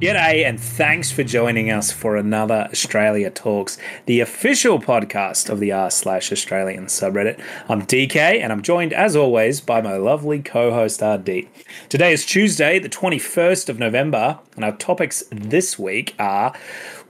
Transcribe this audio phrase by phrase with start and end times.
[0.00, 3.76] G'day, and thanks for joining us for another Australia Talks,
[4.06, 7.38] the official podcast of the r slash Australian subreddit.
[7.68, 11.48] I'm DK, and I'm joined, as always, by my lovely co-host RD.
[11.90, 16.54] Today is Tuesday, the 21st of November, and our topics this week are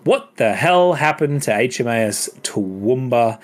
[0.02, 3.38] what the hell happened to HMAS Toowoomba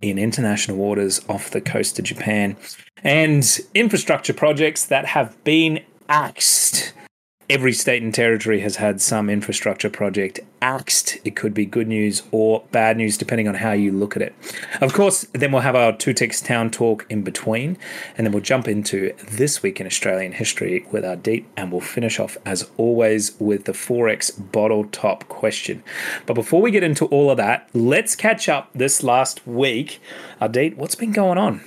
[0.00, 2.56] in international waters off the coast of Japan,
[3.04, 6.94] and infrastructure projects that have been axed
[7.48, 11.18] every state and territory has had some infrastructure project axed.
[11.24, 14.34] It could be good news or bad news, depending on how you look at it.
[14.80, 17.78] Of course, then we'll have our two ticks town talk in between,
[18.16, 21.80] and then we'll jump into this week in Australian history with our deep, and we'll
[21.80, 25.82] finish off as always with the XXXX bottle top question.
[26.26, 30.00] But before we get into all of that, let's catch up this last week.
[30.40, 31.62] Ardeet, what's been going on?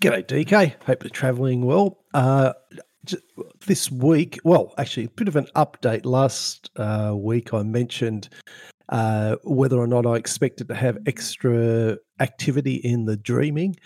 [0.00, 0.74] G'day, DK.
[0.84, 1.98] Hope you're travelling well.
[2.12, 2.52] Uh,
[3.66, 6.04] this week, well, actually, a bit of an update.
[6.04, 8.28] Last uh, week, I mentioned
[8.88, 13.76] uh, whether or not I expected to have extra activity in the dreaming.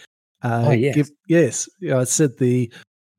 [0.42, 1.68] Uh, oh yes, give, yes.
[1.92, 2.72] I said the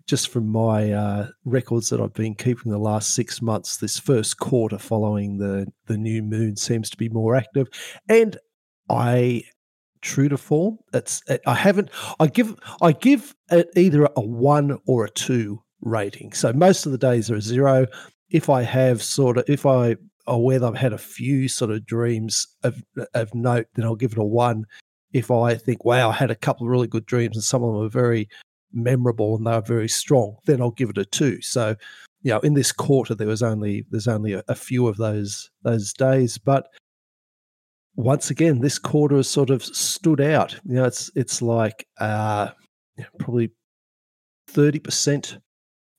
[0.07, 4.39] just from my uh, records that I've been keeping the last six months, this first
[4.39, 7.67] quarter following the the new moon seems to be more active,
[8.07, 8.37] and
[8.89, 9.43] I
[10.01, 10.79] true to form.
[10.93, 11.89] It's I haven't.
[12.19, 16.33] I give I give it either a one or a two rating.
[16.33, 17.87] So most of the days are a zero.
[18.29, 19.95] If I have sort of, if I
[20.27, 24.11] or whether I've had a few sort of dreams of of note, then I'll give
[24.11, 24.65] it a one.
[25.11, 27.73] If I think, wow, I had a couple of really good dreams and some of
[27.73, 28.29] them are very
[28.71, 31.41] memorable and they are very strong, then I'll give it a two.
[31.41, 31.75] So,
[32.21, 35.49] you know, in this quarter there was only there's only a, a few of those
[35.63, 36.67] those days, but
[37.95, 40.53] once again, this quarter has sort of stood out.
[40.63, 42.49] You know, it's it's like uh,
[43.17, 43.51] probably
[44.47, 45.39] thirty percent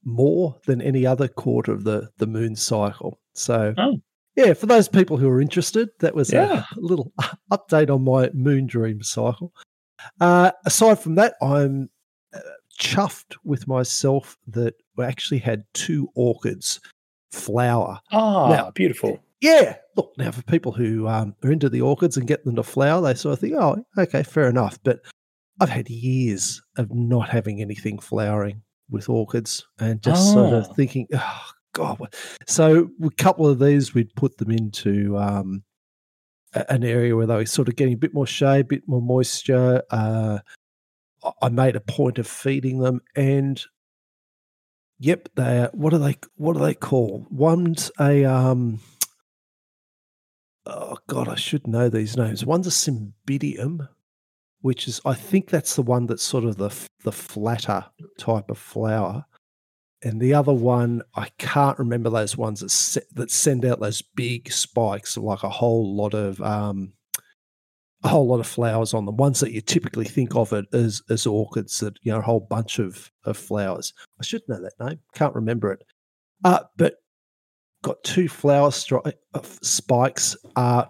[0.05, 3.19] more than any other quarter of the the moon cycle.
[3.35, 3.99] So, oh.
[4.37, 6.65] yeah, for those people who are interested, that was yeah.
[6.77, 7.13] a little
[7.53, 9.53] update on my moon dream cycle.
[10.21, 11.91] Uh, aside from that, I'm
[12.35, 12.41] uh,
[12.79, 16.81] chuffed with myself that we actually had two orchids
[17.31, 18.01] flower.
[18.13, 19.21] Oh, now, beautiful.
[19.41, 19.77] Yeah.
[19.97, 23.01] Look, now for people who um, are into the orchids and get them to flower,
[23.01, 24.79] they sort of think, oh, okay, fair enough.
[24.83, 25.01] But
[25.61, 30.35] I've had years of not having anything flowering with orchids and just oh.
[30.35, 32.15] sort of thinking, oh, God.
[32.47, 35.63] So a couple of these, we'd put them into um,
[36.53, 39.03] an area where they were sort of getting a bit more shade, a bit more
[39.03, 39.83] moisture.
[39.91, 40.39] Uh,
[41.41, 43.63] I made a point of feeding them, and
[44.99, 47.27] yep, they what are they what do they call?
[47.31, 48.81] One's a um,
[50.67, 52.45] oh God, I should know these names.
[52.45, 53.89] One's a cymbidium,
[54.61, 56.71] which is I think that's the one that's sort of the
[57.05, 57.85] the flatter
[58.19, 59.25] type of flower,
[60.03, 64.03] and the other one I can't remember those ones that se- that send out those
[64.03, 66.93] big spikes like a whole lot of um,
[68.03, 69.17] a whole lot of flowers on them.
[69.17, 72.41] Ones that you typically think of it as as orchids that you know a whole
[72.41, 73.93] bunch of of flowers.
[74.21, 75.01] I should know that name.
[75.15, 75.85] Can't remember it.
[76.45, 76.97] Uh, but
[77.83, 80.37] got two flower stri- uh, spikes.
[80.57, 80.85] Uh,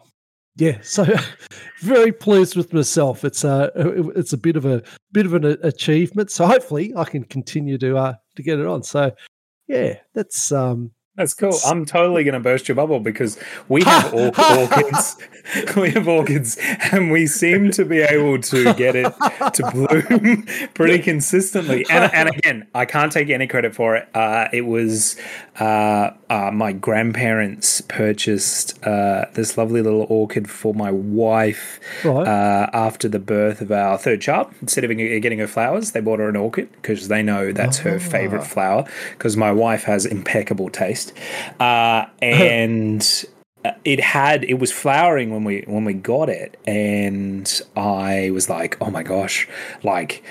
[0.56, 1.06] yeah, so
[1.80, 3.24] very pleased with myself.
[3.24, 3.70] It's a
[4.16, 6.30] it's a bit of a bit of an achievement.
[6.30, 8.82] So hopefully I can continue to uh to get it on.
[8.82, 9.12] So
[9.66, 11.52] yeah, that's um that's cool.
[11.66, 13.38] I'm totally going to burst your bubble because
[13.68, 15.16] we have or- orchids.
[15.76, 16.56] we have orchids,
[16.92, 19.12] and we seem to be able to get it
[19.54, 21.84] to bloom pretty consistently.
[21.90, 24.08] And, and again, I can't take any credit for it.
[24.14, 25.16] Uh, it was
[25.58, 32.26] uh, uh, my grandparents purchased uh, this lovely little orchid for my wife right.
[32.26, 34.50] Uh, after the birth of our third child.
[34.62, 37.90] Instead of getting her flowers, they bought her an orchid because they know that's oh.
[37.90, 38.88] her favorite flower.
[39.10, 41.12] Because my wife has impeccable taste.
[41.58, 43.24] Uh, and
[43.84, 48.78] it had it was flowering when we when we got it, and I was like,
[48.80, 49.48] oh my gosh,
[49.82, 50.22] like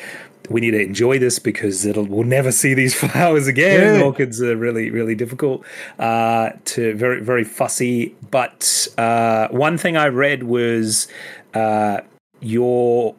[0.50, 4.00] we need to enjoy this because it'll we'll never see these flowers again.
[4.00, 4.06] Yeah.
[4.06, 5.64] Orchids are really really difficult
[5.98, 8.16] uh, to very very fussy.
[8.32, 11.08] But uh, one thing I read was
[11.54, 12.02] uh,
[12.42, 13.16] your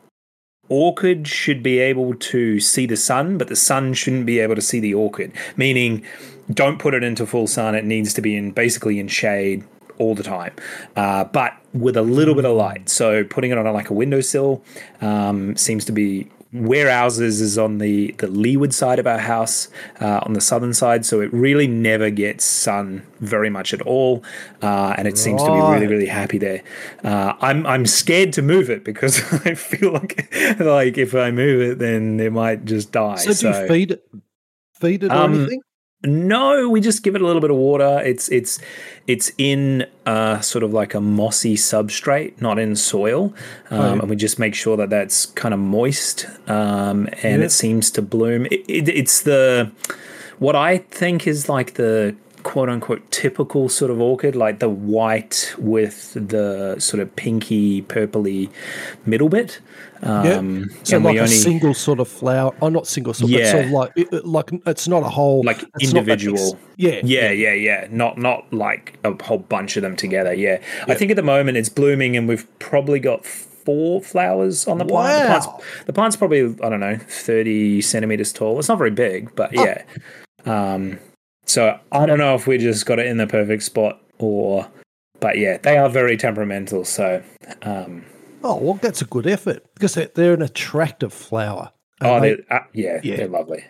[0.69, 4.62] orchid should be able to see the sun, but the sun shouldn't be able to
[4.62, 5.32] see the orchid.
[5.56, 6.05] Meaning,
[6.53, 7.75] don't put it into full sun.
[7.75, 9.65] It needs to be in basically in shade
[9.99, 10.55] all the time,
[10.97, 12.88] uh, but with a little bit of light.
[12.88, 14.65] So putting it on like a windowsill
[15.00, 19.19] um, seems to be where ours is is on the the leeward side of our
[19.19, 19.69] house,
[20.00, 21.06] uh, on the southern side.
[21.06, 24.25] So it really never gets sun very much at all,
[24.62, 26.62] uh, and it seems to be really really happy there.
[27.05, 31.61] Uh, I'm I'm scared to move it because I feel like like if I move
[31.62, 33.17] it, then it might just die.
[33.17, 34.05] So, so do you feed it?
[34.75, 35.61] Feed it or um, anything?
[36.02, 38.00] No, we just give it a little bit of water.
[38.02, 38.58] It's it's
[39.06, 43.35] it's in uh, sort of like a mossy substrate, not in soil,
[43.70, 44.00] um, Oh, yeah.
[44.00, 47.47] and we just make sure that that's kind of moist, um, and Yeah.
[47.47, 48.47] it seems to bloom.
[48.47, 49.70] It, it, it's the
[50.38, 55.55] what I think is like the quote unquote typical sort of orchid, like the white
[55.59, 58.51] with the sort of pinky purpley
[59.07, 59.61] middle bit.
[60.03, 62.55] Um, So like a only single sort of flower.
[62.63, 63.51] Oh, not single sort, but Yeah.
[63.53, 66.59] sort of like it, like it's not a whole like it's not that individual.
[66.77, 67.87] yeah, Yeah, yeah, yeah.
[67.91, 70.33] Not not like a whole bunch of them together.
[70.33, 70.59] Yeah.
[70.87, 74.87] I think at the moment it's blooming and we've probably got four flowers on the
[74.87, 75.21] plant.
[75.23, 75.61] The plant's, Wow.
[75.85, 78.59] the plant's probably, I don't know, 30 centimeters tall.
[78.59, 79.65] It's not very big, but Oh.
[79.65, 79.83] yeah.
[80.47, 80.99] Um,
[81.50, 84.69] so I don't know if we just got it in the perfect spot or,
[85.20, 86.85] but yeah, they are very temperamental.
[86.85, 87.23] So,
[87.62, 88.05] um,
[88.43, 91.73] Oh well, that's a good effort because they're, they're an attractive flower.
[92.00, 93.17] Oh, they, uh, yeah, Yeah.
[93.17, 93.64] they're lovely.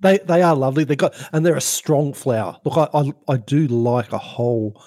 [0.00, 0.82] they they are lovely.
[0.84, 2.56] They got and they're a strong flower.
[2.64, 4.82] Look, I I, I do like a whole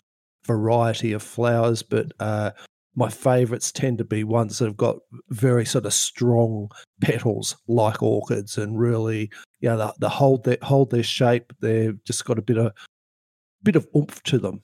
[0.46, 2.52] variety of flowers, but uh,
[3.00, 4.98] my favourites tend to be ones that have got
[5.30, 6.70] very sort of strong
[7.00, 9.32] petals, like orchids, and really,
[9.62, 11.54] yeah, they, they hold their hold their shape.
[11.62, 12.74] They've just got a bit of
[13.64, 14.62] bit of oomph to them.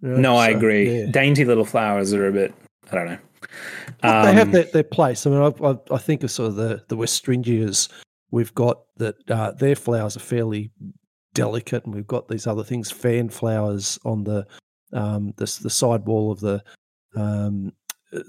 [0.00, 1.00] No, I agree.
[1.00, 1.06] yeah.
[1.10, 2.54] Dainty little flowers are a bit,
[2.92, 3.18] I don't know.
[3.40, 5.26] Look, they have Um, their, their place.
[5.26, 7.88] I mean, I, I, I think of sort of the the Westringias
[8.30, 10.70] we've got that uh, their flowers are fairly
[11.34, 14.46] delicate, and we've got these other things, fan flowers on the
[14.92, 16.62] um, the, the side wall of the
[17.16, 17.72] um,
[18.12, 18.20] uh,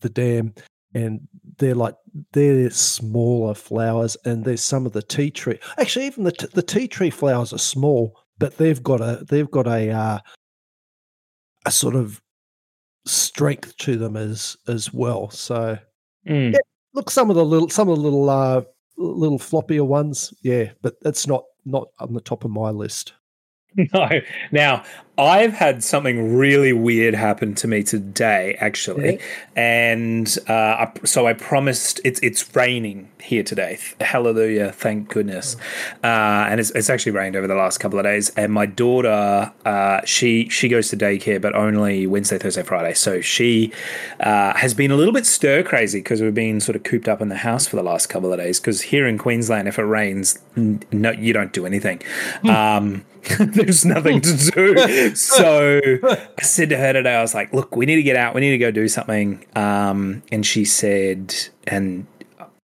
[0.00, 0.54] the dam,
[0.94, 1.20] and
[1.58, 1.94] they're like
[2.32, 5.58] they're smaller flowers, and there's some of the tea tree.
[5.78, 9.50] Actually, even the t- the tea tree flowers are small, but they've got a they've
[9.50, 10.18] got a uh,
[11.66, 12.20] a sort of
[13.06, 15.30] strength to them as as well.
[15.30, 15.78] So
[16.28, 16.54] mm.
[16.94, 18.62] look, some of the little some of the little uh,
[18.96, 23.14] little floppier ones, yeah, but that's not not on the top of my list.
[23.94, 24.08] No.
[24.50, 24.82] Now,
[25.20, 29.20] I've had something really weird happen to me today, actually,
[29.54, 32.00] and uh, I, so I promised.
[32.04, 33.78] It's it's raining here today.
[34.00, 34.72] Hallelujah!
[34.72, 35.56] Thank goodness.
[36.02, 38.30] Uh, and it's, it's actually rained over the last couple of days.
[38.30, 42.94] And my daughter, uh, she she goes to daycare, but only Wednesday, Thursday, Friday.
[42.94, 43.72] So she
[44.20, 47.20] uh, has been a little bit stir crazy because we've been sort of cooped up
[47.20, 48.58] in the house for the last couple of days.
[48.58, 52.00] Because here in Queensland, if it rains, no, you don't do anything.
[52.44, 53.04] Um,
[53.38, 55.09] there's nothing to do.
[55.14, 58.34] So I said to her today, I was like, look, we need to get out.
[58.34, 59.44] We need to go do something.
[59.56, 61.34] Um, and she said,
[61.66, 62.06] and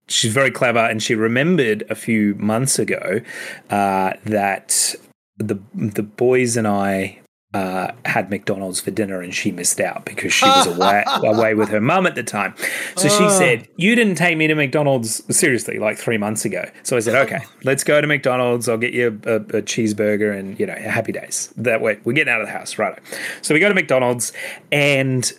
[0.08, 0.80] she's very clever.
[0.80, 3.22] And she remembered a few months ago
[3.70, 4.96] uh, that
[5.38, 7.20] the the boys and I
[7.56, 11.70] uh, had McDonald's for dinner and she missed out because she was away, away with
[11.70, 12.54] her mum at the time.
[12.98, 13.30] So she Ah.
[13.30, 16.70] said, You didn't take me to McDonald's seriously like three months ago.
[16.84, 18.68] So I said, Okay, let's go to McDonald's.
[18.68, 21.54] I'll get you a, a, a cheeseburger and, you know, happy days.
[21.56, 22.78] That way, we're getting out of the house.
[22.78, 23.00] Right.
[23.42, 24.34] So we go to McDonald's
[24.72, 25.32] and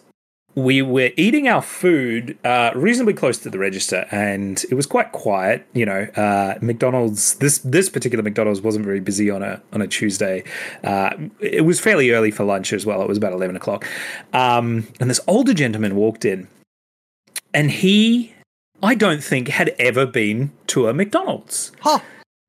[0.57, 5.13] we were eating our food uh, reasonably close to the register, and it was quite
[5.13, 5.67] quiet.
[5.75, 9.87] You know, uh, McDonald's this this particular McDonald's wasn't very busy on a on a
[9.87, 10.43] Tuesday.
[10.83, 11.11] Uh,
[11.41, 13.03] it was fairly early for lunch as well.
[13.03, 13.87] It was about eleven o'clock,
[14.33, 16.49] um, and this older gentleman walked in,
[17.53, 18.33] and he,
[18.83, 21.99] I don't think, had ever been to a McDonald's Huh.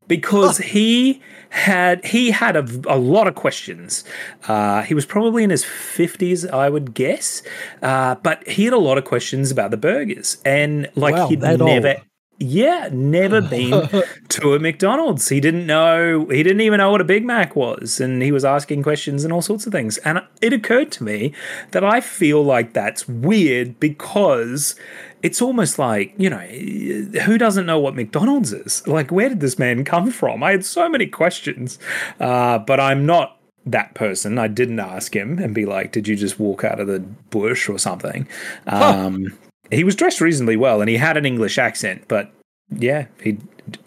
[0.07, 1.21] because he
[1.57, 4.03] had he had a, a lot of questions.
[4.47, 7.41] Uh, he was probably in his fifties, I would guess,
[7.81, 11.41] uh, but he had a lot of questions about the burgers and like Wow, he'd
[11.41, 11.87] never.
[11.89, 12.06] old.
[12.39, 13.89] Yeah, never been
[14.29, 15.27] to a McDonald's.
[15.27, 16.27] He didn't know.
[16.27, 19.33] He didn't even know what a Big Mac was, and he was asking questions and
[19.33, 19.97] all sorts of things.
[19.99, 21.33] And it occurred to me
[21.71, 24.75] that I feel like that's weird because
[25.23, 28.87] it's almost like you know who doesn't know what McDonald's is?
[28.87, 30.43] Like, where did this man come from?
[30.43, 31.79] I had so many questions,
[32.19, 34.37] uh, but I'm not that person.
[34.37, 37.67] I didn't ask him and be like, "Did you just walk out of the bush
[37.67, 38.27] or something?"
[38.67, 39.37] Um,
[39.71, 42.31] he was dressed reasonably well, and he had an English accent, but
[42.69, 43.37] yeah, he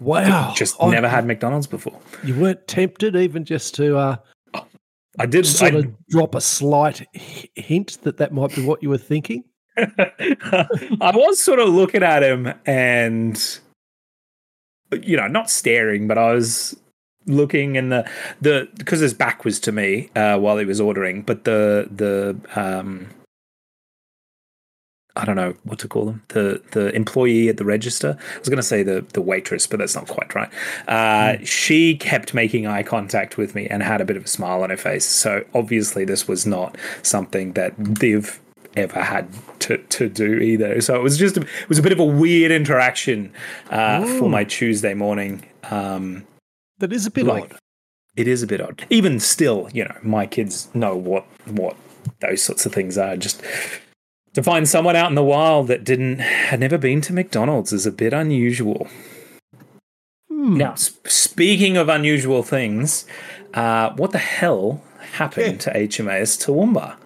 [0.01, 0.53] Wow.
[0.55, 1.99] just never had McDonald's before.
[2.23, 4.17] You weren't tempted even just to uh,
[5.19, 5.47] I did.
[5.47, 7.07] sort I, of drop a slight
[7.55, 9.45] hint that that might be what you were thinking.
[9.77, 13.59] I was sort of looking at him and,
[15.03, 16.79] you know, not staring, but I was
[17.27, 18.11] looking and the
[18.41, 22.37] the because his back was to me uh, while he was ordering, but the the
[22.61, 23.09] um.
[25.17, 26.23] I don't know what to call them.
[26.29, 28.17] The the employee at the register.
[28.19, 30.51] I was going to say the the waitress, but that's not quite right.
[30.89, 34.63] Uh, She kept making eye contact with me and had a bit of a smile
[34.63, 35.05] on her face.
[35.05, 38.39] So obviously, this was not something that they've
[38.77, 39.27] ever had
[39.59, 40.81] to, to do either.
[40.81, 43.33] So it was just a, it was a bit of a weird interaction
[43.71, 45.45] uh, for my Tuesday morning.
[45.71, 46.25] Um,
[46.79, 47.57] That is a bit Like- odd.
[48.17, 48.85] It is a bit odd.
[48.91, 51.77] Even still, you know, my kids know what what
[52.21, 53.17] those sorts of things are.
[53.17, 53.41] Just
[54.35, 57.87] to find someone out in the wild that didn't had never been to McDonald's is
[57.87, 58.89] a bit unusual.
[60.29, 60.57] Hmm.
[60.57, 63.07] Now, s- speaking of unusual things,
[63.55, 64.83] uh, what the hell
[65.13, 66.97] happened to HMAS Toowoomba?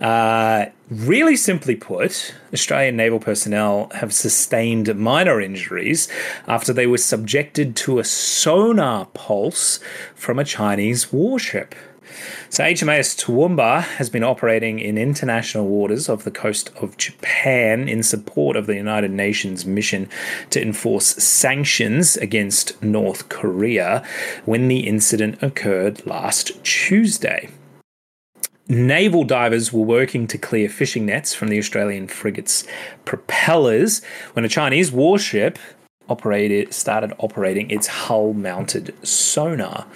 [0.00, 6.06] Uh, really simply put, Australian naval personnel have sustained minor injuries
[6.46, 9.80] after they were subjected to a sonar pulse
[10.14, 11.74] from a Chinese warship.
[12.48, 18.02] So HMAS Toowoomba has been operating in international waters off the coast of Japan in
[18.02, 20.08] support of the United Nations mission
[20.50, 24.04] to enforce sanctions against North Korea
[24.44, 27.50] when the incident occurred last Tuesday.
[28.68, 32.64] Naval divers were working to clear fishing nets from the Australian frigate's
[33.04, 35.56] propellers when a Chinese warship
[36.08, 39.86] operated started operating its hull-mounted sonar.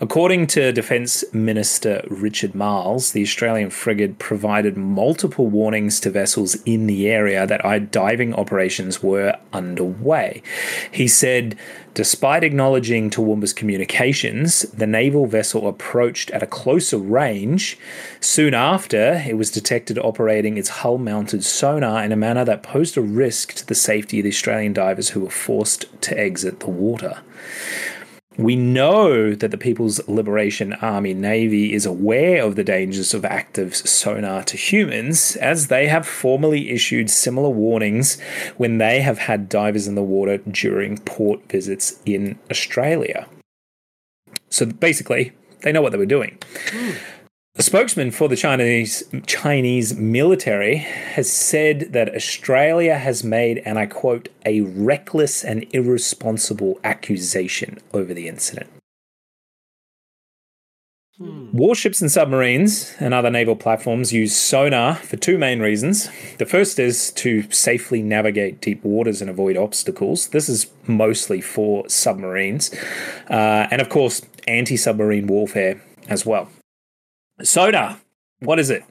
[0.00, 6.86] According to Defence Minister Richard Marles, the Australian frigate provided multiple warnings to vessels in
[6.86, 10.42] the area that diving operations were underway.
[10.90, 11.56] He said,
[11.96, 17.78] despite acknowledging Toowoomba's communications, the naval vessel approached at a closer range.
[18.20, 22.98] Soon after, it was detected operating its hull mounted sonar in a manner that posed
[22.98, 26.68] a risk to the safety of the Australian divers who were forced to exit the
[26.68, 27.22] water.
[28.38, 33.74] We know that the People's Liberation Army Navy is aware of the dangers of active
[33.74, 38.20] sonar to humans, as they have formally issued similar warnings
[38.56, 43.26] when they have had divers in the water during port visits in Australia.
[44.50, 46.38] So basically, they know what they were doing.
[46.70, 46.92] Hmm.
[47.58, 53.86] A spokesman for the Chinese Chinese military has said that Australia has made, and I
[53.86, 58.68] quote, a reckless and irresponsible accusation over the incident.
[61.18, 66.10] Warships and submarines and other naval platforms use sonar for two main reasons.
[66.36, 70.28] The first is to safely navigate deep waters and avoid obstacles.
[70.28, 72.70] This is mostly for submarines.
[73.30, 76.50] Uh, and of course, anti submarine warfare as well.
[77.42, 77.98] Sonar,
[78.40, 78.84] what is it?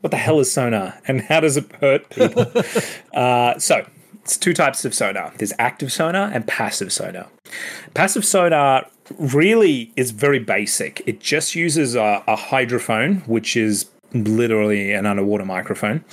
[0.00, 2.46] What the hell is sonar and how does it hurt people?
[3.14, 3.86] uh, so,
[4.22, 7.28] it's two types of sonar there's active sonar and passive sonar.
[7.94, 8.86] Passive sonar
[9.18, 15.44] really is very basic, it just uses a, a hydrophone, which is literally an underwater
[15.44, 16.04] microphone,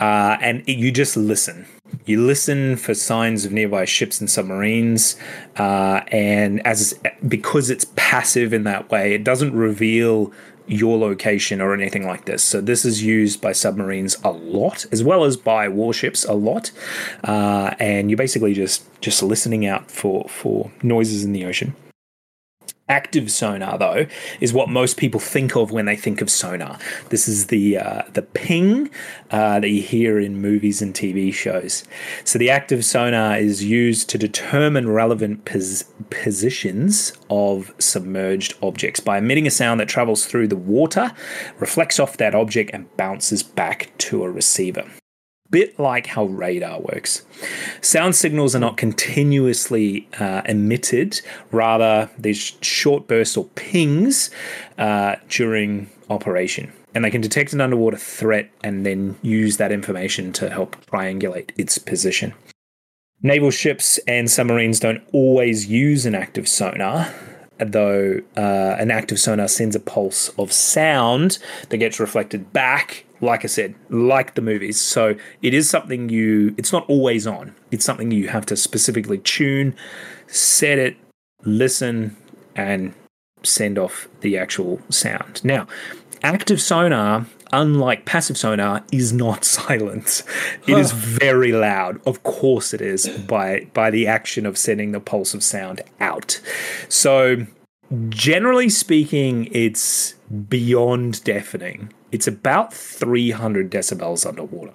[0.00, 1.66] uh, and it, you just listen.
[2.04, 5.16] You listen for signs of nearby ships and submarines,
[5.56, 10.32] uh, and as because it's passive in that way, it doesn't reveal
[10.66, 12.42] your location or anything like this.
[12.42, 16.72] So this is used by submarines a lot, as well as by warships a lot,
[17.24, 21.74] uh, and you're basically just just listening out for for noises in the ocean.
[22.88, 24.06] Active sonar, though,
[24.40, 26.78] is what most people think of when they think of sonar.
[27.08, 28.90] This is the uh, the ping
[29.32, 31.82] uh, that you hear in movies and TV shows.
[32.22, 39.18] So the active sonar is used to determine relevant pos- positions of submerged objects by
[39.18, 41.12] emitting a sound that travels through the water,
[41.58, 44.88] reflects off that object, and bounces back to a receiver
[45.50, 47.24] bit like how radar works.
[47.80, 54.30] Sound signals are not continuously uh, emitted, rather, there's short bursts or pings
[54.78, 56.72] uh, during operation.
[56.94, 61.50] And they can detect an underwater threat and then use that information to help triangulate
[61.58, 62.32] its position.
[63.22, 67.12] Naval ships and submarines don't always use an active sonar,
[67.58, 71.38] though uh, an active sonar sends a pulse of sound
[71.70, 74.80] that gets reflected back like I said, like the movies.
[74.80, 77.54] So it is something you, it's not always on.
[77.70, 79.74] It's something you have to specifically tune,
[80.26, 80.96] set it,
[81.44, 82.16] listen,
[82.54, 82.94] and
[83.42, 85.44] send off the actual sound.
[85.44, 85.66] Now,
[86.22, 90.22] active sonar, unlike passive sonar, is not silent.
[90.66, 92.00] It is very loud.
[92.06, 96.40] Of course it is by by the action of sending the pulse of sound out.
[96.88, 97.46] So
[98.08, 100.14] generally speaking, it's
[100.48, 101.92] beyond deafening.
[102.12, 104.72] It's about 300 decibels underwater.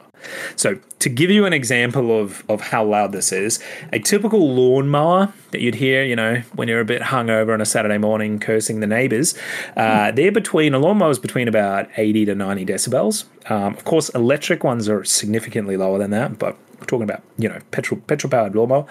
[0.56, 3.60] So, to give you an example of, of how loud this is,
[3.92, 7.66] a typical lawnmower that you'd hear, you know, when you're a bit hungover on a
[7.66, 9.34] Saturday morning cursing the neighbors,
[9.76, 13.26] uh, they're between, a lawnmower's between about 80 to 90 decibels.
[13.50, 17.50] Um, of course, electric ones are significantly lower than that, but we're talking about, you
[17.50, 18.86] know, petrol petrol powered lawnmower.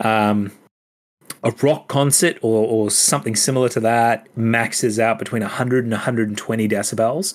[0.00, 0.52] Um,
[1.46, 6.68] a rock concert or, or something similar to that maxes out between 100 and 120
[6.68, 7.34] decibels.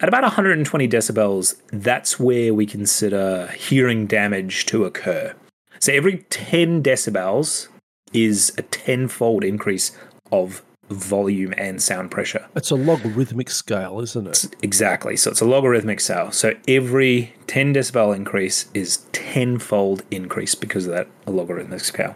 [0.00, 5.34] At about 120 decibels, that's where we consider hearing damage to occur.
[5.78, 7.68] So every 10 decibels
[8.12, 9.92] is a tenfold increase
[10.30, 12.46] of volume and sound pressure.
[12.54, 14.54] It's a logarithmic scale, isn't it?
[14.62, 15.16] Exactly.
[15.16, 16.32] So it's a logarithmic scale.
[16.32, 22.14] So every 10 decibel increase is tenfold increase because of that logarithmic scale.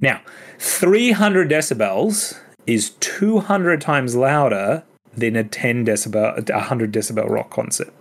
[0.00, 0.20] Now,
[0.58, 4.82] 300 decibels is 200 times louder
[5.16, 7.92] than a 10 decibel, a 100 decibel rock concert.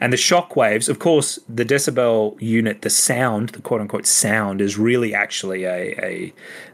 [0.00, 4.60] And the shock waves, of course, the decibel unit, the sound, the quote unquote sound,
[4.60, 6.32] is really actually a,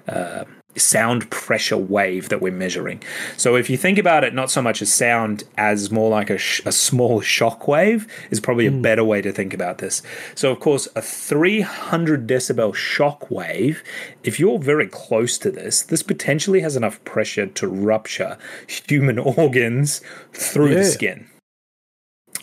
[0.09, 0.45] a uh,
[0.77, 3.03] sound pressure wave that we're measuring.
[3.37, 6.39] So if you think about it, not so much as sound as more like a,
[6.39, 8.83] sh- a small shock wave is probably a mm.
[8.83, 10.03] better way to think about this.
[10.35, 13.83] So of course, a 300 decibel shock wave,
[14.25, 20.01] if you're very close to this, this potentially has enough pressure to rupture human organs
[20.33, 20.79] through yeah.
[20.79, 21.27] the skin,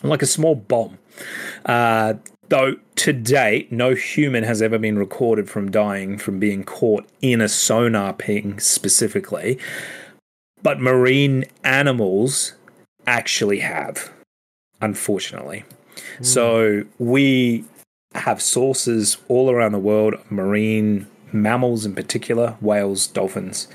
[0.02, 0.98] like a small bomb.
[1.64, 2.14] Uh,
[2.54, 7.40] Though to date, no human has ever been recorded from dying from being caught in
[7.40, 9.58] a sonar ping specifically,
[10.62, 12.52] but marine animals
[13.08, 14.12] actually have,
[14.80, 15.64] unfortunately.
[16.18, 16.24] Mm.
[16.24, 17.64] So we
[18.14, 23.66] have sources all around the world, marine mammals in particular, whales, dolphins,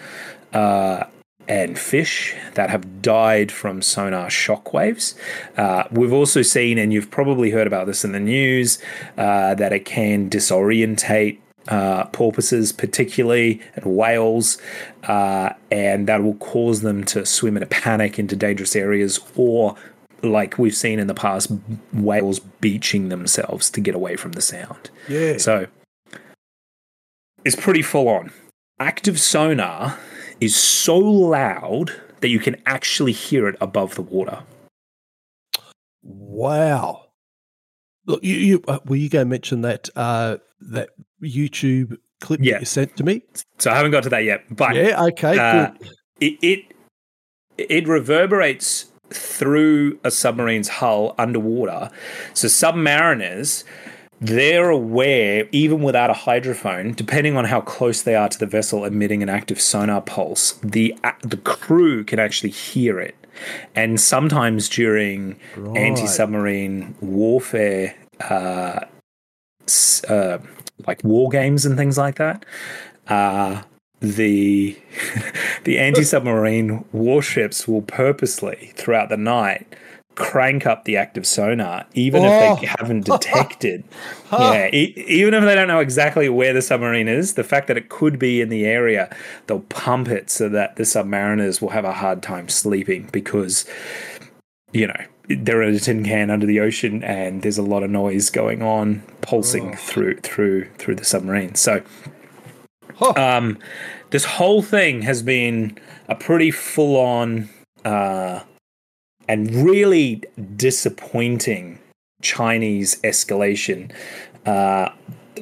[0.53, 1.03] uh,
[1.49, 5.15] and fish that have died from sonar shockwaves.
[5.57, 8.77] Uh, we've also seen, and you've probably heard about this in the news,
[9.17, 14.59] uh, that it can disorientate uh, porpoises, particularly and whales,
[15.05, 19.75] uh, and that will cause them to swim in a panic into dangerous areas or.
[20.21, 21.49] Like we've seen in the past,
[21.93, 24.89] whales beaching themselves to get away from the sound.
[25.07, 25.37] Yeah.
[25.37, 25.67] So
[27.45, 28.33] it's pretty full on.
[28.81, 29.97] Active sonar
[30.41, 31.91] is so loud
[32.21, 34.43] that you can actually hear it above the water.
[36.03, 37.05] Wow.
[38.05, 40.89] Look, you, you uh, were you going to mention that uh, that
[41.21, 42.53] YouTube clip yeah.
[42.53, 43.21] that you sent to me?
[43.59, 45.71] So I haven't got to that yet, but yeah, okay, uh,
[46.19, 46.65] it, it
[47.57, 51.89] it reverberates through a submarine's hull underwater.
[52.33, 53.63] So submariners
[54.21, 58.83] they're aware, even without a hydrophone, depending on how close they are to the vessel
[58.83, 63.15] emitting an active sonar pulse, the the crew can actually hear it.
[63.75, 65.77] And sometimes during right.
[65.77, 68.81] anti-submarine warfare, uh,
[70.09, 70.37] uh,
[70.85, 72.45] like war games and things like that,
[73.07, 73.61] uh,
[74.01, 74.77] the
[75.63, 79.73] the anti-submarine warships will purposely throughout the night
[80.19, 82.25] crank up the active sonar, even oh.
[82.25, 82.75] if they oh.
[82.77, 83.83] haven't detected.
[84.31, 87.77] yeah, e- even if they don't know exactly where the submarine is, the fact that
[87.77, 89.15] it could be in the area,
[89.47, 93.65] they'll pump it so that the submariners will have a hard time sleeping because,
[94.73, 97.89] you know, they're in a tin can under the ocean and there's a lot of
[97.89, 99.75] noise going on, pulsing oh.
[99.77, 101.55] through through through the submarine.
[101.55, 101.81] So,
[103.15, 103.57] um,
[104.09, 105.77] this whole thing has been
[106.09, 107.49] a pretty full on.
[107.85, 108.41] Uh,
[109.29, 110.23] and really
[110.55, 111.79] disappointing
[112.21, 113.91] Chinese escalation.
[114.45, 114.89] Uh,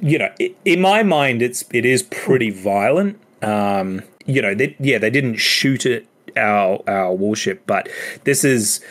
[0.01, 0.31] you know,
[0.65, 3.19] in my mind, it's it is pretty violent.
[3.41, 6.03] Um, you know, they, yeah, they didn't shoot at
[6.35, 7.89] our our warship, but
[8.25, 8.81] this is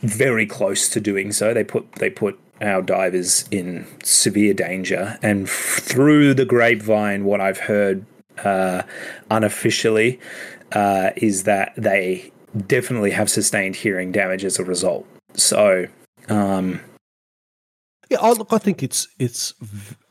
[0.00, 1.52] very close to doing so.
[1.52, 7.58] They put they put our divers in severe danger, and through the grapevine, what I've
[7.58, 8.06] heard
[8.44, 8.82] uh,
[9.28, 10.20] unofficially
[10.72, 12.32] uh, is that they
[12.66, 15.06] definitely have sustained hearing damage as a result.
[15.34, 15.86] So,
[16.28, 16.80] um,
[18.08, 19.54] yeah, I, look, I think it's it's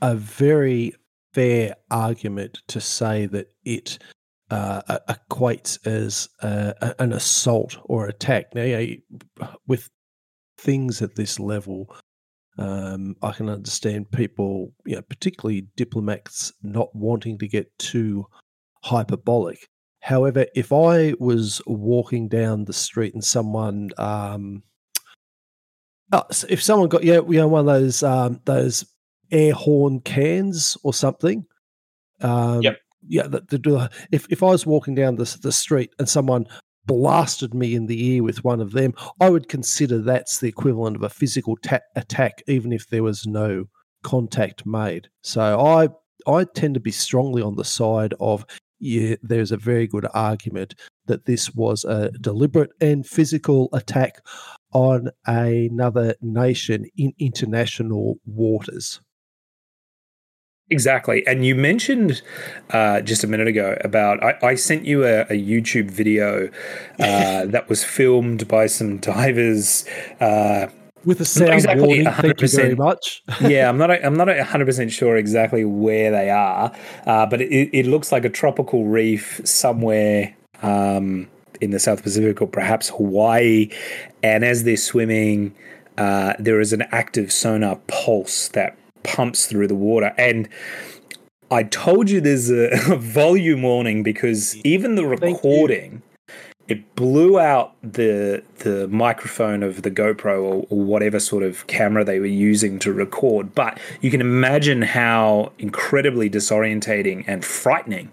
[0.02, 0.94] a very
[1.34, 3.98] fair argument to say that it
[4.52, 8.54] uh, equates as an assault or attack.
[8.54, 8.96] Now, yeah,
[9.68, 9.90] with
[10.58, 11.94] things at this level,
[12.58, 18.28] um, I can understand people, you know, particularly diplomats, not wanting to get too
[18.84, 19.68] hyperbolic.
[20.06, 24.62] However, if I was walking down the street and someone, um,
[26.12, 28.86] oh, if someone got yeah, you know, one of those um, those
[29.32, 31.44] air horn cans or something,
[32.22, 32.78] um, yep.
[33.08, 36.46] yeah, the, the, if if I was walking down the the street and someone
[36.86, 40.98] blasted me in the ear with one of them, I would consider that's the equivalent
[40.98, 43.66] of a physical ta- attack, even if there was no
[44.04, 45.08] contact made.
[45.24, 45.90] So I
[46.32, 48.46] I tend to be strongly on the side of
[48.86, 50.76] yeah, there's a very good argument
[51.08, 54.22] that this was a deliberate and physical attack
[54.74, 59.02] on another nation in international waters.
[60.70, 61.26] Exactly.
[61.28, 62.22] And you mentioned
[62.72, 66.50] uh, just a minute ago about I, I sent you a, a YouTube video
[67.00, 69.86] uh, that was filmed by some divers.
[70.20, 70.68] Uh,
[71.06, 72.12] with a sound exactly warning.
[72.12, 73.24] Thank you very much.
[73.42, 73.92] yeah, I'm not.
[74.06, 76.72] I'm not hundred percent sure exactly where they are,
[77.06, 81.28] uh, but it, it looks like a tropical reef somewhere um,
[81.62, 83.70] in the South Pacific or perhaps Hawaii.
[84.24, 85.56] And as they're swimming,
[85.98, 90.14] uh, there is an active sonar pulse that pumps through the water.
[90.18, 90.50] And
[91.52, 96.02] I told you there's a, a volume warning because even the recording
[96.68, 102.04] it blew out the the microphone of the GoPro or, or, whatever sort of camera
[102.04, 103.54] they were using to record.
[103.54, 108.12] But you can imagine how incredibly disorientating and frightening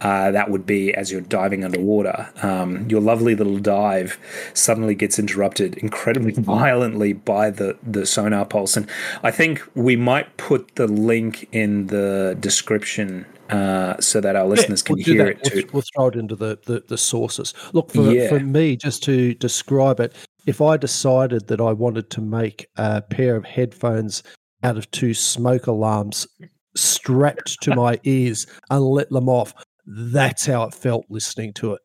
[0.00, 2.28] uh, that would be as you're diving underwater.
[2.42, 4.18] Um, your lovely little dive
[4.52, 8.76] suddenly gets interrupted incredibly violently by the the sonar pulse.
[8.76, 8.88] And
[9.22, 14.82] I think we might put the link in the description uh, so that our listeners
[14.86, 15.56] yeah, we'll can hear it too.
[15.56, 17.54] We'll, we'll, throw it into the, the, the sources.
[17.72, 18.28] Look, for, yeah.
[18.28, 20.14] for me, just to describe it,
[20.46, 24.22] if I decided that I wanted to make a pair of headphones
[24.62, 26.26] out of two smoke alarms
[26.74, 29.54] strapped to my ears and let them off,
[29.86, 31.80] that's how it felt listening to it.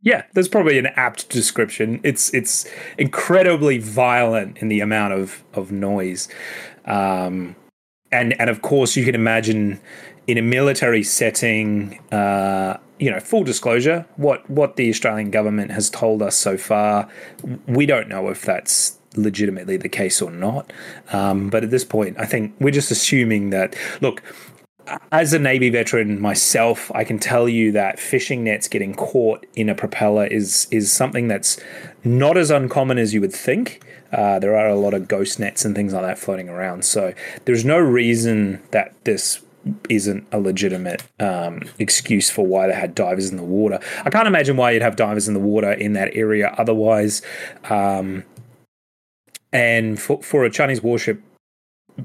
[0.00, 2.00] Yeah, there's probably an apt description.
[2.04, 6.28] It's it's incredibly violent in the amount of of noise,
[6.84, 7.56] um,
[8.12, 9.80] and and of course you can imagine
[10.28, 15.90] in a military setting, uh, you know, full disclosure, what what the Australian government has
[15.90, 17.08] told us so far,
[17.66, 20.70] we don't know if that's legitimately the case or not.
[21.12, 23.74] Um, but at this point, I think we're just assuming that.
[24.02, 24.22] Look,
[25.12, 29.70] as a Navy veteran myself, I can tell you that fishing nets getting caught in
[29.70, 31.58] a propeller is is something that's
[32.04, 33.82] not as uncommon as you would think.
[34.12, 36.84] Uh, there are a lot of ghost nets and things like that floating around.
[36.84, 37.14] So
[37.46, 39.40] there's no reason that this
[39.88, 43.80] isn't a legitimate um, excuse for why they had divers in the water.
[44.04, 47.22] I can't imagine why you'd have divers in the water in that area otherwise.
[47.64, 48.24] Um,
[49.52, 51.22] and for, for a Chinese warship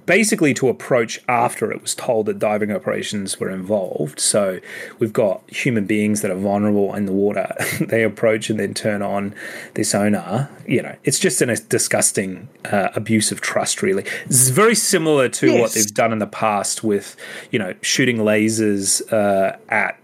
[0.06, 4.20] basically to approach after it was told that diving operations were involved.
[4.20, 4.60] So
[5.00, 7.54] we've got human beings that are vulnerable in the water.
[7.82, 9.36] they approach and then turn on
[9.76, 10.50] this sonar.
[10.68, 14.06] You know, it's just a disgusting uh, abuse of trust, really.
[14.28, 15.62] Is very similar to yes.
[15.62, 17.16] what they've done in the past with,
[17.52, 20.00] you know, shooting lasers uh, at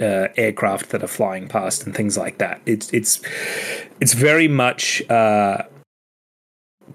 [0.00, 2.60] uh, aircraft that are flying past and things like that.
[2.66, 3.20] It's it's
[4.00, 5.62] it's very much uh,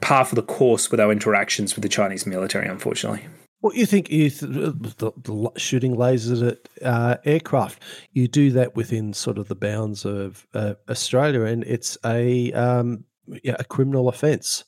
[0.02, 3.26] par for the course with our interactions with the Chinese military, unfortunately.
[3.62, 8.76] Well, you think you th- the, the, shooting lasers at uh, aircraft, you do that
[8.76, 13.06] within sort of the bounds of uh, Australia, and it's a um,
[13.44, 14.64] yeah, a criminal offence.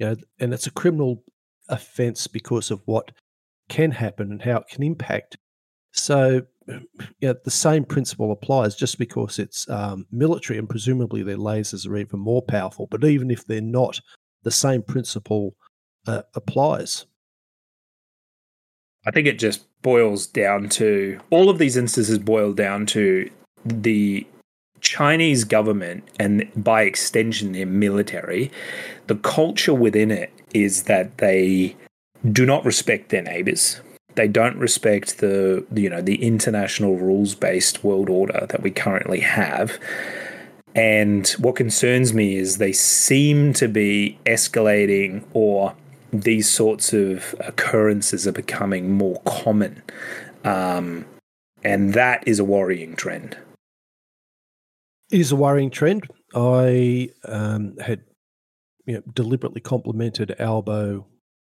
[0.00, 1.22] You know, and it's a criminal
[1.68, 3.12] offence because of what
[3.68, 5.36] can happen and how it can impact.
[5.92, 6.42] So,
[7.20, 8.74] yeah, the same principle applies.
[8.74, 13.30] Just because it's um, military and presumably their lasers are even more powerful, but even
[13.30, 14.00] if they're not,
[14.44, 15.56] the same principle
[16.06, 17.06] uh, applies.
[19.06, 23.30] I think it just boils down to all of these instances boil down to
[23.64, 24.26] the
[24.80, 28.50] Chinese government and by extension their military,
[29.06, 31.74] the culture within it is that they
[32.30, 33.80] do not respect their neighbors.
[34.14, 39.20] They don't respect the you know the international rules based world order that we currently
[39.20, 39.78] have.
[40.74, 45.74] And what concerns me is they seem to be escalating or
[46.12, 49.82] these sorts of occurrences are becoming more common.
[50.44, 51.06] Um,
[51.62, 53.36] and that is a worrying trend.
[55.10, 56.08] It is a worrying trend.
[56.34, 58.02] I um, had
[58.86, 61.06] you know, deliberately complimented Albo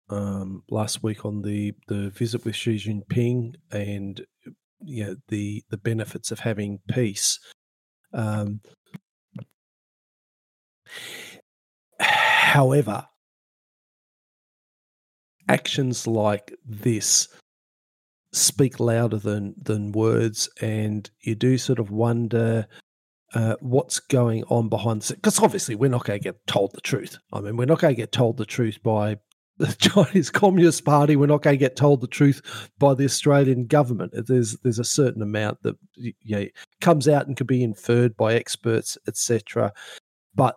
[0.10, 4.22] um, last week on the, the visit with Xi Jinping and
[4.82, 7.40] you know, the the benefits of having peace.
[8.14, 8.62] Um,
[12.00, 13.08] However,
[15.48, 17.28] actions like this
[18.32, 22.68] speak louder than than words, and you do sort of wonder
[23.34, 26.82] uh, what's going on behind the because obviously we're not going to get told the
[26.82, 27.18] truth.
[27.34, 29.18] I mean, we're not going to get told the truth by
[29.58, 31.16] the Chinese Communist Party.
[31.16, 34.14] We're not going to get told the truth by the Australian government.
[34.28, 36.46] There's there's a certain amount that you know,
[36.82, 39.72] comes out and can be inferred by experts, etc.
[40.34, 40.56] But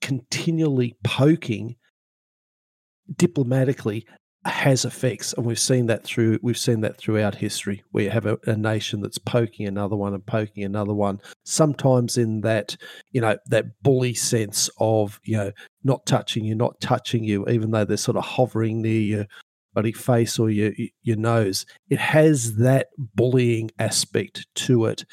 [0.00, 1.76] continually poking
[3.16, 4.06] diplomatically
[4.44, 7.82] has effects and we've seen that through we've seen that throughout history.
[7.90, 12.16] Where you have a, a, nation that's poking another one and poking another one sometimes
[12.16, 12.76] in that
[13.10, 15.52] you know that bully sense of you know
[15.84, 19.26] not touching you not touching you even though they're sort of hovering near your
[19.74, 21.66] buddy face or your your nose.
[21.90, 25.04] It has that bullying aspect to it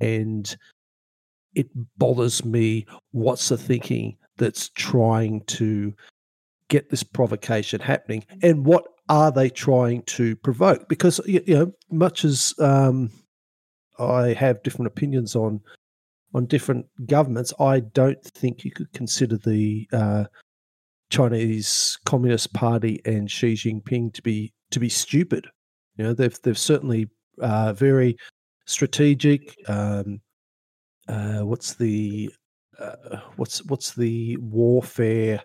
[0.00, 0.54] and
[1.54, 5.94] it bothers me what's the thinking that's trying to
[6.68, 12.24] get this provocation happening and what are they trying to provoke because you know much
[12.24, 13.08] as um,
[14.00, 15.60] i have different opinions on
[16.36, 20.24] on different governments, I don't think you could consider the uh,
[21.10, 25.46] Chinese Communist Party and Xi Jinping to be to be stupid.
[25.96, 27.08] You know, they've they've certainly
[27.40, 28.18] uh, very
[28.66, 29.56] strategic.
[29.66, 30.20] Um,
[31.08, 32.30] uh, what's the
[32.78, 35.42] uh, what's what's the warfare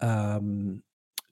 [0.00, 0.82] um,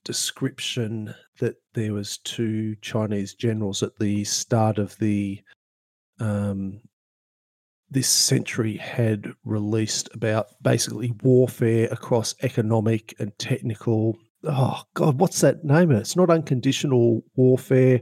[0.05, 5.41] description that there was two Chinese generals at the start of the
[6.21, 6.81] um,
[7.91, 14.17] this century had released about basically warfare across economic and technical.
[14.43, 15.91] Oh God, what's that name?
[15.91, 18.01] It's not unconditional warfare.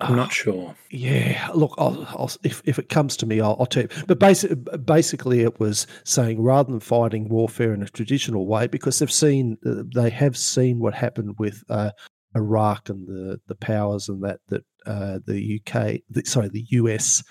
[0.00, 0.74] I'm not sure.
[0.90, 3.88] Yeah, look, I'll, I'll, if if it comes to me, I'll, I'll tell you.
[4.06, 8.98] But basically, basically, it was saying rather than fighting warfare in a traditional way, because
[8.98, 11.92] they've seen uh, they have seen what happened with uh,
[12.36, 17.24] Iraq and the the powers and that that uh, the UK, the, sorry, the US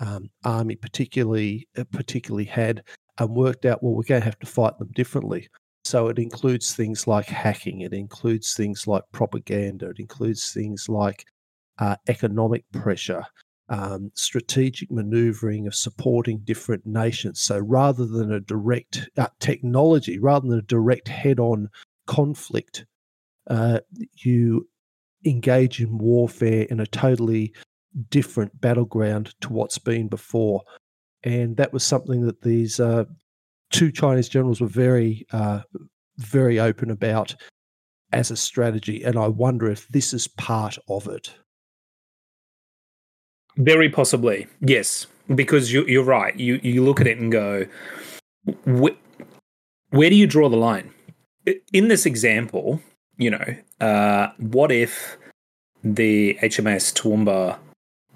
[0.00, 2.82] um, army particularly uh, particularly had,
[3.18, 5.48] and worked out well we're going to have to fight them differently.
[5.84, 11.26] So it includes things like hacking, it includes things like propaganda, it includes things like
[11.78, 13.24] uh, economic pressure,
[13.68, 17.40] um, strategic maneuvering of supporting different nations.
[17.40, 21.68] So rather than a direct uh, technology, rather than a direct head on
[22.06, 22.84] conflict,
[23.48, 23.80] uh,
[24.22, 24.68] you
[25.24, 27.54] engage in warfare in a totally
[28.10, 30.62] different battleground to what's been before.
[31.22, 33.04] And that was something that these uh,
[33.70, 35.60] two Chinese generals were very, uh,
[36.18, 37.34] very open about
[38.12, 39.02] as a strategy.
[39.02, 41.34] And I wonder if this is part of it.
[43.56, 46.36] Very possibly, yes, because you, you're right.
[46.38, 47.66] You you look at it and go,
[48.66, 48.96] wh-
[49.90, 50.90] where do you draw the line?
[51.72, 52.80] In this example,
[53.16, 55.16] you know, uh, what if
[55.84, 57.58] the HMS Toowoomba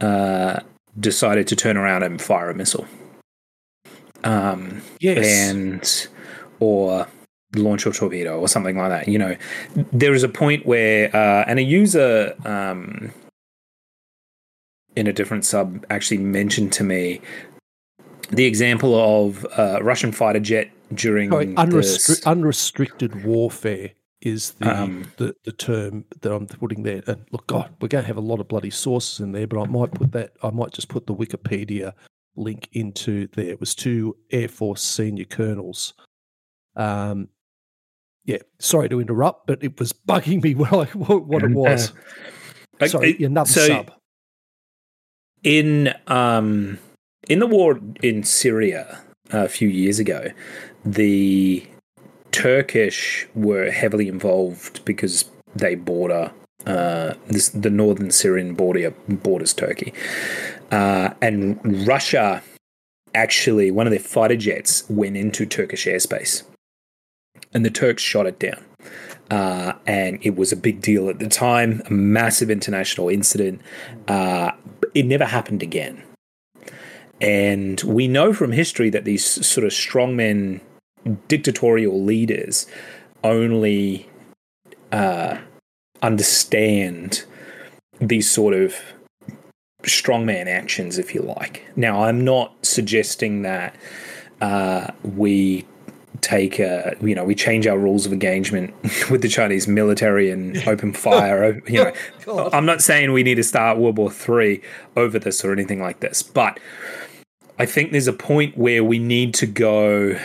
[0.01, 0.61] uh,
[0.99, 2.87] decided to turn around and fire a missile?
[4.25, 6.09] Um, yes, and
[6.59, 7.07] or
[7.55, 9.09] launch a torpedo or something like that.
[9.09, 9.37] You know,
[9.93, 13.13] there is a point where, uh, and a user um,
[14.99, 17.21] in a different sub actually mentioned to me
[18.31, 25.35] the example of uh, Russian fighter jet during unrestri- unrestricted warfare is the, um, the
[25.45, 27.03] the term that I'm putting there.
[27.07, 29.63] And look, God, we're going to have a lot of bloody sources in there, but
[29.63, 30.33] I might put that.
[30.43, 31.93] I might just put the Wikipedia
[32.37, 33.47] link into there.
[33.47, 35.95] It was two Air Force senior colonels.
[36.75, 37.29] Um,
[38.25, 41.93] yeah, sorry to interrupt, but it was bugging me what, I, what it was.
[42.81, 43.93] Uh, sorry, another so sub.
[45.43, 46.79] In um,
[47.29, 50.31] in the war in Syria a few years ago,
[50.85, 51.67] the
[52.33, 56.33] Turkish were heavily involved because they border
[56.67, 59.93] uh, this, the northern Syrian border borders Turkey,
[60.71, 62.43] uh, and Russia
[63.15, 66.43] actually one of their fighter jets went into Turkish airspace,
[67.55, 68.65] and the Turks shot it down.
[69.31, 73.61] Uh, and it was a big deal at the time, a massive international incident.
[74.07, 74.53] Uh,
[74.99, 76.03] it never happened again.
[77.21, 80.61] And we know from history that these sort of strongmen
[81.29, 82.67] dictatorial leaders
[83.23, 84.09] only
[84.91, 85.39] uh,
[86.03, 87.25] understand
[88.01, 88.75] these sort of
[89.83, 91.65] strongman actions, if you like.
[91.77, 93.77] Now, I'm not suggesting that
[94.41, 95.65] uh, we
[96.21, 98.75] take a, you know, we change our rules of engagement
[99.11, 101.63] with the Chinese military and open fire.
[101.67, 101.93] you
[102.27, 104.63] know, I'm not saying we need to start World War Three
[104.97, 106.59] over this or anything like this, but
[107.59, 110.19] I think there's a point where we need to go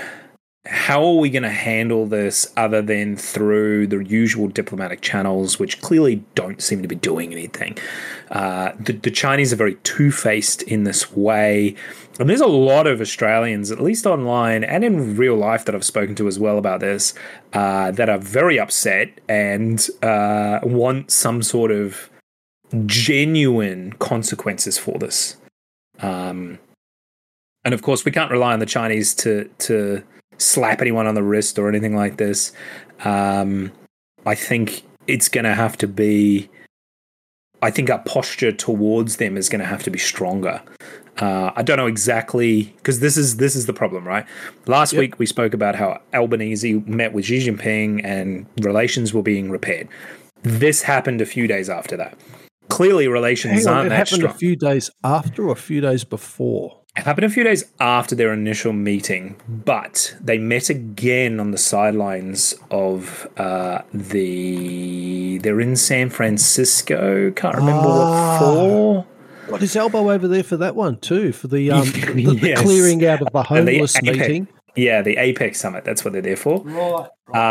[0.65, 5.81] how are we going to handle this other than through the usual diplomatic channels, which
[5.81, 7.77] clearly don't seem to be doing anything?
[8.31, 11.75] Uh, the, the, Chinese are very two faced in this way.
[12.17, 15.83] And there's a lot of Australians, at least online and in real life, that I've
[15.83, 17.13] spoken to as well about this,
[17.51, 22.09] uh, that are very upset and uh, want some sort of
[22.85, 25.35] genuine consequences for this.
[25.99, 26.59] Um,
[27.65, 30.03] and of course, we can't rely on the Chinese to to
[30.43, 32.51] slap anyone on the wrist or anything like this.
[33.03, 33.71] Um,
[34.25, 36.49] I think it's going to have to be.
[37.61, 40.61] I think our posture towards them is going to have to be stronger.
[41.19, 44.25] Uh, I don't know exactly because this is this is the problem, right?
[44.65, 44.99] Last yep.
[44.99, 49.87] week we spoke about how Albanese met with Xi Jinping and relations were being repaired.
[50.41, 52.17] This happened a few days after that.
[52.69, 54.33] Clearly, relations on, aren't it that happened strong.
[54.33, 56.82] a few days after or a few days before.
[56.95, 61.57] It happened a few days after their initial meeting, but they met again on the
[61.57, 65.39] sidelines of uh, the.
[65.39, 67.31] They're in San Francisco.
[67.31, 68.39] Can't remember what Ah.
[68.39, 69.05] for.
[69.47, 73.03] got his elbow over there for that one too, for the um the, the clearing
[73.05, 74.47] out of the And the homeless meeting.
[74.75, 75.83] Yeah, the APEC summit.
[75.85, 76.61] That's what they're there for.
[76.63, 77.07] Right.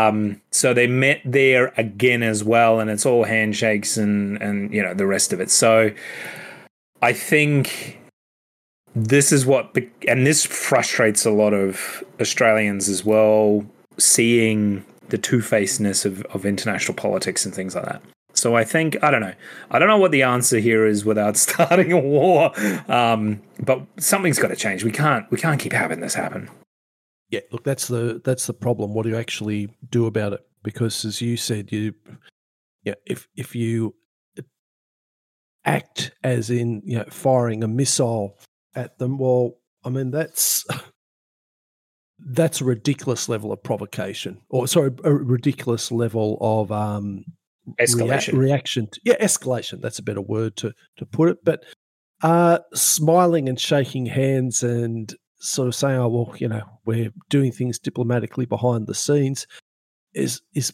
[0.09, 4.83] Um, so they met there again as well, and it's all handshakes and and you
[4.85, 5.51] know the rest of it.
[5.51, 5.91] So
[7.01, 7.99] I think
[8.95, 9.77] this is what,
[10.07, 13.65] and this frustrates a lot of Australians as well,
[13.99, 18.03] seeing the two facedness of, of international politics and things like that.
[18.35, 19.35] So I think I don't know.
[19.71, 22.51] I don't know what the answer here is without starting a war,
[22.91, 24.85] um, but something's got to change.
[24.85, 26.49] We can't we can't keep having this happen.
[27.31, 28.95] Yeah, look, that's the that's the problem.
[28.95, 30.47] What do you actually do about it?
[30.63, 31.95] Because as you said, you
[32.85, 33.95] yeah, if if you
[35.65, 38.37] act as in you know firing a missile
[38.75, 39.55] at them, well,
[39.85, 40.65] I mean that's
[42.19, 47.25] that's a ridiculous level of provocation, or sorry, a ridiculous level of um
[47.67, 48.39] rea- Escalation.
[48.39, 48.89] reaction.
[48.93, 49.81] To, yeah, escalation.
[49.81, 51.39] That's a better word to to put it.
[51.45, 51.65] But
[52.23, 57.51] uh, smiling and shaking hands and sort of saying, "Oh well, you know, we're doing
[57.53, 59.47] things diplomatically behind the scenes,"
[60.15, 60.73] is is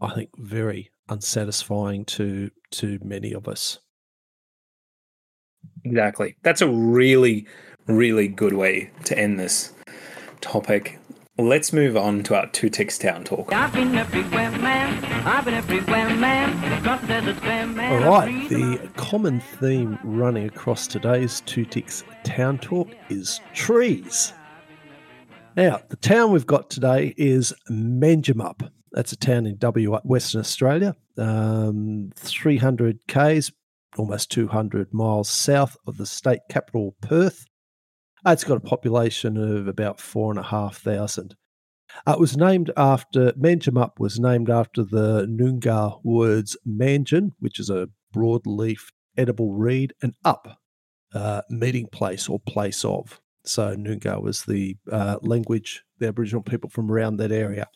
[0.00, 3.78] I think very unsatisfying to to many of us.
[5.84, 6.36] Exactly.
[6.42, 7.46] That's a really,
[7.86, 9.72] really good way to end this
[10.40, 10.98] topic.
[11.38, 13.52] Let's move on to our two ticks town talk.
[13.52, 15.02] I've been everywhere, man.
[15.26, 16.78] I've been everywhere, man.
[16.78, 18.02] Across the desert, fair man.
[18.02, 24.34] All right, the common theme running across today's Two Ticks Town Talk is trees.
[25.56, 28.70] Now, the town we've got today is Manjimup.
[28.92, 33.52] That's a town in WA, Western Australia, um, 300 k's,
[33.96, 37.44] almost 200 miles south of the state capital, Perth.
[38.26, 41.34] It's got a population of about four and a half thousand.
[42.06, 47.68] Uh, it was named after Manjimup was named after the Noongar words manjin, which is
[47.68, 50.58] a broadleaf edible reed, and up,
[51.14, 53.20] uh, meeting place or place of.
[53.44, 57.66] So Noongar was the uh, language the Aboriginal people from around that area.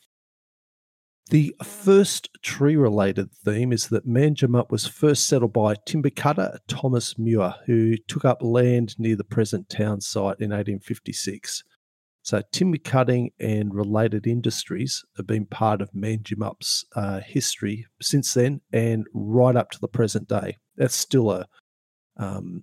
[1.28, 7.18] The first tree related theme is that Manjimup was first settled by timber cutter Thomas
[7.18, 11.64] Muir, who took up land near the present town site in 1856.
[12.22, 18.60] So, timber cutting and related industries have been part of Manjimup's uh, history since then
[18.72, 20.58] and right up to the present day.
[20.76, 21.46] That's still a
[22.16, 22.62] um,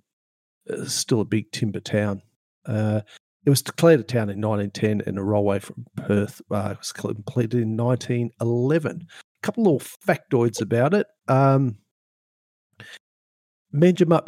[0.70, 2.22] uh, still a big timber town.
[2.64, 3.02] Uh,
[3.44, 7.60] it was declared a town in 1910 and a railway from Perth uh, was completed
[7.60, 9.06] in 1911.
[9.10, 11.06] A couple little factoids about it.
[11.28, 11.76] Um,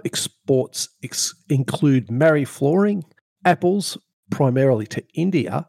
[0.05, 3.05] exports ex- include Marri flooring,
[3.45, 3.97] apples,
[4.31, 5.67] primarily to India,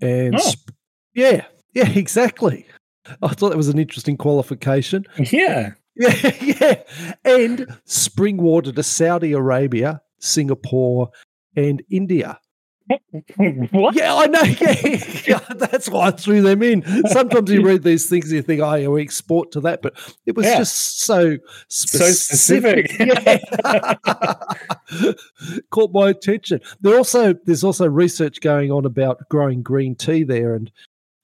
[0.00, 0.38] and Oh.
[0.50, 0.74] sp-
[1.14, 2.66] yeah, yeah, exactly.
[3.22, 5.04] I thought that was an interesting qualification.
[5.30, 5.72] Yeah.
[6.00, 6.82] Yeah, yeah.
[7.24, 11.10] And spring water to Saudi Arabia, Singapore,
[11.56, 12.38] and India.
[13.70, 13.94] What?
[13.94, 14.42] Yeah, I know.
[14.60, 16.82] Yeah, yeah, that's why I threw them in.
[17.08, 19.94] Sometimes you read these things and you think, oh, yeah, we export to that, but
[20.26, 20.58] it was Yeah.
[20.58, 21.36] just so
[21.68, 22.90] So specific.
[22.90, 23.98] specific.
[24.08, 25.14] Yeah.
[25.70, 26.60] Caught my attention.
[26.80, 30.70] There also there's also research going on about growing green tea there, and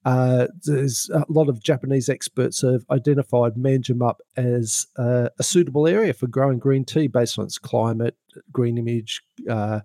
[0.05, 6.13] uh, there's a lot of Japanese experts have identified Manjimup as uh, a suitable area
[6.13, 8.15] for growing green tea based on its climate,
[8.51, 9.79] green image, uh,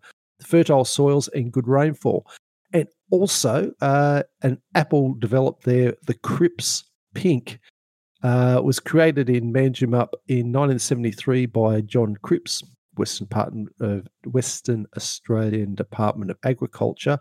[0.45, 2.27] fertile soils, and good rainfall.
[2.73, 7.59] And also, uh, an apple developed there, the Cripps Pink,
[8.23, 12.63] uh, was created in Manjimup in 1973 by John Cripps,
[12.97, 17.19] Western part of Western Australian Department of Agriculture.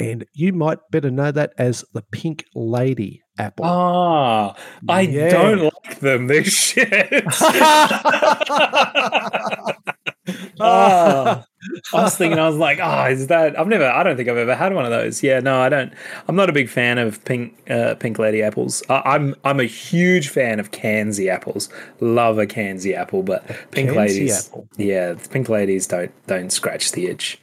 [0.00, 3.66] And you might better know that as the Pink Lady apple.
[3.66, 4.56] Ah,
[4.88, 5.30] I Yeah.
[5.30, 6.26] don't like them.
[6.26, 7.24] They're shit.
[10.60, 11.44] Ah,
[11.92, 13.58] I was thinking, I was like, oh, is that?
[13.58, 15.22] I've never, I don't think I've ever had one of those.
[15.22, 15.92] Yeah, no, I don't.
[16.28, 18.82] I'm not a big fan of pink, uh, pink lady apples.
[18.88, 21.68] I, I'm, I'm a huge fan of Kanzi apples.
[22.00, 24.68] Love a Kanzi apple, but pink Kanzi ladies, apple.
[24.76, 27.38] yeah, pink ladies don't, don't scratch the itch.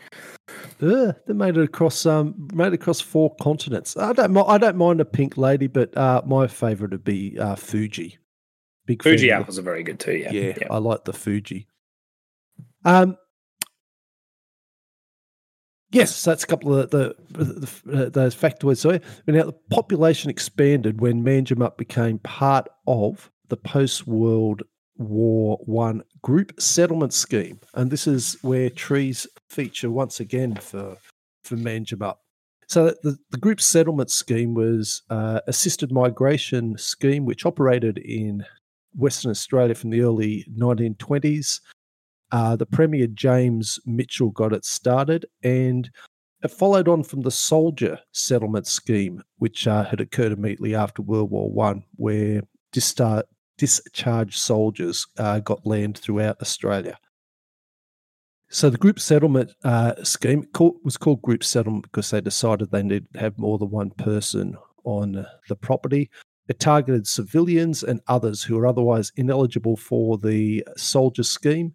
[0.79, 3.95] They made it across um made it across four continents.
[3.95, 7.55] I don't I don't mind a pink lady, but uh, my favourite would be uh,
[7.55, 8.17] Fuji.
[8.87, 10.13] Big Fuji apples are very good too.
[10.13, 11.67] Yeah, yeah, I like the Fuji.
[12.83, 13.17] Um,
[15.91, 18.77] yes, that's a couple of the, the, uh, those factoids.
[18.77, 24.63] So now the population expanded when Manjimup became part of the post World
[24.97, 30.97] War One group settlement scheme, and this is where trees feature once again for
[31.43, 32.17] for Manjimup.
[32.67, 38.45] So the, the group settlement scheme was uh, assisted migration scheme, which operated in
[38.95, 41.59] Western Australia from the early 1920s
[42.31, 45.89] uh, the Premier James Mitchell got it started, and
[46.43, 51.29] it followed on from the soldier settlement scheme, which uh, had occurred immediately after World
[51.29, 52.41] War One, where
[52.73, 53.23] distar-
[53.57, 56.97] discharged soldiers uh, got land throughout Australia.
[58.49, 60.45] So the group settlement uh, scheme
[60.83, 64.57] was called group settlement because they decided they needed to have more than one person
[64.83, 66.09] on the property.
[66.49, 71.73] It targeted civilians and others who were otherwise ineligible for the soldier scheme.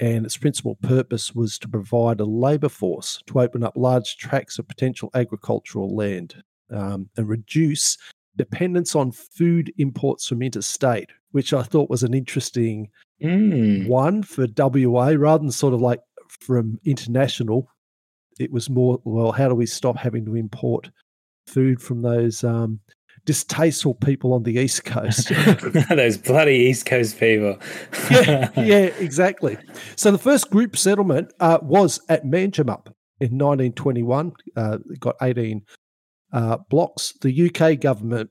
[0.00, 4.58] And its principal purpose was to provide a labour force to open up large tracts
[4.58, 7.98] of potential agricultural land um, and reduce
[8.36, 12.88] dependence on food imports from interstate, which I thought was an interesting
[13.22, 13.88] Mm.
[13.88, 17.68] one for WA rather than sort of like from international.
[18.38, 20.90] It was more, well, how do we stop having to import
[21.48, 22.78] food from those um,
[23.28, 25.28] distasteful people on the East Coast?
[25.90, 27.58] Those bloody East Coast people.
[28.10, 29.58] yeah, yeah, exactly.
[29.96, 32.86] So the first group settlement uh, was at Manjimup
[33.20, 34.32] in 1921.
[34.56, 35.60] Uh, got 18
[36.32, 37.12] uh, blocks.
[37.20, 38.30] The UK government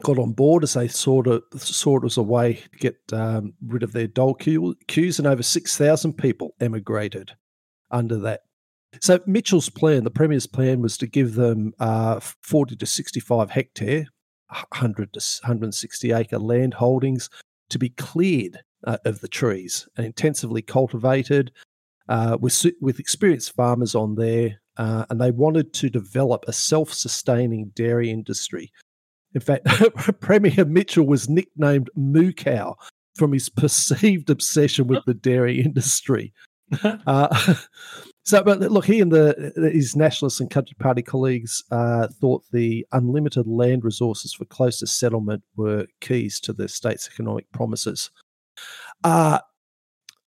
[0.00, 3.54] got on board as they sort of saw it as a way to get um,
[3.66, 7.32] rid of their dole queues, and over 6,000 people emigrated
[7.90, 8.42] under that.
[9.00, 14.06] So Mitchell's plan, the Premier's plan, was to give them uh, 40 to 65 hectare,
[14.48, 17.28] 100 to 160 acre land holdings
[17.70, 21.50] to be cleared uh, of the trees and intensively cultivated
[22.08, 24.60] uh, with, with experienced farmers on there.
[24.76, 28.72] Uh, and they wanted to develop a self sustaining dairy industry.
[29.34, 29.66] In fact,
[30.20, 32.76] Premier Mitchell was nicknamed Moo Cow
[33.14, 36.32] from his perceived obsession with the dairy industry.
[37.06, 37.54] Uh,
[38.24, 42.86] so, but look, he and the his nationalist and country party colleagues uh, thought the
[42.92, 48.10] unlimited land resources for closer settlement were keys to the state's economic promises.
[49.04, 49.38] Uh,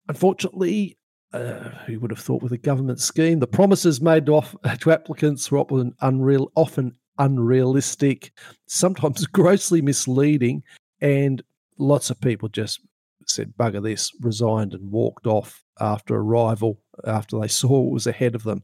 [0.09, 0.97] unfortunately,
[1.35, 4.91] uh, who would have thought with a government scheme, the promises made to, off, to
[4.91, 8.33] applicants were often unreal, often unrealistic,
[8.67, 10.63] sometimes grossly misleading,
[11.03, 11.43] and
[11.77, 12.81] lots of people just
[13.27, 18.35] said bugger this, resigned and walked off after arrival after they saw what was ahead
[18.35, 18.63] of them.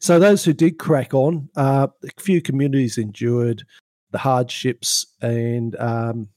[0.00, 3.64] So those who did crack on, uh, a few communities endured
[4.10, 6.28] the hardships and um,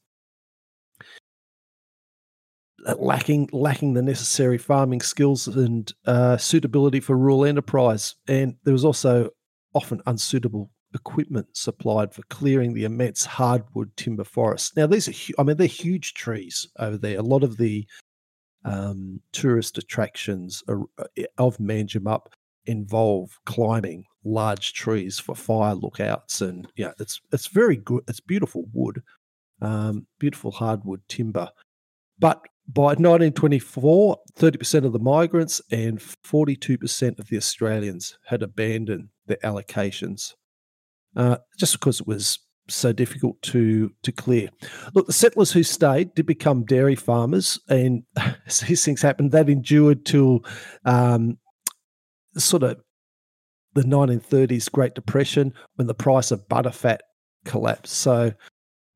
[2.98, 8.16] lacking lacking the necessary farming skills and uh, suitability for rural enterprise.
[8.28, 9.30] And there was also
[9.74, 14.76] often unsuitable equipment supplied for clearing the immense hardwood timber forests.
[14.76, 17.20] Now these are, hu- I mean, they're huge trees over there.
[17.20, 17.86] A lot of the
[18.68, 20.76] um, tourist attractions uh,
[21.38, 22.28] of Manjimup
[22.66, 28.04] involve climbing large trees for fire lookouts, and yeah, it's it's very good.
[28.08, 29.02] It's beautiful wood,
[29.62, 31.50] um, beautiful hardwood timber.
[32.20, 39.38] But by 1924, 30% of the migrants and 42% of the Australians had abandoned their
[39.38, 40.34] allocations
[41.16, 42.40] uh, just because it was
[42.70, 44.50] so difficult to to clear.
[44.94, 48.04] Look, the settlers who stayed did become dairy farmers, and
[48.46, 50.46] as these things happened, that endured till
[50.86, 51.38] um,
[52.38, 52.78] sort of
[53.74, 57.00] the 1930s Great Depression when the price of butterfat
[57.46, 57.94] collapsed.
[57.94, 58.34] So,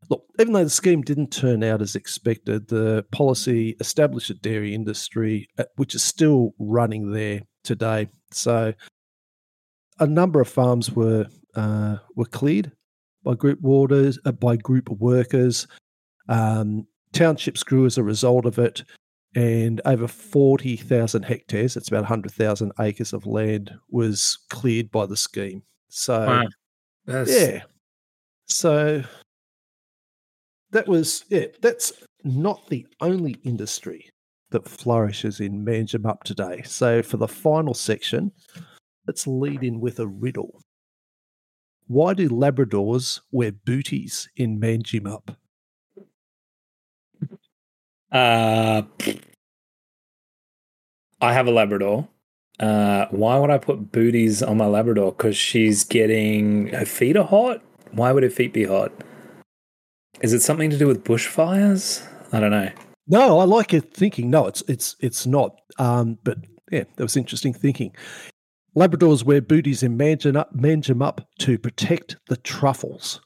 [0.10, 4.74] look, even though the scheme didn't turn out as expected, the policy established a dairy
[4.74, 8.08] industry uh, which is still running there today.
[8.32, 8.74] So,
[10.00, 12.72] a number of farms were uh, were cleared
[13.24, 15.68] by group waters uh, by group workers.
[16.30, 18.84] Um, townships grew as a result of it,
[19.36, 21.74] and over forty thousand hectares.
[21.74, 25.64] That's about hundred thousand acres of land was cleared by the scheme.
[25.90, 26.48] So Wow.
[27.06, 27.64] That's, yeah,
[28.46, 29.04] so
[30.72, 31.46] that was yeah.
[31.62, 31.92] That's
[32.24, 34.10] not the only industry
[34.52, 36.62] that flourishes in Manjimup today.
[36.64, 38.32] So for the final section,
[39.08, 40.62] let's lead in with a riddle.
[41.92, 45.36] Why do Labradors wear booties in Manjimup?
[48.10, 48.84] Uh,
[51.20, 52.08] I have a Labrador.
[52.62, 55.12] Uh, why would I put booties on my Labrador?
[55.12, 57.62] Because she's getting her feet are hot.
[57.92, 58.94] Why would her feet be hot?
[60.22, 62.08] Is it something to do with bushfires?
[62.32, 62.70] I don't know.
[63.08, 64.30] No, I like your thinking.
[64.30, 65.60] No, it's it's it's not.
[65.78, 66.38] Um, but
[66.72, 67.94] yeah, that was interesting thinking.
[68.76, 73.20] Labradors wear booties in Manjimup, Manjimup to protect the truffles.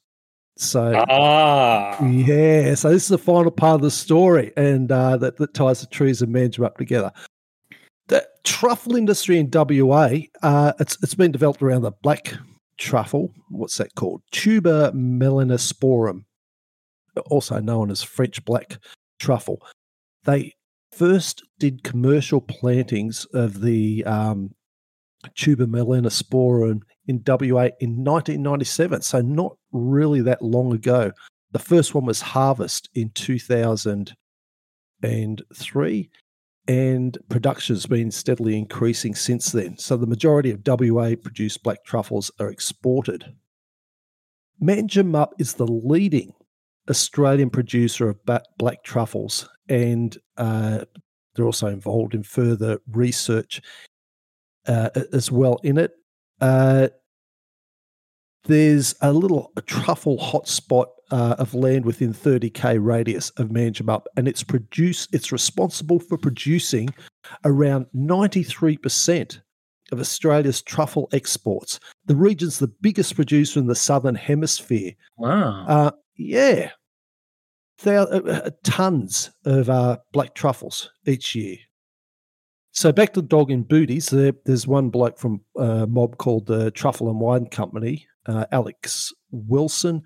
[0.57, 5.37] So Ah, Yeah, so this is the final part of the story, and uh, that,
[5.37, 7.11] that ties the trees and Manjimup together.
[8.07, 10.09] The truffle industry in WA,
[10.41, 12.33] uh, it's it's been developed around the black
[12.77, 13.31] truffle.
[13.49, 14.21] What's that called?
[14.31, 16.21] Tuber melanosporum,
[17.29, 18.77] also known as French black
[19.19, 19.61] truffle.
[20.23, 20.53] They
[20.91, 24.53] first did commercial plantings of the um,
[25.35, 29.01] tuber melanosporum in WA in 1997.
[29.01, 31.11] So not really that long ago.
[31.51, 36.09] The first one was Harvest in 2003,
[36.67, 39.77] and production has been steadily increasing since then.
[39.77, 43.33] So the majority of WA produced black truffles are exported.
[44.61, 46.33] Manjimup is the leading
[46.89, 48.19] Australian producer of
[48.57, 50.83] black truffles, and uh,
[51.35, 53.61] they're also involved in further research
[54.67, 55.93] uh, as well in it.
[56.41, 56.89] Uh,
[58.45, 64.43] there's a little truffle hotspot uh, of land within 30k radius of Manjimup, and it's
[64.43, 66.89] produce it's responsible for producing
[67.43, 69.41] around 93%
[69.91, 71.79] of Australia's truffle exports.
[72.05, 74.93] The region's the biggest producer in the southern hemisphere.
[75.17, 75.65] Wow.
[75.67, 76.71] Uh, yeah.
[77.85, 81.57] Are uh, uh, tons of uh, black truffles each year.
[82.75, 84.09] So back to the dog and booties.
[84.09, 88.45] There, there's one bloke from a uh, mob called the Truffle and Wine Company, uh,
[88.51, 90.03] Alex Wilson,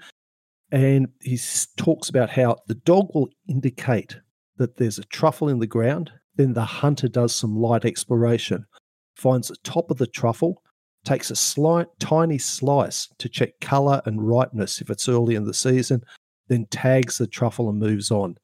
[0.71, 1.39] and he
[1.77, 4.17] talks about how the dog will indicate
[4.57, 6.11] that there's a truffle in the ground.
[6.35, 8.67] Then the hunter does some light exploration,
[9.15, 10.61] finds the top of the truffle,
[11.03, 15.55] takes a slight, tiny slice to check color and ripeness if it's early in the
[15.55, 16.03] season,
[16.49, 18.37] then tags the truffle and moves on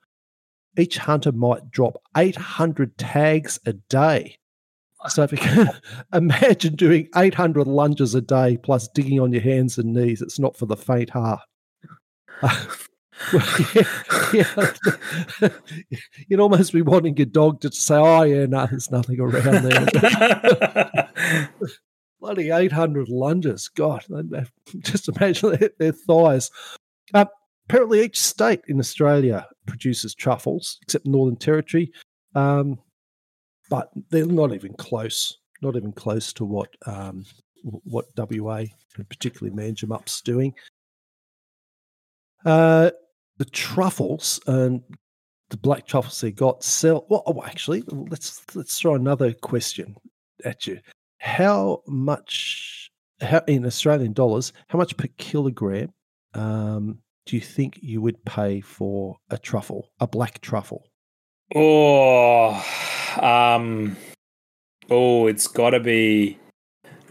[0.78, 4.38] each hunter might drop 800 tags a day.
[5.08, 5.70] So if you can
[6.14, 10.58] imagine doing 800 lunges a day plus digging on your hands and knees, it's not
[10.58, 11.42] for the faint heart.
[12.42, 13.84] well, yeah,
[14.34, 15.50] yeah.
[16.28, 21.10] You'd almost be wanting your dog to say, "Oh yeah, no, there's nothing around there."
[22.20, 24.04] Bloody 800 lunges, God!
[24.80, 26.52] Just imagine their, their thighs.
[27.14, 27.26] Uh,
[27.70, 31.92] apparently each state in Australia produces truffles, except Northern Territory,
[32.36, 32.80] um,
[33.70, 35.38] but they're not even close.
[35.62, 37.26] Not even close to what um,
[37.64, 40.54] what WA particularly Manjimup's doing.
[42.46, 42.92] Uh,
[43.38, 44.82] the truffles and
[45.50, 47.06] the black truffles they got sell.
[47.10, 49.96] Well, oh, actually, let's let's throw another question
[50.44, 50.80] at you.
[51.18, 52.92] How much,
[53.22, 55.92] how, in Australian dollars, how much per kilogram
[56.34, 60.88] um, do you think you would pay for a truffle, a black truffle?
[61.54, 62.64] Oh,
[63.20, 63.98] um,
[64.90, 66.40] oh, it's got to be.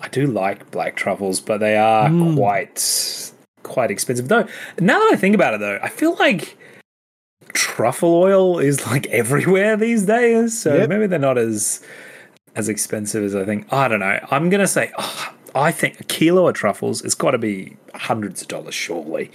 [0.00, 2.36] I do like black truffles, but they are mm.
[2.36, 4.28] quite quite expensive.
[4.28, 4.46] Though
[4.78, 6.56] now that I think about it, though, I feel like
[7.52, 10.58] truffle oil is like everywhere these days.
[10.58, 10.88] So yep.
[10.88, 11.84] maybe they're not as
[12.54, 13.72] as expensive as I think.
[13.72, 14.20] I don't know.
[14.30, 14.92] I'm gonna say.
[14.98, 19.30] Oh, I think a kilo of truffles has got to be hundreds of dollars, surely.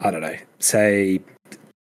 [0.00, 1.20] I don't know, say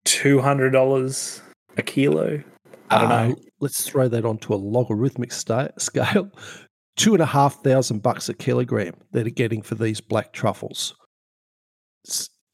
[0.05, 1.43] two hundred dollars
[1.77, 2.43] a kilo.
[2.91, 3.37] I don't uh, know.
[3.61, 6.31] Let's throw that onto a logarithmic sta- scale.
[6.97, 10.95] Two and a half thousand bucks a kilogram that are getting for these black truffles.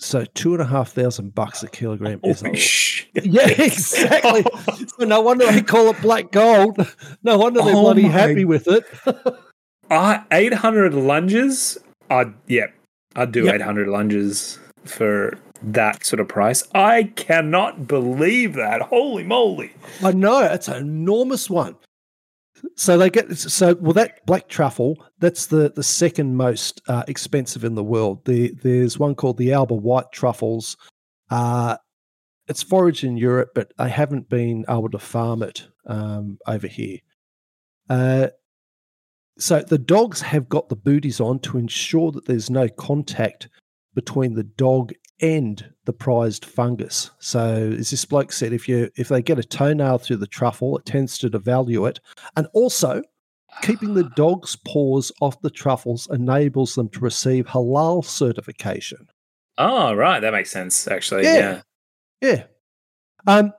[0.00, 3.24] So two and a half thousand bucks a kilogram oh, is a, shit.
[3.24, 4.44] yeah, exactly.
[4.98, 6.76] so no wonder they call it black gold.
[7.22, 8.84] No wonder they're oh bloody happy with it.
[9.90, 11.78] uh, eight hundred lunges.
[12.10, 12.66] I'd yeah,
[13.14, 13.54] I'd do yep.
[13.54, 16.66] eight hundred lunges for that sort of price.
[16.74, 18.82] I cannot believe that.
[18.82, 19.72] Holy moly.
[20.02, 21.76] I know, it's an enormous one.
[22.76, 27.64] So they get so well that black truffle that's the the second most uh, expensive
[27.64, 28.24] in the world.
[28.24, 30.76] The, there's one called the Alba White truffles.
[31.28, 31.76] Uh,
[32.48, 36.98] it's foraged in Europe, but I haven't been able to farm it um, over here.
[37.88, 38.28] Uh,
[39.38, 43.48] so the dogs have got the booties on to ensure that there's no contact
[43.94, 47.10] between the dog and the prized fungus.
[47.18, 50.76] So, as this bloke said, if you if they get a toenail through the truffle,
[50.78, 52.00] it tends to devalue it,
[52.36, 53.02] and also
[53.62, 59.06] keeping the dog's paws off the truffles enables them to receive halal certification.
[59.58, 60.88] Oh, right, that makes sense.
[60.88, 61.60] Actually, yeah,
[62.20, 62.28] yeah.
[62.28, 62.44] yeah.
[63.26, 63.52] Um,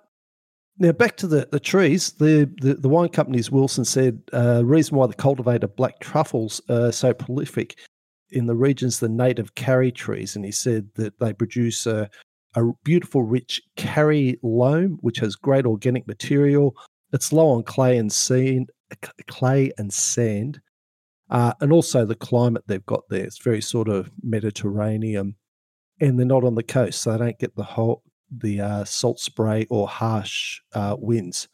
[0.80, 2.14] now back to the, the trees.
[2.14, 6.92] The, the, the wine companies Wilson said uh, reason why the cultivator black truffles are
[6.92, 7.78] so prolific
[8.34, 12.10] in the regions the native karri trees, and he said that they produce a,
[12.56, 16.76] a beautiful, rich karri loam, which has great organic material.
[17.12, 18.70] It's low on clay and sand,
[19.28, 20.60] clay and sand,
[21.30, 23.24] uh, and also the climate they've got there.
[23.24, 25.36] It's very sort of Mediterranean,
[26.02, 28.04] and they're not on the coast, so they don't get the whole
[28.36, 31.48] the uh, salt spray or harsh uh, winds.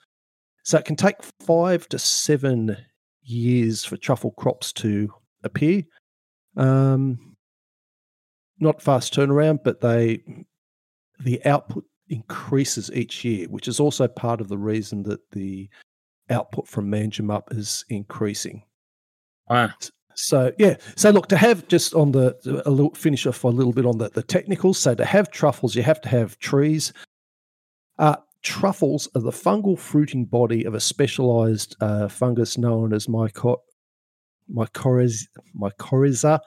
[0.63, 2.77] So it can take five to seven
[3.21, 5.11] years for truffle crops to
[5.43, 5.83] appear.
[6.57, 7.35] Um,
[8.59, 10.21] not fast turnaround, but they
[11.19, 15.69] the output increases each year, which is also part of the reason that the
[16.29, 18.63] output from Manjimup is increasing.
[19.49, 19.69] Wow.
[20.15, 22.35] So yeah, so look to have just on the
[22.65, 24.77] a little finish off a little bit on the the technicals.
[24.77, 26.91] So to have truffles, you have to have trees.
[27.97, 33.59] Uh, truffles are the fungal fruiting body of a specialized uh, fungus known as myco-
[34.53, 35.25] mycorrhiza.
[35.59, 36.39] mycorrhiza.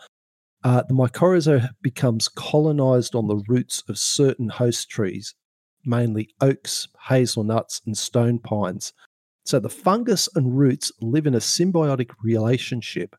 [0.64, 5.34] Uh, the mycorrhiza becomes colonized on the roots of certain host trees,
[5.84, 8.92] mainly oaks, hazelnuts, and stone pines.
[9.44, 13.16] So the fungus and roots live in a symbiotic relationship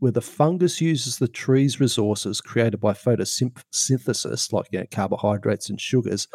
[0.00, 5.80] where the fungus uses the tree's resources created by photosynthesis, like you know, carbohydrates and
[5.80, 6.26] sugars,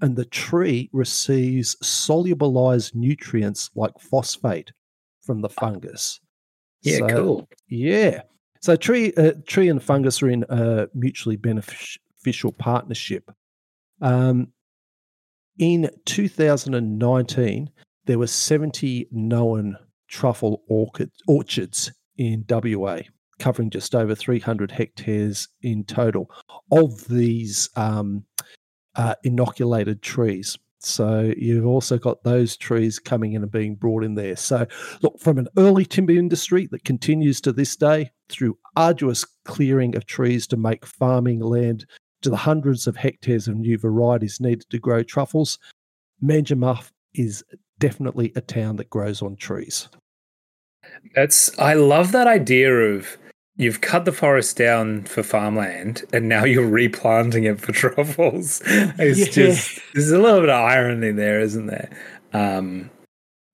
[0.00, 4.72] and the tree receives solubilized nutrients like phosphate
[5.22, 6.20] from the fungus.
[6.84, 7.48] Yeah, So, cool.
[7.68, 8.22] Yeah.
[8.60, 13.30] So tree, uh, tree and fungus are in a mutually beneficial partnership.
[14.00, 14.48] Um,
[15.58, 17.70] in 2019,
[18.06, 19.76] there were 70 known
[20.08, 23.00] truffle orchid, orchards in WA,
[23.38, 26.30] covering just over 300 hectares in total
[26.70, 28.24] of these um,
[28.96, 30.58] uh, inoculated trees.
[30.84, 34.36] So you've also got those trees coming in and being brought in there.
[34.36, 34.66] So
[35.02, 40.06] look, from an early timber industry that continues to this day through arduous clearing of
[40.06, 41.86] trees to make farming land
[42.22, 45.58] to the hundreds of hectares of new varieties needed to grow truffles,
[46.22, 47.44] Manjimup is
[47.78, 49.88] definitely a town that grows on trees.
[51.14, 53.16] That's I love that idea of
[53.56, 58.60] you've cut the forest down for farmland and now you're replanting it for truffles.
[58.66, 59.24] It's Yeah.
[59.32, 61.90] just there's a little bit of irony there, isn't there?
[62.32, 62.90] Um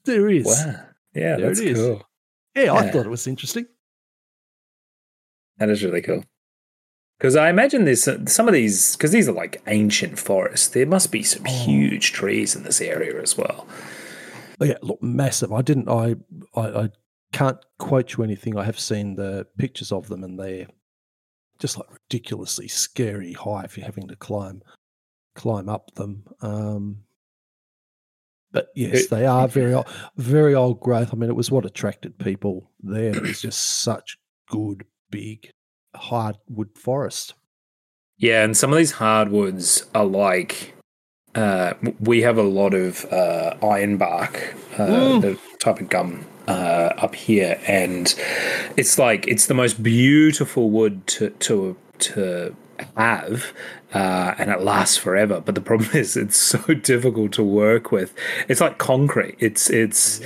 [0.05, 0.47] There is.
[0.47, 0.77] wow.
[1.15, 2.03] Yeah, There that's cool.
[2.57, 3.67] Yeah, I thought it was interesting.
[5.59, 6.25] That is really cool.
[7.19, 10.69] Because I imagine there's some- some of these, because these are like ancient forests.
[10.69, 11.51] There must be some Oh.
[11.67, 13.67] huge trees in this area as well.
[14.61, 15.53] Oh, yeah, look, massive.
[15.53, 15.89] I didn't.
[15.89, 16.17] I,
[16.55, 16.91] I, I
[17.33, 18.57] can't quote you anything.
[18.57, 20.67] I have seen the pictures of them, and they're
[21.59, 24.63] just like ridiculously scary high if you're having to climb,
[25.35, 26.25] climb up them.
[26.41, 26.99] Um,
[28.53, 31.11] but yes, they are very, old, very old growth.
[31.13, 33.15] I mean, it was what attracted people there.
[33.15, 34.17] It was just such
[34.49, 35.53] good, big,
[35.95, 37.35] hardwood forest.
[38.19, 40.75] Yeah, and some of these hardwoods are like
[41.35, 45.21] uh, we have a lot of uh, ironbark, uh, Mm.
[45.23, 48.13] the type of gum uh, up here, and
[48.77, 52.57] it's like it's the most beautiful wood to to to
[52.97, 53.53] have,
[53.95, 55.41] uh, and it lasts forever.
[55.41, 58.15] But the problem is, it's so difficult to work with.
[58.49, 59.37] It's like concrete.
[59.39, 60.21] It's it's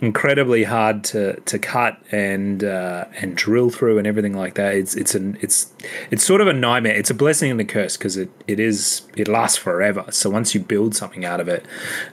[0.00, 4.74] incredibly hard to to cut and uh, and drill through and everything like that.
[4.74, 5.72] It's it's an it's
[6.10, 6.94] it's sort of a nightmare.
[6.94, 10.04] It's a blessing and a curse because it, it is it lasts forever.
[10.10, 11.66] So once you build something out of it,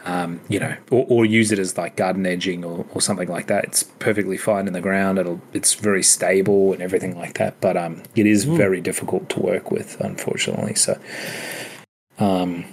[0.05, 3.47] um, you know, or, or use it as like garden edging or, or something like
[3.47, 5.17] that, it's perfectly fine in the ground.
[5.17, 7.59] It'll it's very stable and everything like that.
[7.61, 10.75] But um, it is very difficult to work with, unfortunately.
[10.75, 10.86] So,
[12.19, 12.65] um.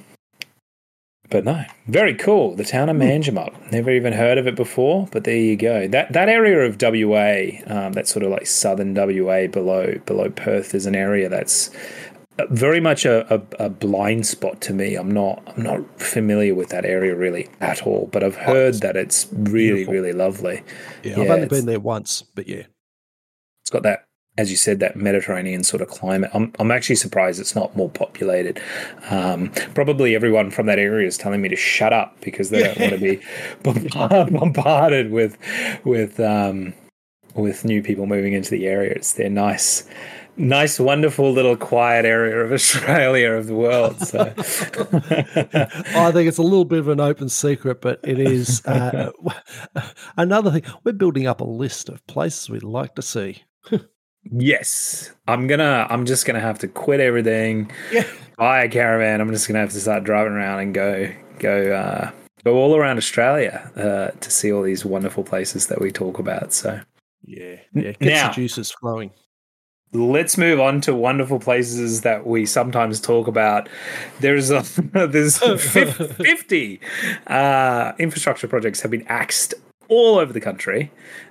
[1.31, 2.55] But no, very cool.
[2.55, 3.73] The town of Manjimup.
[3.73, 5.89] Never even heard of it before, but there you go.
[5.89, 10.75] That that area of WA, um, that sort of like southern WA below below Perth,
[10.75, 11.71] is an area that's
[12.51, 14.97] very much a, a, a blind spot to me.
[14.97, 18.97] I'm not I'm not familiar with that area really at all, but I've heard that
[18.97, 19.95] it's really beautiful.
[19.95, 20.63] really lovely.
[21.03, 22.65] Yeah, Yeah, I've only been there once, but yeah,
[23.63, 24.05] It's got that,
[24.37, 26.31] as you said, that Mediterranean sort of climate.
[26.35, 28.61] I'm, I'm actually surprised it's not more populated.
[29.11, 32.79] Um, probably everyone from that area is telling me to shut up because they don't
[32.79, 33.21] want to be
[33.63, 35.39] bombard- bombarded with
[35.85, 36.75] with um,
[37.35, 38.93] with new people moving into the area.
[38.93, 39.89] It's their nice.
[40.37, 44.01] Nice, wonderful little quiet area of Australia of the world.
[44.01, 49.13] So, I think it's a little bit of an open secret, but it is uh,
[50.17, 50.65] another thing.
[50.83, 53.45] We're building up a list of places we'd like to see.
[54.33, 55.87] Yes, I'm gonna.
[55.91, 57.71] I'm just gonna have to quit everything.
[57.93, 58.07] Yeah.
[58.37, 59.21] buy a caravan.
[59.21, 61.09] I'm just gonna have to start driving around and go
[61.39, 62.11] go uh,
[62.45, 66.53] go all around Australia uh, to see all these wonderful places that we talk about.
[66.53, 66.81] So
[67.25, 67.93] Yeah, yeah.
[67.93, 69.11] Get Now- the juices flowing.
[69.93, 73.69] let's move on to wonderful places that we sometimes talk about.
[74.21, 74.63] There's a,
[75.07, 76.81] there's 50
[77.29, 79.55] uh, infrastructure projects have been axed
[79.89, 80.91] all over the country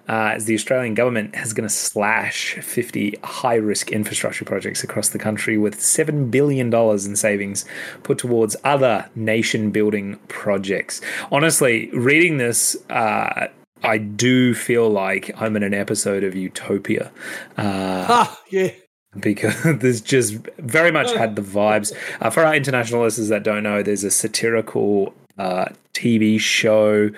[0.09, 5.09] uh, as the Australian government is going to slash 50 high risk infrastructure projects across
[5.09, 7.65] the country with $7 billion in savings
[8.03, 10.99] put towards other nation building projects.
[11.31, 13.47] Honestly, reading this, uh,
[13.83, 17.11] I do feel like I'm in an episode of Utopia.
[17.57, 18.71] Uh, Ah, yeah.
[19.19, 21.93] because there's just very much had the vibes.
[22.21, 27.09] Uh, for our international listeners that don't know, there's a satirical uh, TV show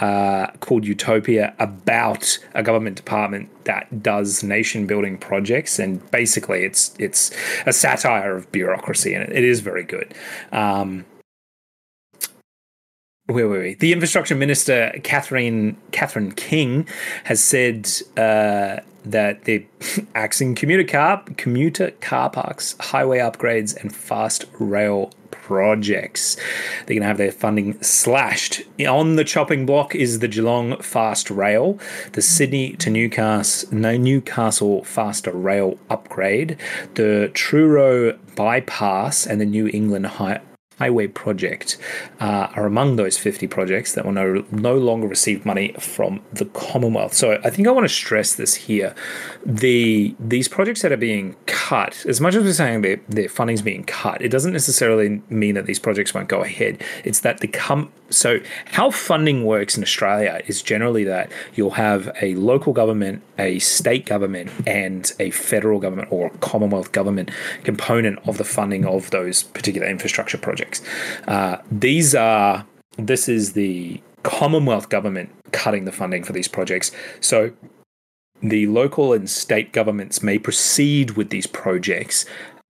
[0.00, 6.94] uh, called Utopia about a government department that does nation building projects, and basically it's
[6.98, 7.30] it's
[7.66, 10.14] a satire of bureaucracy, and it, is very good.
[10.52, 11.04] Um,
[13.26, 13.74] where were we?
[13.74, 16.88] The infrastructure minister Catherine Catherine King
[17.24, 19.64] has said uh, that they're
[20.14, 25.12] axing commuter car commuter car parks, highway upgrades, and fast rail
[25.48, 26.36] projects.
[26.84, 28.60] They're going to have their funding slashed.
[28.86, 31.78] On the chopping block is the Geelong Fast Rail,
[32.12, 36.58] the Sydney to Newcastle, Newcastle Faster Rail upgrade,
[36.94, 40.42] the Truro bypass, and the New England High,
[40.78, 41.76] Highway project
[42.20, 46.44] uh, are among those 50 projects that will no, no longer receive money from the
[46.46, 47.14] Commonwealth.
[47.14, 48.94] So I think I want to stress this here.
[49.44, 53.54] The These projects that are being cut, as much as we're saying their, their funding
[53.54, 56.82] is being cut, it doesn't necessarily mean that these projects won't go ahead.
[57.04, 62.10] It's that the com- so how funding works in Australia is generally that you'll have
[62.22, 67.30] a local government, a state government, and a federal government or Commonwealth government
[67.64, 70.67] component of the funding of those particular infrastructure projects.
[71.26, 72.66] Uh, these are
[72.96, 76.90] this is the Commonwealth government cutting the funding for these projects.
[77.20, 77.52] So
[78.42, 82.26] the local and state governments may proceed with these projects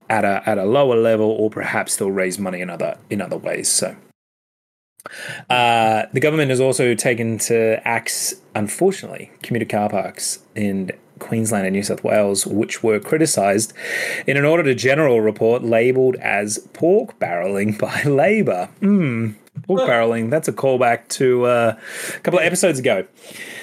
[0.08, 3.38] at a at a lower level, or perhaps they'll raise money in other in other
[3.38, 3.68] ways.
[3.68, 3.96] So.
[5.48, 11.74] Uh, the government has also taken to axe, unfortunately, commuter car parks in Queensland and
[11.74, 13.72] New South Wales, which were criticised
[14.26, 18.68] in an Auditor General report labelled as pork barrelling by Labor.
[18.80, 19.32] Hmm.
[19.66, 21.76] Pork barrelling, that's a callback to uh,
[22.14, 23.04] a couple of episodes ago.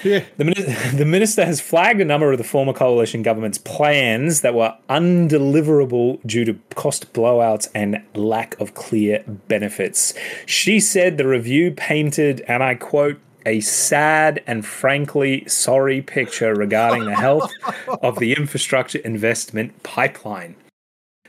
[0.04, 0.24] Yeah.
[0.36, 0.44] The,
[0.94, 6.20] the minister has flagged a number of the former coalition government's plans that were undeliverable
[6.26, 10.14] due to cost blowouts and lack of clear benefits.
[10.44, 17.06] She said the review painted, and I quote, a sad and frankly sorry picture regarding
[17.06, 17.50] the health
[18.02, 20.56] of the infrastructure investment pipeline.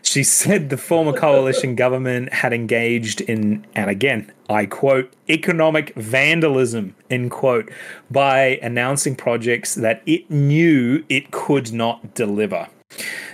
[0.01, 6.95] She said the former coalition government had engaged in, and again, I quote, economic vandalism,
[7.09, 7.69] end quote,
[8.09, 12.69] by announcing projects that it knew it could not deliver.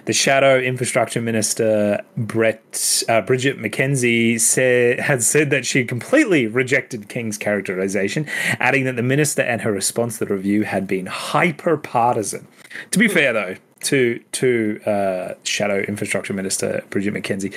[0.06, 7.08] The shadow infrastructure minister Brett uh, Bridget McKenzie said had said that she completely rejected
[7.08, 8.28] King's characterization,
[8.60, 12.48] adding that the minister and her response to the review had been hyper partisan.
[12.92, 17.56] To be fair, though, to to uh, shadow infrastructure minister Bridget McKenzie.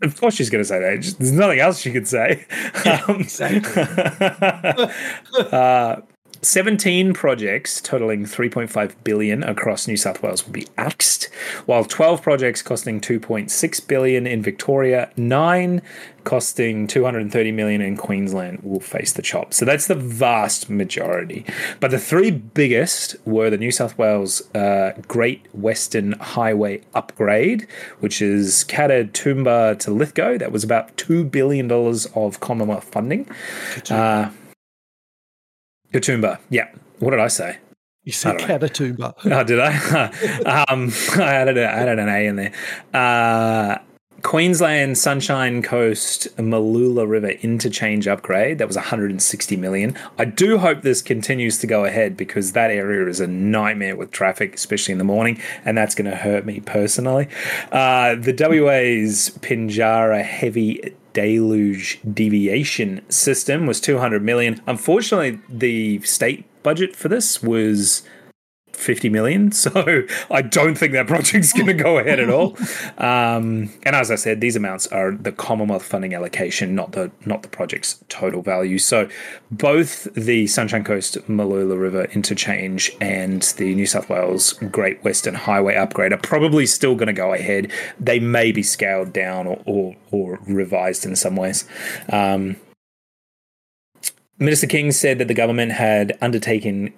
[0.00, 1.16] Of course, she's going to say that.
[1.18, 2.46] There's nothing else she could say.
[3.08, 3.82] Um, exactly.
[5.52, 5.96] uh,
[6.42, 11.24] 17 projects totaling 3.5 billion across New South Wales will be axed,
[11.66, 15.82] while 12 projects costing 2.6 billion in Victoria, 9
[16.24, 19.54] costing 230 million in Queensland will face the chop.
[19.54, 21.44] So that's the vast majority.
[21.80, 27.66] But the three biggest were the New South Wales uh, Great Western Highway upgrade,
[28.00, 30.36] which is Katoomba to Lithgow.
[30.36, 33.26] That was about $2 billion of Commonwealth funding.
[33.90, 34.30] Uh,
[35.92, 36.38] Katoomba.
[36.50, 36.68] Yeah.
[36.98, 37.58] What did I say?
[38.04, 39.14] You said Katoomba.
[39.24, 40.64] Oh, did I?
[40.68, 42.52] um, I added, a, I added an A in there.
[42.94, 43.78] Uh,
[44.22, 49.96] Queensland Sunshine Coast Mooloolah River interchange upgrade that was 160 million.
[50.18, 54.10] I do hope this continues to go ahead because that area is a nightmare with
[54.10, 57.28] traffic, especially in the morning, and that's going to hurt me personally.
[57.70, 64.60] Uh, the WA's Pinjarra heavy deluge deviation system was 200 million.
[64.66, 68.02] Unfortunately, the state budget for this was
[68.78, 69.52] 50 million.
[69.58, 72.56] So I don't think that project's going to go ahead at all.
[72.98, 77.42] Um, and as I said, these amounts are the Commonwealth funding allocation, not the not
[77.42, 78.78] the project's total value.
[78.78, 79.08] So
[79.50, 85.76] both the Sunshine Coast Mooloolah River interchange and the New South Wales Great Western Highway
[85.76, 87.70] upgrade are probably still going to go ahead.
[88.00, 91.66] They may be scaled down or or, or revised in some ways.
[92.10, 92.56] Um,
[94.38, 96.92] Minister King said that the government had undertaken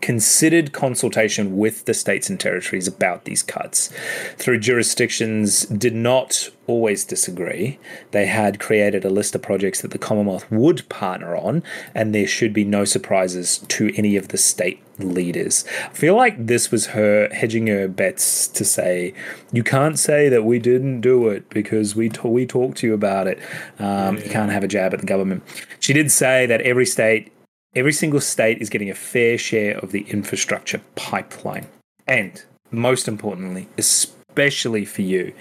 [0.00, 3.92] considered consultation with the states and territories about these cuts.
[4.36, 7.78] Through jurisdictions did not always disagree.
[8.12, 11.62] They had created a list of projects that the Commonwealth would partner on,
[11.94, 15.64] and there should be no surprises to any of the state leaders.
[15.84, 19.14] I feel like this was her hedging her bets to say,
[19.52, 22.94] you can't say that we didn't do it because we t- we talked to you
[22.94, 23.38] about it.
[23.78, 24.24] Um, yeah.
[24.24, 25.42] You can't have a jab at the government.
[25.80, 27.32] She did say that every state
[27.74, 31.66] Every single state is getting a fair share of the infrastructure pipeline.
[32.06, 35.34] And most importantly, especially for you,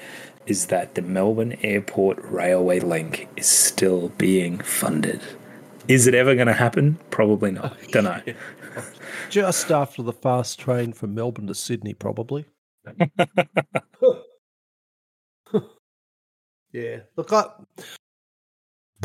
[0.46, 5.22] is that the Melbourne Airport Railway Link is still being funded.
[5.88, 7.00] Is it ever going to happen?
[7.12, 7.78] Probably not.
[7.92, 8.22] Don't know.
[9.30, 12.44] Just after the fast train from Melbourne to Sydney, probably.
[16.74, 17.00] yeah.
[17.16, 17.46] Look, I,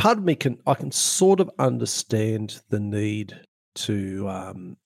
[0.02, 3.38] part of me can I can sort of understand the need
[3.76, 4.76] to um,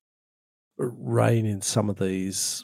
[0.76, 2.62] rein in some of these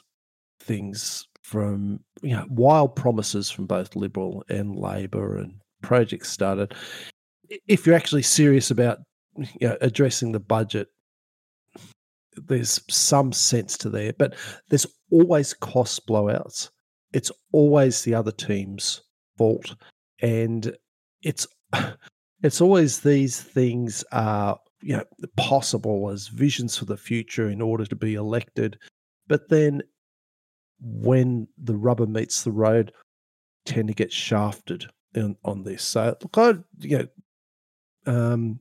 [0.59, 6.75] things from you know wild promises from both Liberal and Labor and projects started.
[7.67, 8.99] If you're actually serious about
[9.35, 10.89] you know, addressing the budget,
[12.35, 14.35] there's some sense to there, but
[14.69, 16.69] there's always cost blowouts.
[17.13, 19.01] It's always the other team's
[19.39, 19.73] fault,
[20.21, 20.71] and
[21.23, 21.47] it's
[22.43, 25.05] it's always these things are you know
[25.37, 28.77] possible as visions for the future in order to be elected,
[29.27, 29.81] but then
[30.79, 32.91] when the rubber meets the road,
[33.65, 34.85] tend to get shafted
[35.15, 35.81] in, on this.
[35.83, 37.07] So look, I you know,
[38.05, 38.59] um,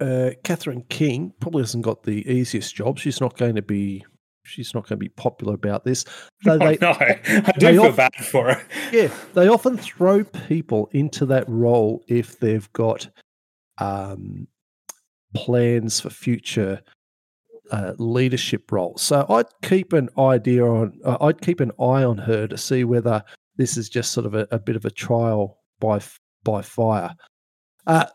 [0.00, 2.98] uh, Catherine King probably hasn't got the easiest job.
[2.98, 4.04] She's not going to be.
[4.42, 6.04] She's not going to be popular about this.
[6.42, 8.66] They, oh, no, I do feel bad for her.
[8.92, 13.10] Yeah, they often throw people into that role if they've got
[13.76, 14.48] um,
[15.34, 16.80] plans for future
[17.70, 19.02] uh, leadership roles.
[19.02, 20.98] So I'd keep an idea on.
[21.04, 23.22] Uh, I'd keep an eye on her to see whether
[23.56, 26.00] this is just sort of a, a bit of a trial by
[26.42, 27.14] by fire.
[27.86, 28.06] Uh,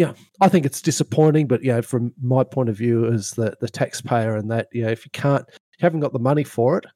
[0.00, 3.68] yeah, I think it's disappointing, but know, from my point of view as the the
[3.68, 6.86] taxpayer, and that you know, if you can't, you haven't got the money for it,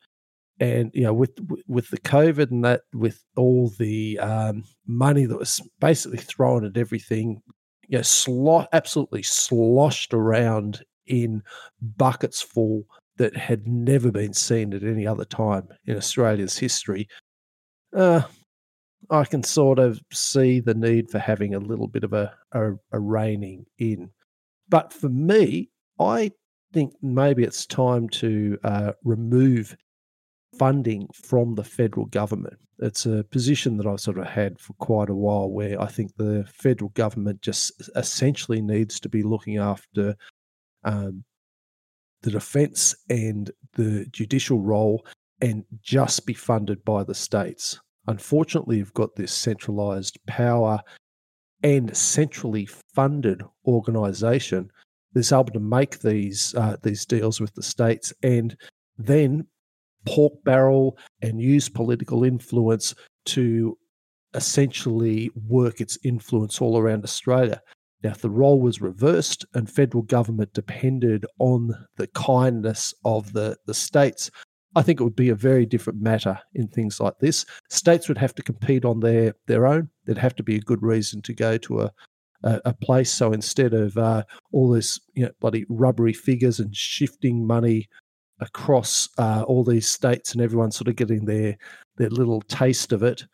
[0.59, 1.33] and you know, with
[1.69, 6.79] with the COVID and that, with all the um, money that was basically thrown at
[6.79, 7.43] everything,
[7.89, 11.43] you know, slo- absolutely sloshed around in
[11.83, 12.85] buckets full
[13.19, 17.07] that had never been seen at any other time in Australia's history.
[17.95, 18.23] Uh,
[19.11, 22.73] I can sort of see the need for having a little bit of a, a,
[22.93, 24.11] a reining in.
[24.69, 26.33] But for me, I
[26.73, 29.77] think maybe it's time to uh, remove
[30.59, 32.59] funding from the federal government.
[32.81, 36.17] It's a position that I've sort of had for quite a while where I think
[36.17, 40.17] the federal government just essentially needs to be looking after
[40.83, 41.25] um,
[42.23, 45.07] the defence and the judicial role
[45.41, 47.79] and just be funded by the states.
[48.07, 50.81] Unfortunately, you've got this centralised power
[51.63, 54.71] and centrally funded organisation
[55.15, 58.57] that's able to make these uh, these deals with the states and
[58.99, 59.47] then
[60.07, 62.95] pork barrel and use political influence
[63.25, 63.79] to
[64.35, 67.61] essentially work its influence all around Australia.
[68.03, 73.57] Now, if the role was reversed and federal government depended on the kindness of the,
[73.67, 74.31] the states,
[74.77, 77.47] I think it would be a very different matter in things like this.
[77.69, 79.91] States would have to compete on their, their own.
[80.05, 81.93] There'd have to be a good reason to go to a,
[82.43, 83.13] a, a place.
[83.13, 87.89] So instead of uh, all this you know, bloody rubbery figures and shifting money
[88.41, 91.57] across uh, all these states and everyone sort of getting their,
[91.97, 93.25] their little taste of it,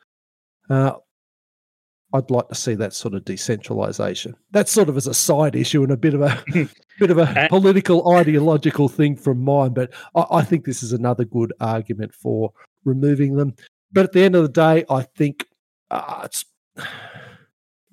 [0.68, 0.92] uh,
[2.12, 4.34] I'd like to see that sort of decentralization.
[4.50, 6.42] That's sort of as a side issue and a bit of a
[6.98, 11.24] bit of a political ideological thing from mine, but I, I, think this is another
[11.24, 12.52] good argument for
[12.84, 13.54] removing them.
[13.92, 15.46] But at the end of the day, I think
[15.90, 16.44] uh, it's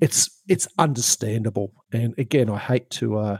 [0.01, 1.73] it's it's understandable.
[1.91, 3.37] And again, I hate to uh,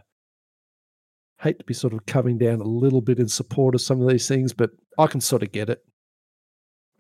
[1.41, 4.07] hate to be sort of coming down a little bit in support of some of
[4.07, 5.83] these things, but I can sort of get it.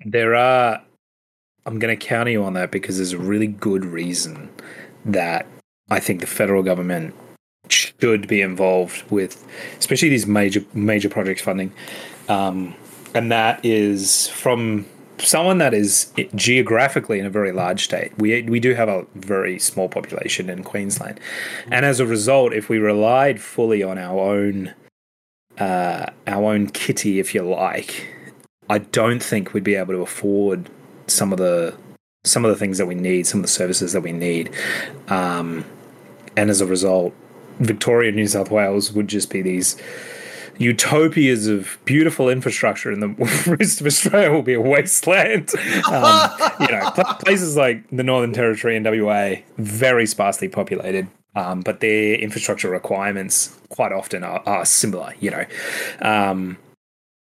[0.05, 0.81] There are
[1.67, 4.49] I'm going to counter you on that because there's a really good reason
[5.03, 5.45] that
[5.89, 7.13] I think the federal government
[7.69, 9.45] should be involved with,
[9.77, 11.73] especially these major major project funding,
[12.29, 12.73] um,
[13.13, 14.85] and that is from
[15.17, 18.17] someone that is geographically in a very large state.
[18.17, 21.19] We we do have a very small population in Queensland,
[21.69, 24.73] and as a result, if we relied fully on our own
[25.57, 28.07] uh, our own kitty, if you like,
[28.69, 30.69] I don't think we'd be able to afford
[31.07, 31.75] some of the
[32.23, 34.53] some of the things that we need, some of the services that we need,
[35.07, 35.63] um,
[36.35, 37.13] and as a result,
[37.59, 39.77] Victoria, and New South Wales would just be these
[40.59, 45.51] utopias of beautiful infrastructure, and the rest of Australia will be a wasteland.
[45.91, 51.07] Um, you know, places like the Northern Territory and WA, very sparsely populated.
[51.35, 55.45] Um, but their infrastructure requirements quite often are, are similar, you know.
[56.01, 56.57] Um,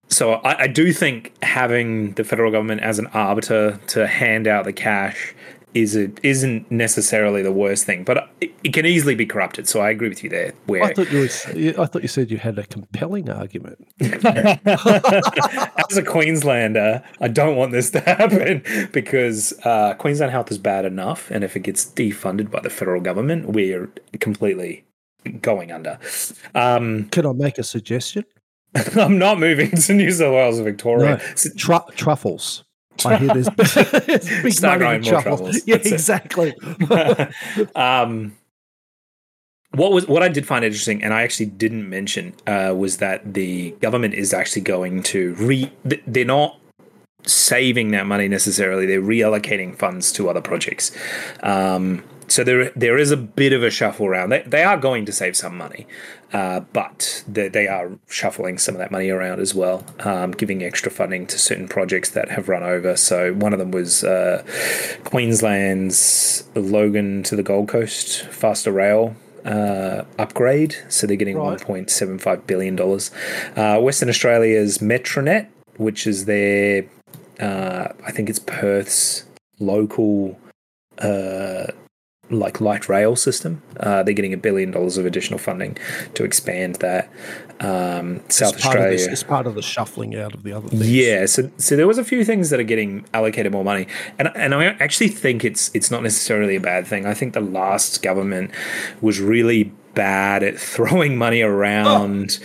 [0.08, 4.64] so I, I, do think having the federal government as an arbiter to hand out
[4.64, 5.34] the cash
[5.76, 9.68] is a, isn't necessarily the worst thing, but it, it can easily be corrupted.
[9.68, 10.54] So I agree with you there.
[10.66, 13.86] Where I thought you was, I thought you said you had a compelling argument.
[14.00, 20.86] as a Queenslander, I don't want this to happen because uh, Queensland Health is bad
[20.86, 23.90] enough, and if it gets defunded by the federal government, we're
[24.20, 24.84] completely
[25.42, 25.98] going under.
[26.54, 28.24] Um, Can I make a suggestion?
[28.96, 31.16] I'm not moving to New South Wales or Victoria.
[31.18, 32.64] No, tru- truffles.
[33.04, 35.40] I hear there's, there's big Start money in growing more truffles.
[35.40, 35.62] truffles.
[35.66, 36.54] Yeah, That's exactly.
[37.74, 38.34] um,
[39.72, 43.34] what was what I did find interesting, and I actually didn't mention, uh, was that
[43.34, 45.70] the government is actually going to re.
[45.84, 46.58] They're not
[47.24, 50.96] saving that money necessarily; they're reallocating funds to other projects.
[51.42, 54.30] Um, so there there is a bit of a shuffle around.
[54.30, 55.86] They, they are going to save some money,
[56.32, 60.62] uh, but they, they are shuffling some of that money around as well, um, giving
[60.62, 62.96] extra funding to certain projects that have run over.
[62.96, 64.44] So one of them was uh,
[65.04, 69.16] Queensland's Logan to the Gold Coast faster rail.
[69.44, 71.60] Uh, upgrade, so they're getting Right.
[71.60, 73.12] 1.75 billion dollars.
[73.54, 75.46] Uh, Western Australia's Metronet,
[75.76, 76.86] which is their,
[77.38, 79.24] uh, I think it's Perth's
[79.60, 80.36] local
[80.98, 81.66] uh,
[82.30, 83.62] like light rail system.
[83.78, 85.76] Uh, they're getting a billion dollars of additional funding
[86.14, 87.10] to expand that.
[87.58, 90.68] Um, South it's, part Australia, this, it's part of the shuffling out of the other
[90.68, 90.90] things.
[90.90, 93.86] yeah, so so there was a few things that are getting allocated more money,
[94.18, 97.06] and and I actually think it's it's not necessarily a bad thing.
[97.06, 98.50] I think the last government
[99.00, 102.38] was really bad at throwing money around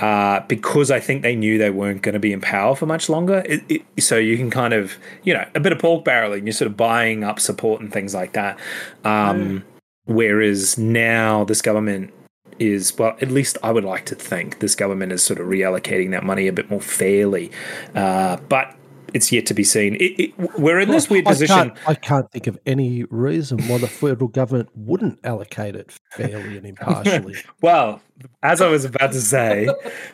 [0.00, 3.08] uh, because I think they knew they weren't going to be in power for much
[3.08, 3.42] longer.
[3.46, 6.44] It, it, so you can kind of you know a bit of pork barreling.
[6.44, 8.58] You're sort of buying up support and things like that.
[9.02, 9.64] Um,
[10.08, 12.14] Whereas now this government
[12.58, 16.10] is well at least i would like to think this government is sort of reallocating
[16.10, 17.50] that money a bit more fairly.
[17.94, 18.74] Uh, but
[19.14, 19.94] it's yet to be seen.
[19.94, 21.70] It, it, we're in this weird I position.
[21.70, 26.58] can't, I can't think of any reason why the federal government wouldn't allocate it fairly
[26.58, 27.36] and impartially.
[27.62, 28.02] well
[28.42, 29.68] as i was about to say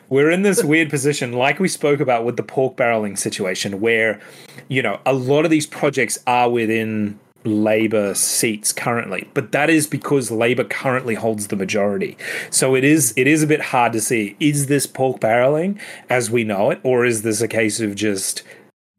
[0.09, 4.21] we're in this weird position like we spoke about with the pork barreling situation where
[4.67, 9.87] you know a lot of these projects are within labor seats currently but that is
[9.87, 12.17] because labor currently holds the majority
[12.49, 15.79] so it is it is a bit hard to see is this pork barreling
[16.09, 18.43] as we know it or is this a case of just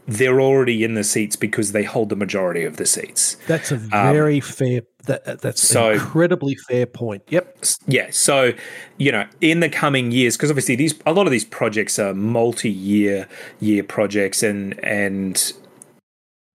[0.08, 3.76] they're already in the seats because they hold the majority of the seats That's a
[3.76, 4.82] very fair.
[5.06, 7.22] That, that's Um, so- an incredibly fair point.
[7.28, 7.58] Yep.
[7.88, 8.52] yeah so
[8.98, 12.14] you know in the coming years because obviously these a lot of these projects are
[12.14, 13.26] multi-year
[13.60, 15.52] year projects and and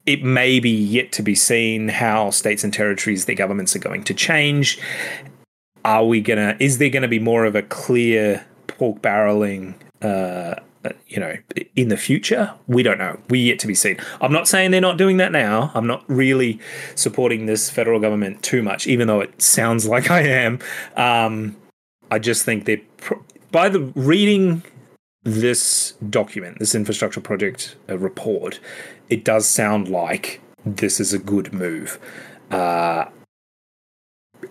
[0.06, 4.04] it may be yet to be seen how states and territories their governments are going
[4.04, 4.80] to change.
[5.86, 10.56] Are we gonna is there gonna be more of a clear pork barreling uh
[11.08, 11.36] you know
[11.76, 12.54] in the future?
[12.68, 13.20] We don't know.
[13.30, 13.98] We yet to be seen.
[14.20, 15.72] I'm not saying they're not doing that now.
[15.76, 16.60] I'm not really
[16.96, 20.60] supporting this federal government too much even though it sounds like i am.
[20.96, 21.56] Um
[22.10, 24.64] i just think they're pro- by the reading
[25.24, 28.60] this document this infrastructure project uh, report
[29.12, 32.00] it does sound like this is a good move
[32.50, 33.06] uh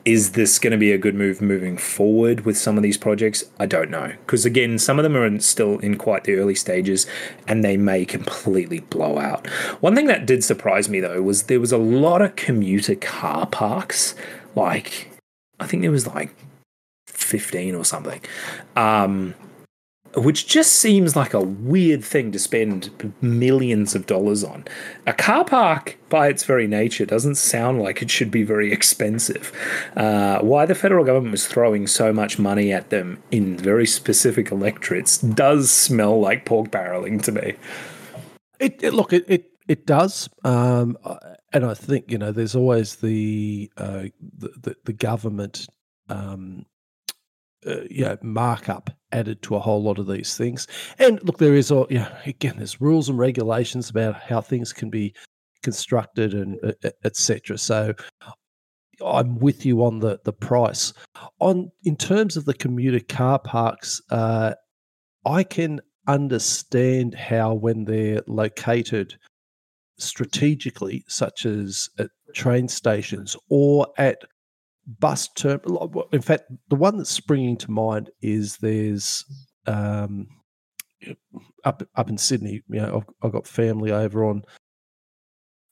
[0.05, 3.45] is this going to be a good move moving forward with some of these projects?
[3.59, 4.13] I don't know.
[4.25, 7.07] Because again, some of them are in, still in quite the early stages
[7.47, 9.47] and they may completely blow out.
[9.81, 13.47] One thing that did surprise me though was there was a lot of commuter car
[13.47, 14.15] parks.
[14.55, 15.11] Like,
[15.59, 16.35] I think there was like
[17.09, 18.21] 15 or something.
[18.77, 19.35] Um,
[20.15, 22.91] which just seems like a weird thing to spend
[23.21, 24.65] millions of dollars on.
[25.07, 29.53] A car park, by its very nature, doesn't sound like it should be very expensive.
[29.97, 34.51] Uh, why the federal government was throwing so much money at them in very specific
[34.51, 37.55] electorates does smell like pork barreling to me.
[38.59, 40.99] It, it look it it, it does, um,
[41.53, 45.67] and I think you know there's always the uh, the, the the government.
[46.09, 46.67] Um,
[47.67, 50.67] uh, you know, markup added to a whole lot of these things.
[50.99, 54.73] And look, there is, all you know, again, there's rules and regulations about how things
[54.73, 55.15] can be
[55.63, 56.59] constructed and
[57.05, 57.59] etc.
[57.59, 57.95] So
[59.05, 60.93] I'm with you on the the price.
[61.39, 64.55] On in terms of the commuter car parks, uh,
[65.27, 69.19] I can understand how when they're located
[69.99, 74.23] strategically, such as at train stations or at
[74.99, 75.61] bus term.
[76.13, 79.25] In fact, the one that's springing to mind is there's
[79.67, 80.27] um,
[81.65, 82.63] up up in Sydney.
[82.69, 84.43] You know, I've, I've got family over on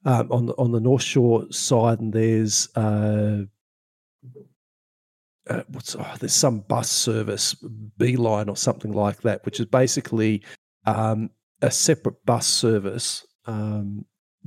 [0.05, 3.43] um, on the on the North Shore side, and there's uh,
[5.49, 7.55] uh, what's oh, there's some bus service,
[7.97, 10.43] B-Line or something like that, which is basically
[10.87, 11.31] um,
[11.63, 14.05] a separate bus service um,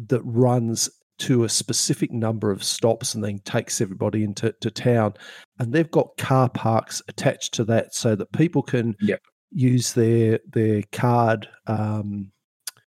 [0.07, 0.89] that runs
[1.21, 5.13] to a specific number of stops and then takes everybody into to town.
[5.59, 9.19] And they've got car parks attached to that so that people can Yep.
[9.51, 11.47] use their their card.
[11.67, 12.31] Um,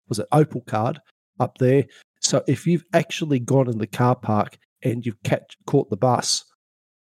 [0.08, 1.00] was it Opal card
[1.40, 1.86] up there?
[2.20, 6.44] So if you've actually gone in the car park and you've catch, caught the bus,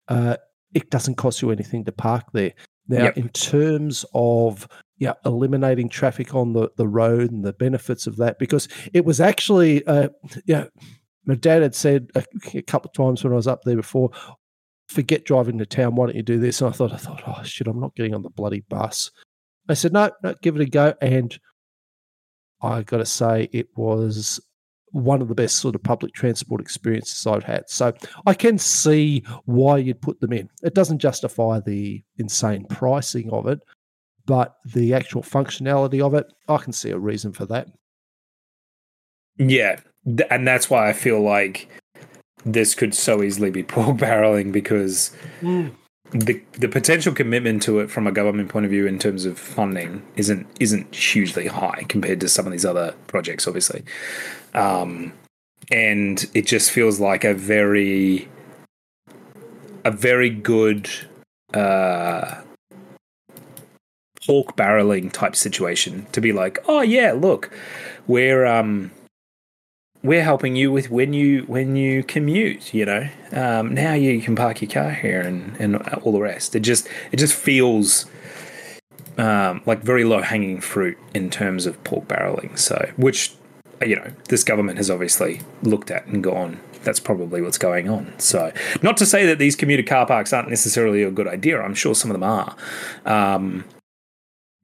[0.08, 0.36] uh,
[0.74, 2.52] it doesn't cost you anything to park there.
[2.88, 3.16] Now, Yep.
[3.18, 4.66] in terms of
[4.98, 9.20] yeah, eliminating traffic on the, the road and the benefits of that, because it was
[9.20, 10.08] actually uh,
[10.46, 10.66] yeah,
[11.26, 14.10] my dad had said a, a couple of times when I was up there before,
[14.88, 15.94] forget driving to town.
[15.94, 16.60] Why don't you do this?
[16.60, 19.10] And I thought, I thought, oh shit, I'm not getting on the bloody bus.
[19.68, 20.94] I said, no, no, give it a go.
[21.00, 21.38] And
[22.60, 24.40] I got to say, it was
[24.90, 27.68] one of the best sort of public transport experiences I've had.
[27.68, 27.92] So
[28.26, 30.48] I can see why you'd put them in.
[30.62, 33.58] It doesn't justify the insane pricing of it,
[34.24, 37.68] but the actual functionality of it, I can see a reason for that.
[39.36, 41.68] Yeah, th- and that's why I feel like
[42.44, 45.14] this could so easily be pork barreling because
[46.14, 49.38] the the potential commitment to it from a government point of view in terms of
[49.38, 53.82] funding isn't isn't hugely high compared to some of these other projects, obviously.
[54.55, 55.12] Um,
[55.72, 58.28] and it just feels like a very
[59.84, 60.88] a very good
[61.52, 62.40] uh,
[64.26, 67.50] pork barreling type situation to be like, oh yeah, look,
[68.07, 68.90] we're um
[70.05, 73.09] we're helping you with when you when you commute you know?
[73.32, 76.55] Um, now you can park your car here and and all the rest.
[76.55, 78.07] It just it just feels
[79.18, 82.57] um, like very low hanging fruit in terms of pork barreling.
[82.59, 83.34] So which
[83.84, 88.12] you know this government has obviously looked at and gone that's probably what's going on.
[88.18, 88.52] So
[88.82, 91.61] not to say that these commuter car parks aren't necessarily a good idea.
[91.61, 92.55] I'm sure some of them are.
[93.07, 93.64] Um,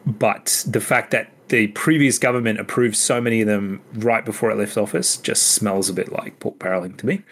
[0.07, 4.57] but the fact that the previous government approved so many of them right before it
[4.57, 7.22] left office just smells a bit like pork barreling to me.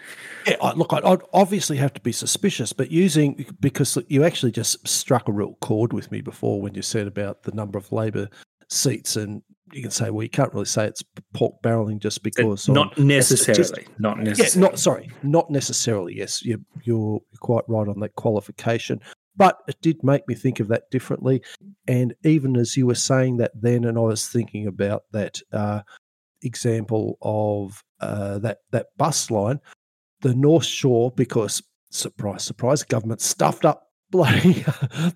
[0.46, 4.50] Yeah, I- look, I'd, I'd obviously have to be suspicious, but using because you actually
[4.52, 7.92] just struck a real chord with me before when you said about the number of
[7.92, 8.28] Labor
[8.68, 9.42] seats, and
[9.72, 11.02] you can say, well, you can't really say it's
[11.32, 13.86] pork barreling just uh, because Not on- necessarily.
[13.98, 14.70] Not Yeah, necessarily.
[14.70, 16.16] not sorry, not necessarily.
[16.16, 19.00] Yes, you, you're quite right on that qualification.
[19.39, 21.43] But it did make me think of that differently.
[21.86, 25.82] And even as you were saying that then, and I was thinking about that uh,
[26.43, 29.61] example of uh, that that bus line,
[30.20, 34.64] the North Shore, because surprise, surprise, government stuffed up bloody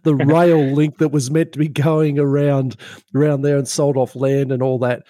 [0.02, 2.76] the rail link that was meant to be going around
[3.14, 5.02] around there and sold off land and all that.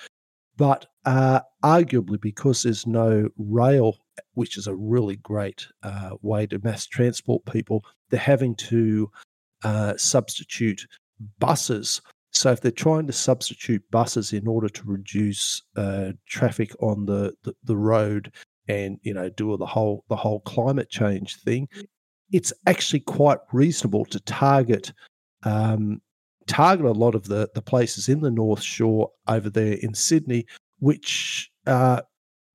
[0.56, 3.98] But uh, arguably, because there's no rail,
[4.34, 9.10] which is a really great uh, way to mass transport people, they're having to
[9.64, 10.86] uh, substitute
[11.38, 12.00] buses.
[12.32, 17.34] So if they're trying to substitute buses in order to reduce uh, traffic on the,
[17.42, 18.32] the the road
[18.68, 21.68] and you know do the whole the whole climate change thing,
[22.32, 24.92] it's actually quite reasonable to target
[25.42, 26.00] um,
[26.46, 30.46] target a lot of the the places in the North Shore over there in Sydney,
[30.78, 32.00] which uh,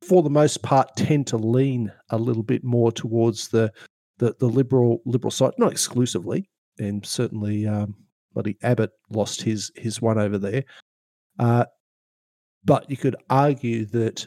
[0.01, 3.71] for the most part tend to lean a little bit more towards the
[4.19, 7.95] the, the liberal liberal side, not exclusively, and certainly um,
[8.33, 10.63] bloody Abbott lost his his one over there.
[11.39, 11.65] Uh,
[12.65, 14.25] but you could argue that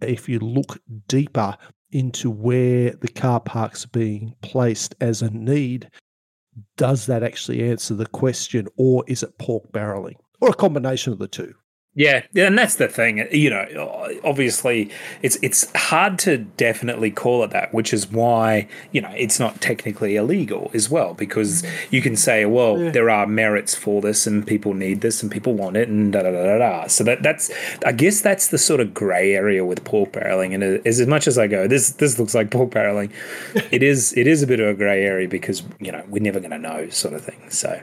[0.00, 0.78] if you look
[1.08, 1.56] deeper
[1.90, 5.90] into where the car parks are being placed as a need,
[6.76, 11.18] does that actually answer the question, or is it pork barreling, or a combination of
[11.18, 11.54] the two?
[11.98, 13.26] Yeah, yeah, and that's the thing.
[13.32, 14.88] You know, obviously,
[15.20, 19.60] it's it's hard to definitely call it that, which is why you know it's not
[19.60, 22.90] technically illegal as well, because you can say, well, Yeah.
[22.92, 26.22] there are merits for this, and people need this, and people want it, and da
[26.22, 26.86] da da da da.
[26.86, 27.50] So that that's,
[27.84, 30.54] I guess, that's the sort of grey area with pork barreling.
[30.54, 33.10] And as, as much as I go, this this looks like pork barreling,
[33.72, 36.38] it is it is a bit of a grey area because you know we're never
[36.38, 37.50] going to know, sort of thing.
[37.50, 37.80] So.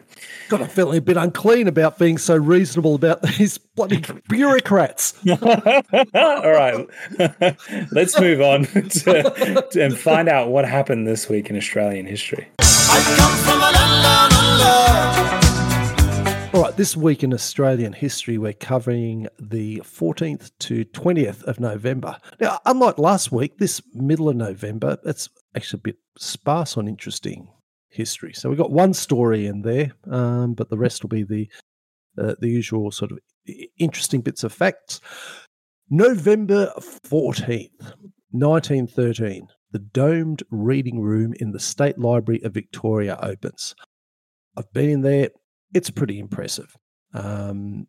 [0.47, 5.13] God, I'm feeling a bit unclean about being so reasonable about these bloody bureaucrats.
[5.29, 6.87] All right,
[7.91, 12.47] let's move on to, to- and find out what happened this week in Australian history.
[16.53, 22.17] All right, this week in Australian history, we're covering the 14th to 20th of November.
[22.39, 27.49] Now, unlike last week, this middle of November, it's actually a bit sparse on interesting
[27.89, 28.31] history.
[28.31, 31.49] So we've got one story in there, um, but the rest will be the
[32.17, 33.19] uh, the usual sort of
[33.77, 35.01] interesting bits of facts.
[35.89, 37.69] November 14th,
[38.31, 43.75] 1913, the domed reading room in the State Library of Victoria opens.
[44.57, 45.29] I've been in there.
[45.73, 46.75] It's pretty impressive.
[47.13, 47.87] Um,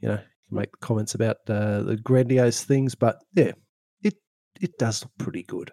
[0.00, 0.20] you know,
[0.50, 3.52] you make comments about uh, the grandiose things, but yeah,
[4.02, 4.14] it
[4.60, 5.72] it does look pretty good.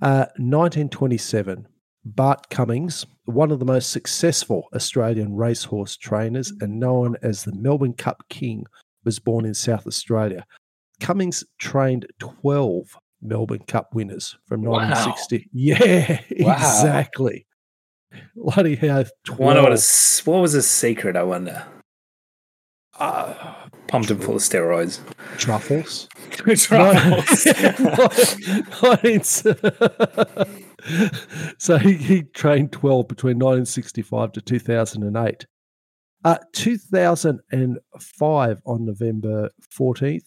[0.00, 1.66] Uh, 1927,
[2.14, 7.94] Bart Cummings, one of the most successful Australian racehorse trainers and known as the Melbourne
[7.94, 8.64] Cup King,
[9.04, 10.44] was born in South Australia.
[11.00, 14.74] Cummings trained 12 Melbourne Cup winners from Wow.
[14.78, 15.48] 1960.
[15.52, 16.52] Yeah, Wow.
[16.54, 17.46] exactly.
[18.36, 19.40] Bloody hell, 12.
[19.40, 21.66] Wonder what, is, what was his secret, I wonder?
[22.98, 23.34] Uh,
[23.88, 25.00] Pumped him full of steroids.
[25.38, 26.08] truffles.
[26.30, 26.66] Truffles.
[31.58, 35.46] so he, he trained 12 between 1965 to 2008.
[36.24, 40.24] Uh, 2005 on November 14th,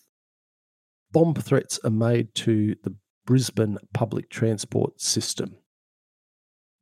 [1.12, 2.96] bomb threats are made to the
[3.26, 5.58] Brisbane public transport system.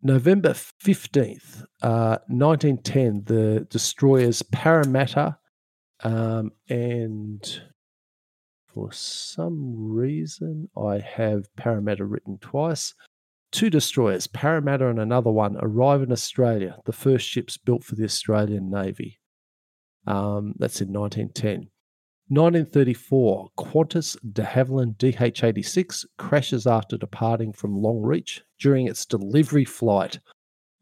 [0.03, 5.39] November 15th, uh, 1910, the destroyers Parramatta
[6.03, 7.61] um, and
[8.77, 12.93] for some reason, I have Parramatta written twice.
[13.51, 18.03] Two destroyers, Parramatta and another one, arrive in Australia, the first ships built for the
[18.03, 19.19] Australian Navy.
[20.05, 21.69] Um, that's in 1910.
[22.29, 30.19] 1934, Qantas de Havilland DH 86 crashes after departing from Longreach during its delivery flight.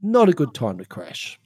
[0.01, 1.39] Not a good time to crash.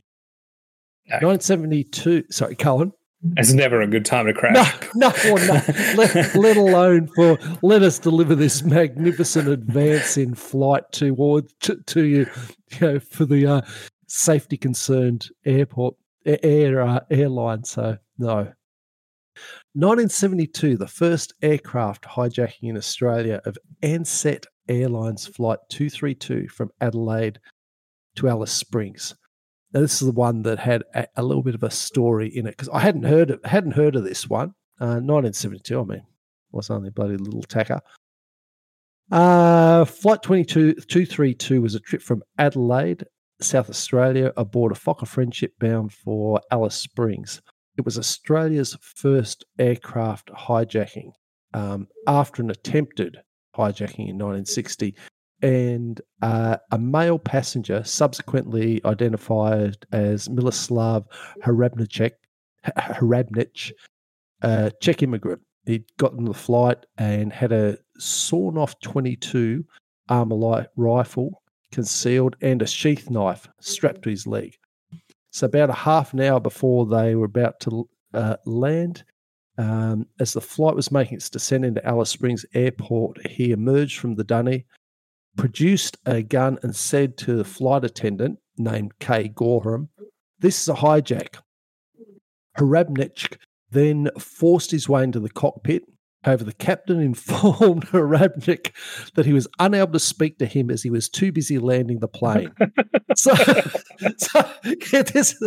[1.06, 1.28] No.
[1.28, 2.94] 1972, sorry, Cullen.
[3.36, 4.80] It's never a good time to crash.
[4.96, 5.62] no, or no.
[5.96, 12.04] let, let alone for let us deliver this magnificent advance in flight toward to, to
[12.04, 12.28] you,
[12.72, 13.62] you know, for the uh,
[14.08, 17.64] safety concerned airport air uh, airline.
[17.66, 18.54] So no.
[19.74, 27.40] 1972, the first aircraft hijacking in Australia of Ansett Airlines Flight 232 from Adelaide
[28.16, 29.16] to Alice Springs.
[29.74, 32.48] Now, this is the one that had a, a little bit of a story in
[32.48, 34.54] it because I hadn't heard of, hadn't heard of this one.
[34.82, 35.80] Uh, 1972.
[35.80, 36.04] I mean,
[36.52, 37.82] was only bloody little tacker.
[39.12, 43.06] Uh, Flight 22 232 was a trip from Adelaide,
[43.41, 47.41] South Australia, aboard a Fokker Friendship bound for Alice Springs.
[47.78, 51.12] It was Australia's first aircraft hijacking
[51.54, 53.18] um, after an attempted
[53.56, 54.96] hijacking in 1960
[55.41, 61.06] and uh, a male passenger subsequently identified as Miloslav
[61.44, 62.11] Harabnicek,
[62.66, 63.72] Harabnich,
[64.41, 65.41] a Czech immigrant.
[65.66, 69.64] He'd gotten the flight and had a sawn off 22
[70.10, 71.41] armor rifle
[71.72, 74.57] concealed and a sheath knife strapped to his leg.
[75.32, 79.03] So, about a half an hour before they were about to uh, land,
[79.57, 84.16] um, as the flight was making its descent into Alice Springs Airport, he emerged from
[84.16, 84.66] the dunny,
[85.40, 89.88] produced a gun, and said to the flight attendant named Kay Gorham,
[90.40, 91.36] This is a hijack.
[92.57, 93.38] Harabnich
[93.72, 95.84] then forced his way into the cockpit.
[96.24, 98.72] However, the captain informed Harabnik
[99.16, 102.10] that he was unable to speak to him as he was too busy landing the
[102.10, 102.52] plane.
[103.16, 103.34] so,
[104.18, 104.50] so
[104.91, 105.41] get this.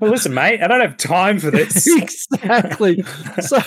[0.00, 1.86] Well, listen, mate, I don't have time for this.
[1.96, 3.02] exactly.
[3.40, 3.58] So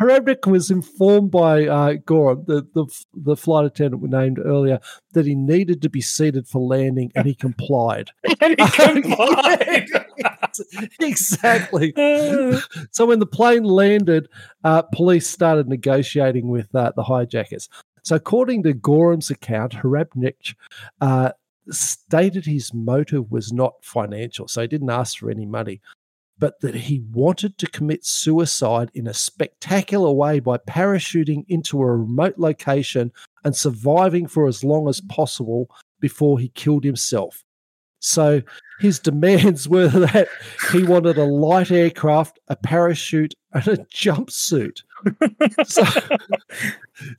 [0.00, 4.78] Harabnik was informed by uh, Gorham, the, the the flight attendant we named earlier,
[5.12, 8.10] that he needed to be seated for landing, and he complied.
[8.40, 9.88] and he complied.
[11.00, 11.92] exactly.
[12.90, 14.19] so when the plane landed,
[14.64, 17.68] uh, police started negotiating with uh, the hijackers.
[18.02, 20.54] So according to Gorham's account, Harabnik
[21.00, 21.32] uh,
[21.70, 25.80] stated his motive was not financial, so he didn't ask for any money,
[26.38, 31.96] but that he wanted to commit suicide in a spectacular way by parachuting into a
[31.96, 33.12] remote location
[33.44, 35.70] and surviving for as long as possible
[36.00, 37.44] before he killed himself.
[38.00, 38.42] So
[38.80, 40.28] his demands were that
[40.72, 44.82] he wanted a light aircraft, a parachute, and a jumpsuit.
[45.66, 45.84] so,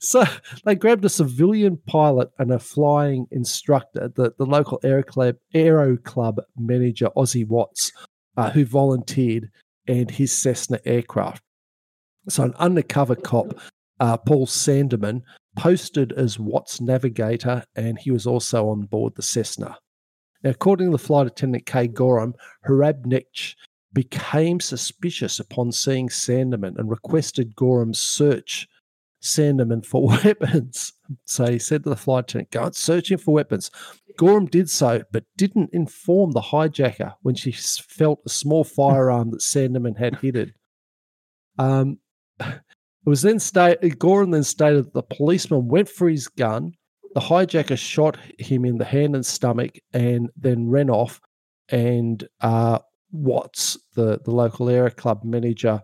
[0.00, 0.24] so
[0.64, 5.96] they grabbed a civilian pilot and a flying instructor, the, the local aero club, aero
[5.96, 7.92] club manager, Ozzy Watts,
[8.36, 9.50] uh, who volunteered,
[9.88, 11.42] and his Cessna aircraft.
[12.28, 13.58] So an undercover cop,
[13.98, 15.22] uh, Paul Sanderman,
[15.56, 19.76] posted as Watts navigator, and he was also on board the Cessna.
[20.42, 22.34] Now, according to the flight attendant Kay Gorham,
[22.66, 23.54] Harabnich
[23.92, 28.66] became suspicious upon seeing Sanderman and requested Gorham search
[29.22, 30.92] Sanderman for weapons.
[31.24, 33.70] So he said to the flight attendant, Go and search him for weapons.
[34.16, 39.40] Gorham did so, but didn't inform the hijacker when she felt a small firearm that
[39.40, 40.52] Sanderman had hidden.
[41.58, 41.98] Um,
[42.40, 42.60] it
[43.06, 46.74] was then stated, Gorham then stated that the policeman went for his gun,
[47.14, 51.20] the hijacker shot him in the hand and stomach and then ran off.
[51.68, 52.80] And uh,
[53.12, 55.82] Watts, the, the local air club manager,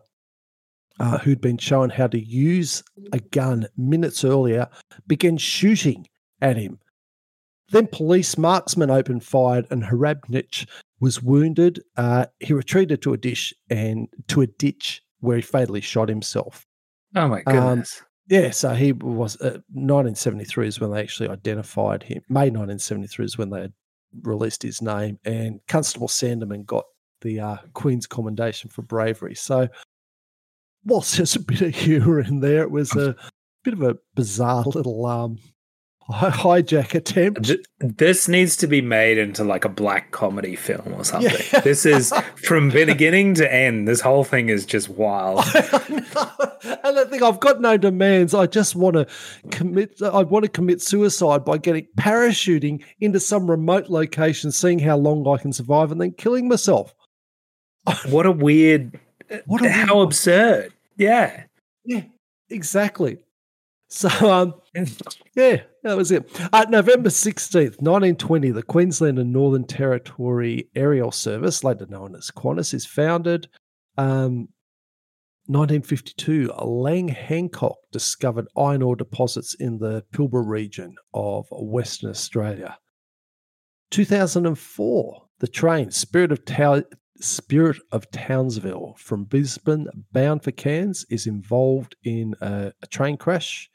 [1.00, 2.82] uh, who'd been shown how to use
[3.12, 4.68] a gun minutes earlier,
[5.06, 6.06] began shooting
[6.40, 6.78] at him.
[7.70, 10.66] Then police marksmen opened fire, and Harabnich
[11.00, 11.82] was wounded.
[11.96, 16.66] Uh, he retreated to a dish and to a ditch where he fatally shot himself.
[17.14, 18.02] Oh my Um, goodness.
[18.28, 22.22] Yeah, so he was uh, 1973 is when they actually identified him.
[22.28, 23.72] May 1973 is when they had
[24.22, 26.84] released his name, and Constable Sandeman got
[27.22, 29.34] the uh, Queen's Commendation for bravery.
[29.34, 29.68] So,
[30.84, 33.16] whilst there's a bit of humour in there, it was a
[33.64, 35.38] bit of a bizarre little um,
[36.10, 37.44] hijack attempt.
[37.44, 41.30] Th- this needs to be made into like a black comedy film or something.
[41.52, 41.60] Yeah.
[41.68, 42.12] This is
[42.44, 43.86] from beginning to end.
[43.86, 45.44] This whole thing is just wild.
[45.54, 46.04] and
[46.98, 48.32] I think I've got no demands.
[48.34, 49.06] I just want to
[49.50, 50.00] commit.
[50.02, 55.26] I want to commit suicide by getting parachuting into some remote location, seeing how long
[55.28, 56.94] I can survive, and then killing myself.
[58.08, 58.98] What a weird.
[59.46, 60.72] What a how weird- absurd.
[60.96, 61.44] Yeah.
[61.84, 62.02] Yeah,
[62.50, 63.18] exactly.
[63.88, 64.54] So, um,
[65.34, 66.28] yeah, that was it.
[66.52, 72.74] Uh, November 16th, 1920, the Queensland and Northern Territory Aerial Service, later known as Qantas,
[72.74, 73.48] is founded.
[73.96, 74.48] Um,
[75.46, 82.76] 1952, Lang Hancock discovered iron ore deposits in the Pilbara region of Western Australia.
[83.90, 86.84] 2004, the train Spirit of Tow-
[87.20, 93.70] Spirit of Townsville from Brisbane bound for Cairns is involved in a, a train crash.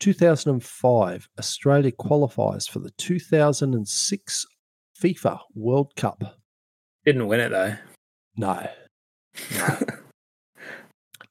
[0.00, 4.46] 2005, Australia qualifies for the 2006
[5.02, 6.22] FIFA World Cup.
[7.04, 7.74] Didn't win it though.
[8.36, 8.68] No.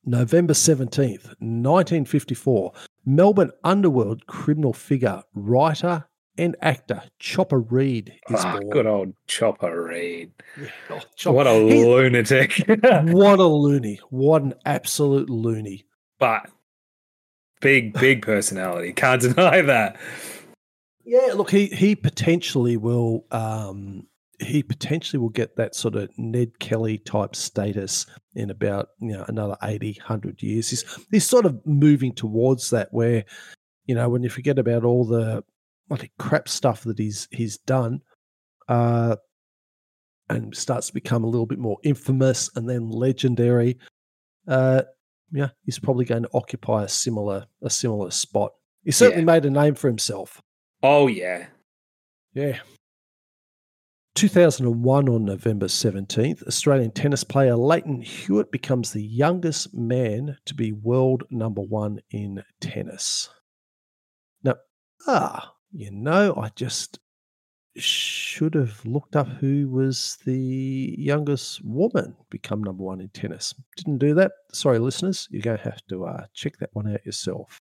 [0.05, 2.71] November 17th, 1954,
[3.05, 6.05] Melbourne underworld criminal figure, writer,
[6.37, 8.69] and actor Chopper Read is Ah, born.
[8.69, 10.31] good old Chopper Read.
[10.89, 12.61] Oh, Chopper- What a lunatic.
[12.67, 13.99] what a loony.
[14.09, 15.85] What an absolute loony.
[16.19, 16.49] but
[17.65, 18.93] big, big personality.
[18.93, 19.97] Can't deny that.
[21.03, 24.07] Yeah, look, he he potentially will um
[24.39, 28.05] he potentially will get that sort of Ned Kelly type status
[28.35, 30.69] in about, you know, another 80, 100 years.
[30.69, 33.23] He's he's sort of moving towards that where,
[33.85, 35.43] you know, when you forget about all the
[35.89, 38.01] like crap stuff that he's he's done,
[38.67, 39.15] uh
[40.27, 43.77] and starts to become a little bit more infamous and then legendary,
[44.47, 44.81] uh
[45.31, 48.51] yeah, he's probably going to occupy a similar a similar spot.
[48.83, 49.25] He certainly Yeah.
[49.25, 50.41] made a name for himself.
[50.83, 51.47] Oh yeah.
[52.33, 52.59] Yeah.
[54.15, 60.71] 2001 on November 17th, Australian tennis player Lleyton Hewitt becomes the youngest man to be
[60.71, 63.29] world number one in tennis.
[64.41, 64.55] Now,
[65.05, 66.99] ah, you know, I just
[67.77, 73.53] should have looked up who was the youngest woman become number one in tennis.
[73.77, 74.31] Didn't do that.
[74.53, 77.59] Sorry, listeners, you're going to have to uh, check that one out yourself.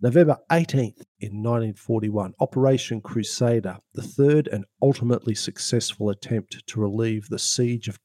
[0.00, 7.38] November 18th in 1941, Operation Crusader, the third and ultimately successful attempt to relieve the
[7.38, 7.98] siege of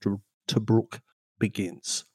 [0.48, 1.00] Tobruk,
[1.40, 2.06] begins.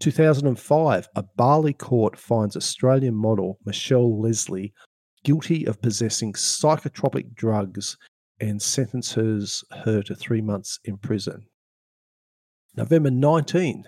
[0.00, 4.72] 2005, a Bali court finds Australian model Michelle Leslie
[5.24, 7.96] guilty of possessing psychotropic drugs
[8.40, 11.46] and sentences her to three months in prison.
[12.76, 13.84] November 19,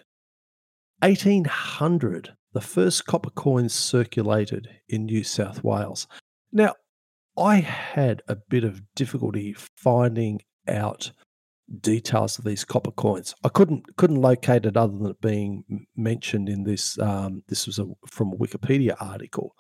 [1.00, 6.06] 1800, the first copper coins circulated in New South Wales.
[6.52, 6.74] Now,
[7.38, 11.12] I had a bit of difficulty finding out
[11.80, 13.34] details of these copper coins.
[13.42, 16.98] I couldn't couldn't locate it other than it being mentioned in this.
[16.98, 19.54] Um, this was a, from a Wikipedia article,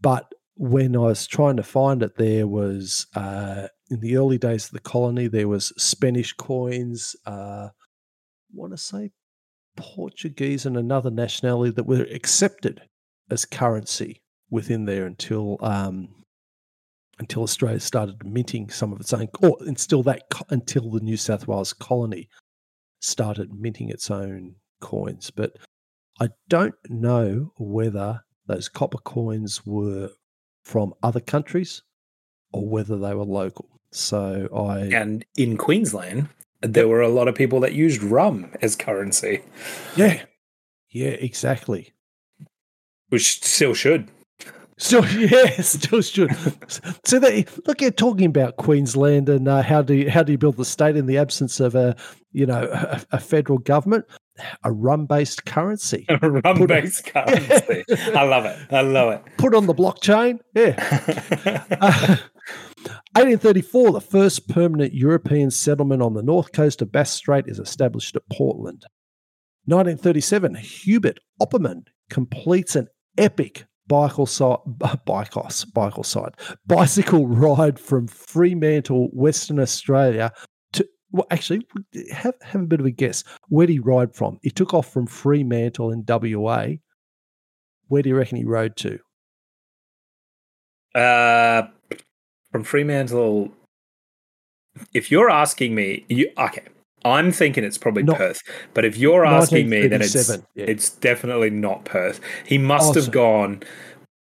[0.00, 4.66] but when I was trying to find it, there was uh, in the early days
[4.66, 7.16] of the colony there was Spanish coins.
[7.26, 7.68] Uh,
[8.52, 9.10] want to say
[9.76, 12.82] Portuguese and another nationality that were accepted
[13.30, 16.08] as currency within there until um,
[17.18, 21.46] until Australia started minting some of its own, or until that until the New South
[21.46, 22.28] Wales colony
[23.00, 25.30] started minting its own coins.
[25.30, 25.56] But
[26.20, 30.10] I don't know whether those copper coins were
[30.64, 31.82] from other countries
[32.52, 33.68] or whether they were local.
[33.90, 36.28] So I And in Queensland,
[36.60, 39.42] there were a lot of people that used rum as currency,
[39.96, 40.22] yeah
[40.90, 41.92] yeah exactly.
[43.08, 44.08] which still should.
[44.78, 46.30] Still, yeah, still should.
[47.04, 50.38] So they look, you're talking about Queensland and uh, how do you, how do you
[50.38, 51.94] build the state in the absence of a
[52.32, 54.06] you know a, a federal government,
[54.64, 57.84] a rum based currency A rum based currency.
[58.14, 58.58] I love it.
[58.70, 59.22] I love it.
[59.38, 60.38] put on the blockchain.
[60.54, 60.74] Yeah.
[61.80, 62.16] Uh,
[63.14, 68.16] 1834, the first permanent European settlement on the north coast of Bass Strait is established
[68.16, 68.84] at Portland.
[69.66, 72.88] 1937, Hubert Opperman completes an
[73.18, 74.58] epic bicycle side,
[75.04, 76.34] bicycle side,
[76.66, 80.32] bicycle ride from Fremantle, Western Australia.
[81.12, 81.66] Well, actually,
[82.10, 83.22] have have a bit of a guess.
[83.48, 84.38] Where did he ride from?
[84.42, 86.68] He took off from Fremantle in WA.
[87.88, 88.98] Where do you reckon he rode to?
[90.94, 91.68] Uh,
[92.50, 93.52] from Fremantle.
[94.94, 96.62] If you're asking me, you okay?
[97.04, 98.40] I'm thinking it's probably Not- Perth,
[98.72, 100.36] but if you're asking me, then it's yeah.
[100.56, 102.20] it's definitely not Perth.
[102.46, 103.62] He must have gone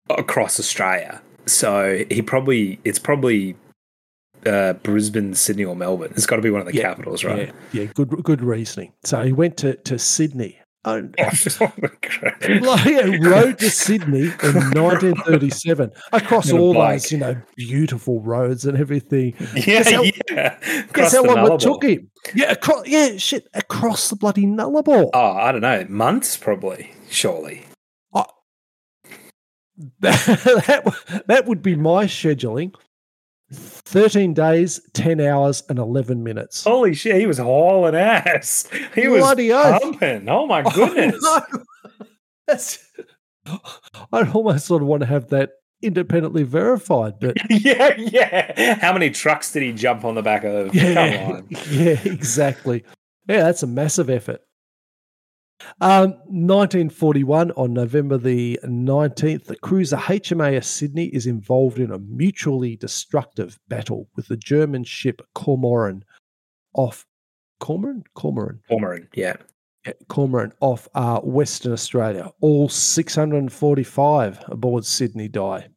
[0.10, 3.56] across Australia, so he probably it's probably
[4.46, 6.12] uh, Brisbane, Sydney, or Melbourne.
[6.16, 7.54] It's got to be one of the Yeah, capitals, right?
[7.72, 8.94] Yeah, yeah, good good reasoning.
[9.04, 10.60] So he went to, to Sydney.
[10.88, 11.10] Oh,
[11.62, 12.62] Oh, great.
[12.62, 17.02] like, yeah, rode to Sydney in 1937 across all bike.
[17.02, 19.34] those, you know, beautiful roads and everything.
[19.56, 20.58] yeah, how- yeah.
[20.94, 22.12] Guess how the long it took him?
[22.36, 25.10] Yeah, across, yeah, shit, across the bloody Nullarbor.
[25.12, 27.64] Oh, I don't know, months probably, surely.
[30.00, 32.74] that, w- that would be my scheduling.
[33.52, 36.64] 13 days, 10 hours, and 11 minutes.
[36.64, 38.68] Holy shit, he was hauling ass.
[38.96, 39.82] He was Bloody oath.
[39.82, 40.28] pumping.
[40.30, 41.16] Oh my oh goodness.
[41.24, 42.06] Oh, no.
[42.48, 42.80] That's,
[43.46, 45.52] I almost sort of want to have that
[45.82, 48.76] independently verified, but yeah, yeah.
[48.80, 50.74] How many trucks did he jump on the back of?
[50.74, 50.94] Yeah,
[51.26, 51.48] Come on.
[51.70, 52.84] yeah, exactly.
[53.28, 54.42] Yeah, that's a massive effort.
[55.82, 62.76] Um, 1941, on November the 19th, the cruiser HMAS Sydney is involved in a mutually
[62.76, 66.02] destructive battle with the German ship Kormoran
[66.74, 67.06] off
[67.62, 68.04] Kormoran?
[68.16, 68.60] Kormoran.
[68.70, 69.36] Kormoran, yeah.
[69.86, 72.32] Yeah, Kormoran off uh, Western Australia.
[72.42, 75.68] All 645 aboard Sydney die.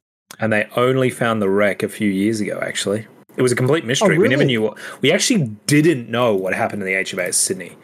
[0.41, 3.07] And they only found the wreck a few years ago, actually.
[3.37, 4.19] It was a complete mystery.
[4.19, 4.79] We never knew what.
[5.01, 7.77] We actually didn't know what happened to the HMAS Sydney.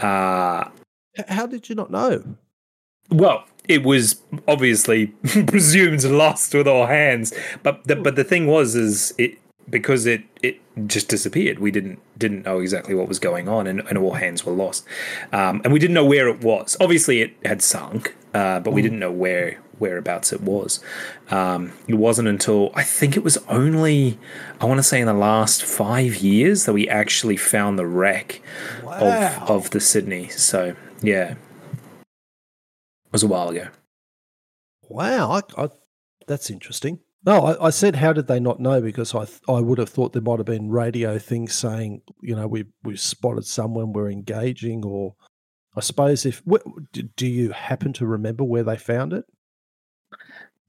[0.00, 0.68] Uh,
[1.28, 2.22] How did you not know?
[3.10, 5.06] Well, it was obviously
[5.46, 7.32] presumed lost with all hands,
[7.62, 9.38] but the, but the thing was is it
[9.68, 11.58] because it it just disappeared.
[11.58, 14.84] We didn't didn't know exactly what was going on, and, and all hands were lost,
[15.32, 16.76] um, and we didn't know where it was.
[16.80, 20.80] Obviously, it had sunk, uh, but we didn't know where whereabouts it was.
[21.30, 24.18] Um, it wasn't until I think it was only
[24.60, 28.40] I want to say in the last five years that we actually found the wreck
[28.82, 28.98] Wow.
[29.42, 30.28] of of the Sydney.
[30.28, 33.68] So yeah, it was a while ago.
[34.88, 35.68] Wow, I, I,
[36.26, 37.00] that's interesting.
[37.24, 38.80] No, I, I said, how did they not know?
[38.80, 42.36] Because I, th- I would have thought there might have been radio things saying, you
[42.36, 45.16] know, we we've spotted someone we're engaging, or
[45.74, 49.24] I suppose if wh- do, you happen to remember where they found it?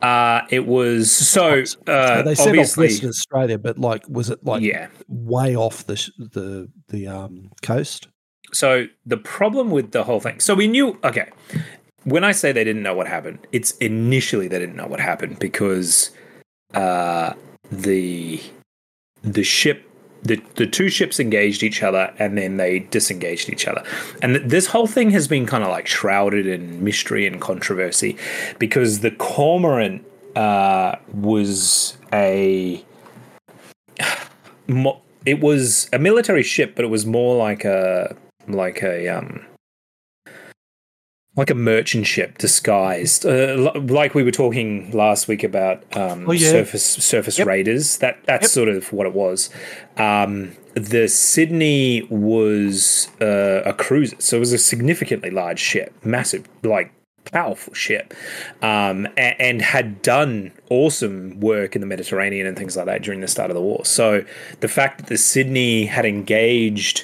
[0.02, 4.32] Uh, it was so So uh, they said off obviously, Western Australia, but like, was
[4.32, 4.88] it like yeah.
[5.08, 8.08] way off the sh- the the um coast?
[8.52, 10.98] So the problem with the whole thing, so we knew.
[11.04, 11.30] Okay,
[12.04, 15.40] when I say they didn't know what happened, it's initially they didn't know what happened
[15.40, 16.12] because
[16.74, 17.34] uh,
[17.72, 18.42] the
[19.22, 19.84] the ship.
[20.24, 23.84] The, the two ships engaged each other and then they disengaged each other.
[24.22, 28.18] And th- this whole thing has been kind of like shrouded in mystery and controversy
[28.58, 30.04] because the Cormorant
[30.36, 32.84] uh, was a
[34.68, 38.16] mo- it was a military ship, but it was more like a
[38.48, 39.46] like a um
[41.36, 46.32] like a merchant ship disguised, uh, like we were talking last week about um, Oh,
[46.32, 46.50] yeah.
[46.50, 47.48] surface surface Yep.
[47.48, 47.98] raiders.
[48.00, 48.50] That that's Yep.
[48.52, 49.52] sort of what it was.
[49.98, 56.46] Um, the Sydney was uh, a cruiser, so it was a significantly large ship, massive,
[56.64, 56.92] like
[57.32, 58.14] powerful ship,
[58.64, 63.20] um, a- and, had done awesome work in the Mediterranean and things like that during
[63.22, 63.84] the start of the war.
[63.86, 64.24] So
[64.62, 67.04] the fact that the Sydney had engaged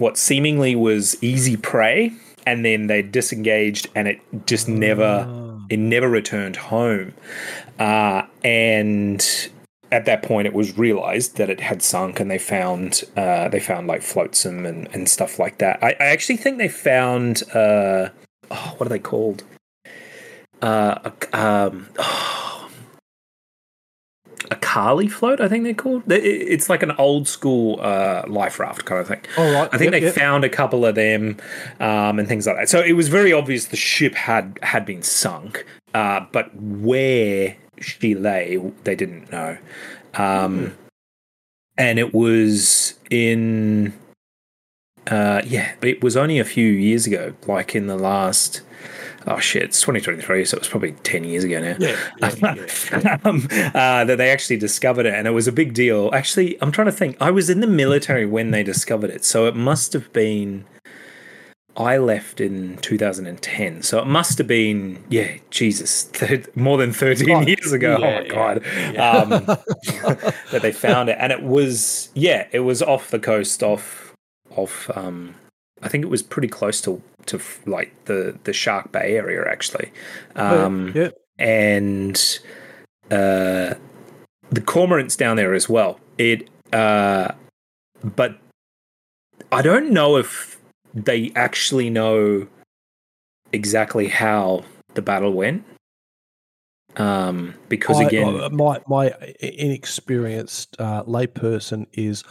[0.00, 2.12] what seemingly was easy prey,
[2.46, 7.14] and then they disengaged, and it just never it never returned home.
[7.78, 9.50] Uh, and
[9.90, 13.60] at that point, it was realized that it had sunk, and they found uh, they
[13.60, 15.82] found like flotsam and, and stuff like that.
[15.82, 18.08] I, I actually think they found uh,
[18.50, 19.44] oh, what are they called?
[20.60, 22.02] Uh, um, a
[24.78, 26.04] Carley float, I think they're called.
[26.08, 29.20] It's like an old school uh, life raft kind of thing.
[29.36, 30.14] All right, I think yep, they yep.
[30.14, 31.36] found a couple of them
[31.80, 32.68] um, and things like that.
[32.68, 38.14] So it was very obvious the ship had had been sunk, uh, but where she
[38.14, 39.58] lay, they didn't know.
[40.14, 40.74] Um,
[41.76, 43.92] And it was in,
[45.06, 48.62] uh, yeah, it was only a few years ago, like in the last.
[49.30, 49.62] Oh shit!
[49.64, 51.96] It's 2023, so it was probably 10 years ago now Yeah,
[52.38, 52.54] yeah,
[52.92, 53.18] yeah.
[53.24, 56.10] um, uh, that they actually discovered it, and it was a big deal.
[56.14, 57.16] Actually, I'm trying to think.
[57.20, 60.64] I was in the military when they discovered it, so it must have been.
[61.76, 67.30] I left in 2010, so it must have been yeah, Jesus, thir- more than 13
[67.30, 67.98] Oh, years ago.
[68.00, 68.56] yeah, oh my god,
[68.96, 69.30] um,
[70.50, 74.14] that they found it, and it was yeah, it was off the coast, off
[74.56, 74.90] off.
[74.96, 75.34] Um,
[75.82, 79.92] I think it was pretty close to to like the the Shark Bay area actually.
[80.36, 81.10] Um, yeah.
[81.38, 82.16] and
[83.10, 83.74] uh,
[84.50, 86.00] the cormorants down there as well.
[86.18, 87.32] It, uh,
[88.02, 88.38] but
[89.52, 90.58] I don't know if
[90.94, 92.46] they actually know
[93.52, 94.64] exactly how
[94.94, 95.64] the battle went.
[96.96, 102.24] Um, because I- again, my my inexperienced uh, layperson is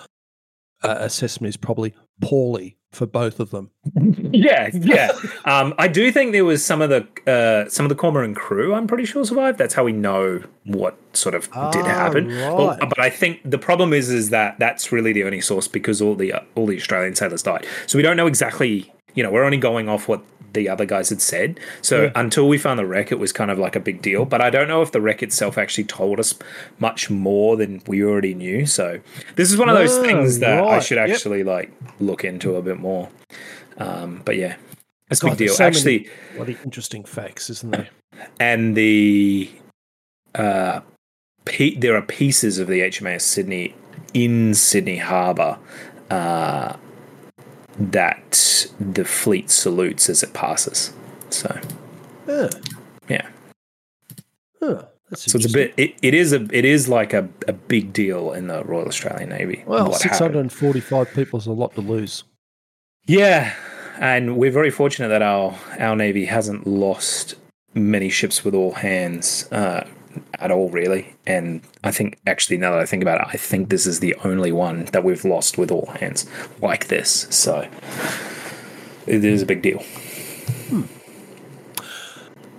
[0.84, 3.70] uh, assessment is probably poorly for both of them.
[4.32, 5.12] yeah, yeah.
[5.46, 8.74] Um, I do think there was some of the uh, some of the cormorant crew.
[8.74, 9.58] I'm pretty sure survived.
[9.58, 12.28] That's how we know what sort of did Ah, happen.
[12.28, 16.02] Well, but I think the problem is is that that's really the only source because
[16.02, 17.66] all the uh, all the Australian sailors died.
[17.88, 18.92] So we don't know exactly.
[19.18, 20.24] You know, we're only going off what
[20.54, 21.60] the other guys had said.
[21.82, 22.12] So Yeah.
[22.16, 24.26] until we found the wreck, it was kind of like a big deal.
[24.26, 26.36] But I don't know if the wreck itself actually told us
[26.80, 28.66] much more than we already knew.
[28.66, 29.00] So
[29.36, 30.84] this is one of those Ah, things that I right.
[30.84, 31.10] should Yep.
[31.10, 33.10] actually like look into a bit more.
[33.80, 34.56] Um, but yeah,
[35.12, 35.54] it's a big deal.
[35.54, 37.90] so Actually, bloody interesting facts, isn't there?
[38.40, 39.50] and the
[40.36, 40.80] uh,
[41.46, 43.76] pe- there are pieces of the HMAS Sydney
[44.14, 45.58] in Sydney Harbour
[46.10, 46.74] uh,
[47.80, 50.94] that the fleet salutes as it passes.
[51.30, 51.60] So
[52.28, 52.50] Yeah.
[53.10, 53.28] yeah,
[54.62, 54.84] Huh,
[55.14, 55.74] so it's a bit.
[55.78, 56.48] It, it is a.
[56.52, 59.64] It is like a, a big deal in the Royal Australian Navy.
[59.66, 62.24] Well, six hundred and forty-five people is a lot to lose.
[63.06, 63.54] Yeah,
[64.00, 67.36] and we're very fortunate that our our navy hasn't lost
[67.74, 69.88] many ships with all hands uh,
[70.40, 71.16] at all, really.
[71.26, 74.16] And I think actually, now that I think about it, I think this is the
[74.24, 76.30] only one that we've lost with all hands
[76.62, 77.28] like this.
[77.30, 77.68] So
[79.06, 79.84] it is a big deal.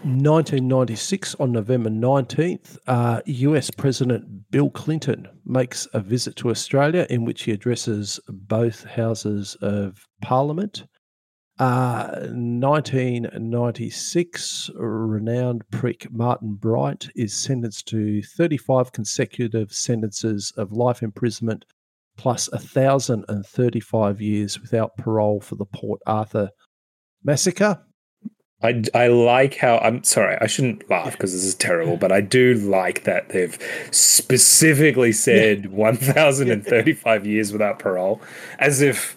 [0.04, 7.24] 1996, on November 19th, uh, US President Bill Clinton makes a visit to Australia in
[7.24, 10.84] which he addresses both houses of parliament.
[11.58, 21.64] Uh, 1996, renowned prick Martin Bryant is sentenced to 35 consecutive sentences of life imprisonment
[22.16, 26.50] plus 1,035 years without parole for the Port Arthur
[27.24, 27.82] massacre.
[28.62, 32.20] I, I like how I'm sorry I shouldn't laugh because this is terrible but I
[32.20, 33.56] do like that they've
[33.92, 38.20] specifically said 1035 years without parole
[38.58, 39.16] as if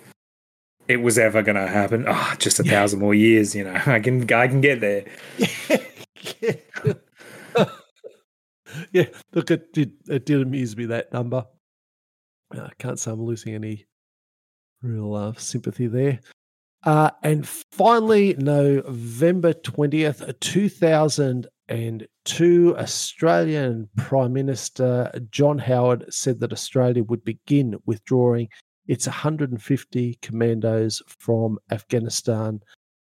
[0.88, 4.00] it was ever going to happen oh just a thousand more years you know I
[4.00, 5.06] can I can get there
[8.92, 11.46] yeah, look, it did it did amuse me that number.
[12.54, 13.86] I can't say I'm losing any
[14.82, 16.20] real uh, sympathy there.
[16.84, 26.40] Uh, and finally, November twentieth, two thousand and two, Australian Prime Minister John Howard said
[26.40, 28.50] that Australia would begin withdrawing
[28.88, 32.60] its 150 commandos from Afghanistan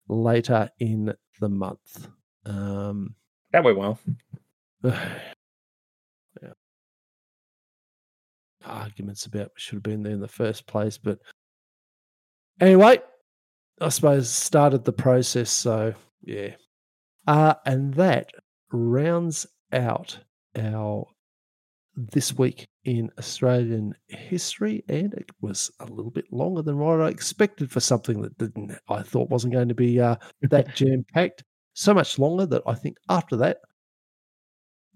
[0.08, 2.08] later in the month.
[2.44, 3.14] Um,
[3.52, 3.98] that went well
[4.84, 6.52] yeah.
[8.64, 11.18] Arguments about we should have been there in the first place, but
[12.60, 12.98] anyway,
[13.80, 15.50] I suppose started the process.
[15.50, 16.54] So yeah,
[17.26, 18.30] uh, and that
[18.72, 20.18] rounds out
[20.56, 21.06] our
[21.98, 27.08] this week in Australian history, and it was a little bit longer than what I
[27.08, 31.42] expected for something that didn't I thought wasn't going to be uh, that jam packed.
[31.74, 33.58] So much longer that I think after that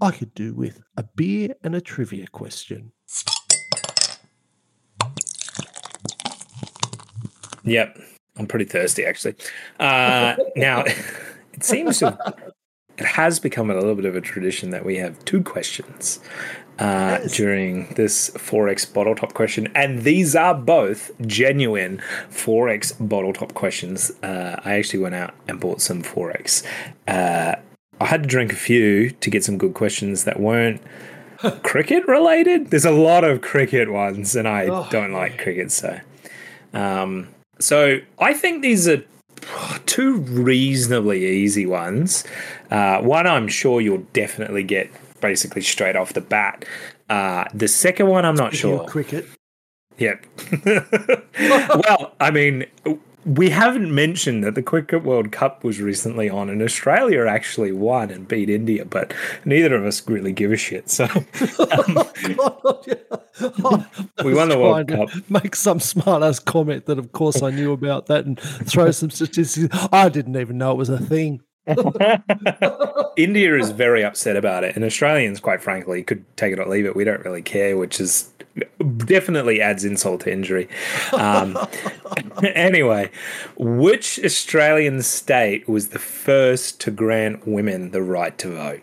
[0.00, 2.92] I could do with a beer and a trivia question.
[7.64, 7.98] Yep,
[8.36, 9.34] I'm pretty thirsty actually.
[9.78, 10.84] Uh, now,
[11.52, 12.16] it seems to
[12.98, 16.20] it has become a little bit of a tradition that we have two questions
[16.78, 17.36] uh, Yes.
[17.36, 22.00] during this XXXX bottle top question, and these are both genuine
[22.30, 24.10] XXXX bottle top questions.
[24.22, 26.64] Uh, I actually went out and bought some XXXX.
[27.06, 27.56] Uh,
[28.00, 30.80] I had to drink a few to get some good questions that weren't
[31.62, 32.70] cricket related.
[32.70, 36.00] There's a lot of cricket ones, and I Oh, don't like cricket, so.
[36.74, 37.28] Um,
[37.60, 39.04] so I think these are
[39.86, 42.24] two reasonably easy ones.
[42.70, 44.90] Uh, one I'm sure you'll definitely get
[45.22, 46.66] basically straight off the bat.
[47.08, 48.86] Uh, the second one I'm not Speaking sure.
[48.86, 49.26] cricket.
[49.96, 50.26] Yep.
[51.86, 52.66] well, I mean,
[53.24, 58.10] we haven't mentioned that the Cricket World Cup was recently on, and Australia actually won
[58.10, 60.90] and beat India, but neither of us really give a shit.
[60.90, 61.20] So um,
[64.24, 65.08] we won the World Cup.
[65.30, 69.10] Make some smart ass comment that, of course, I knew about that and throw some
[69.18, 69.72] statistics.
[69.92, 71.42] I didn't even know it was a thing.
[73.16, 76.86] India is very upset about it, and Australians, quite frankly, could take it or leave
[76.86, 76.96] it.
[76.96, 78.32] We don't really care, which is
[79.06, 80.68] definitely adds insult to injury.
[81.12, 81.56] Um,
[82.42, 83.10] anyway,
[83.56, 88.82] which Australian state was the first to grant women the right to vote?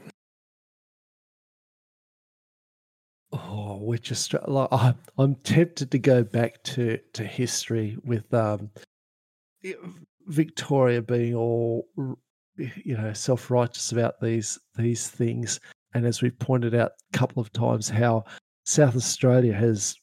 [3.31, 4.49] Oh, which Australia?
[4.49, 8.71] Like, I, I'm tempted to go back to to history with um,
[10.25, 11.87] Victoria being all
[12.83, 15.59] you know self righteous about these these things,
[15.93, 18.23] and as we've pointed out a couple of times, how
[18.65, 19.95] South Australia has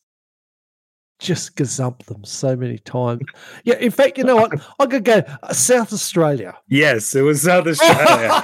[1.18, 3.22] just gazumped them so many times.
[3.64, 4.52] Yeah, in fact, you know what?
[4.78, 6.56] I could go uh, South Australia.
[6.68, 8.42] Yes, it was South Australia.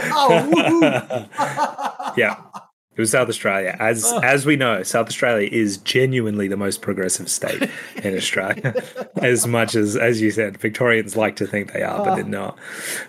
[2.17, 2.37] yeah.
[2.95, 3.75] It was South Australia.
[3.81, 4.19] As oh.
[4.19, 8.75] as we know, South Australia is genuinely the most progressive state in Australia.
[9.17, 12.59] as much as as you said, Victorians like to think they are, but they're not.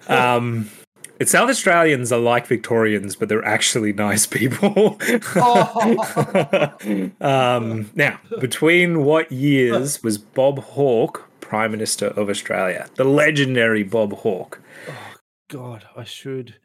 [0.07, 0.69] Um,
[1.19, 4.99] it's South Australians are like Victorians, but they're actually nice people.
[7.21, 12.89] um, now, between what years was Bob Hawke Prime Minister of Australia?
[12.95, 14.59] The legendary Bob Hawke.
[14.89, 15.15] Oh,
[15.49, 16.55] God, I should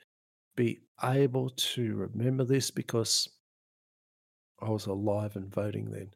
[0.56, 3.28] be able to remember this because
[4.60, 6.10] I was alive and voting then.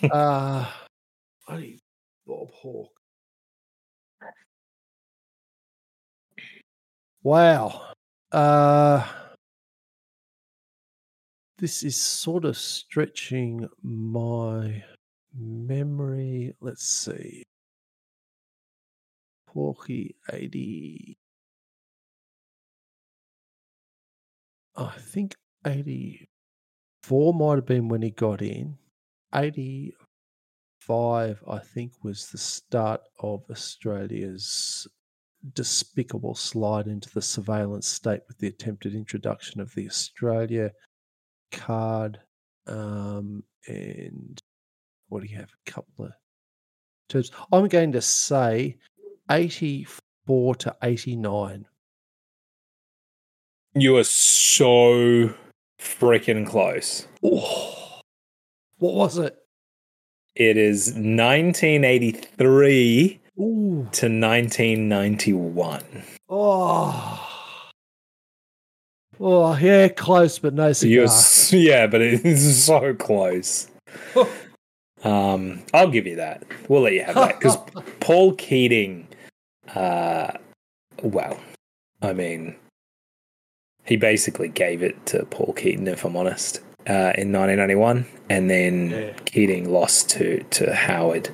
[0.10, 0.70] uh,
[2.26, 2.97] Bob Hawke.
[7.22, 7.92] Wow.
[8.30, 9.06] Uh,
[11.58, 14.84] this is sort of stretching my
[15.34, 16.54] memory.
[16.60, 17.42] Let's see.
[19.46, 21.18] Porky 80.
[24.76, 25.34] I think
[25.66, 28.78] 84 might have been when he got in.
[29.34, 34.86] 85, I think, was the start of Australia's
[35.54, 40.72] despicable slide into the surveillance state with the attempted introduction of the Australia
[41.52, 42.18] card.
[42.66, 44.42] Um, and
[45.08, 45.50] what do you have?
[45.66, 46.12] A couple of
[47.08, 47.30] terms.
[47.52, 48.76] I'm going to say
[49.30, 51.66] 84 to 89.
[53.74, 55.32] You are so
[55.80, 57.06] freaking close.
[57.22, 58.00] Oh,
[58.78, 59.36] what was it?
[60.34, 63.88] It is 1983 Ooh.
[63.92, 65.82] to 1991.
[66.28, 67.24] Oh.
[69.20, 71.06] Oh, yeah, close, but no cigar.
[71.06, 73.68] You're, yeah, but it's so close.
[75.04, 76.44] um, I'll give you that.
[76.68, 77.56] We'll let you have that because
[78.00, 79.08] Paul Keating.
[79.74, 80.32] Uh,
[81.02, 81.38] well,
[82.02, 82.56] I mean,
[83.84, 88.90] he basically gave it to Paul Keating, if I'm honest, uh, in 1991, and then
[88.90, 89.12] yeah.
[89.24, 91.28] Keating lost to to Howard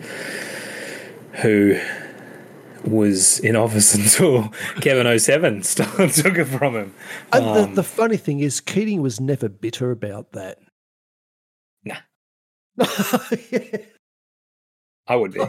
[1.34, 1.78] who
[2.84, 4.48] was in office until
[4.80, 6.94] Kevin 07 took it from him.
[7.32, 10.58] And um, the, the, funny thing is, Keating was never bitter about that.
[11.84, 11.96] Nah.
[13.50, 13.78] yeah.
[15.06, 15.40] I would be,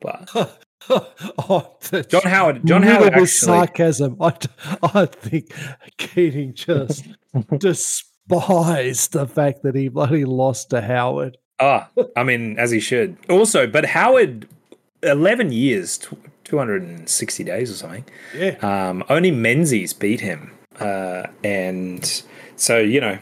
[0.00, 0.56] but.
[0.90, 1.76] oh,
[2.08, 2.66] John Howard.
[2.66, 3.12] John Howard.
[3.12, 4.16] Actually, sarcasm.
[4.20, 4.34] I,
[4.82, 5.52] I think
[5.96, 7.06] Keating just
[7.58, 11.38] despised the fact that he bloody lost to Howard.
[11.58, 13.16] Ah, I mean, as he should.
[13.28, 14.48] Also, but Howard
[15.02, 15.98] 11 years,
[16.44, 18.04] 260 days or something.
[18.36, 18.56] Yeah.
[18.60, 20.52] Um, only Menzies beat him.
[20.78, 22.22] Uh, and
[22.56, 23.18] so, you know,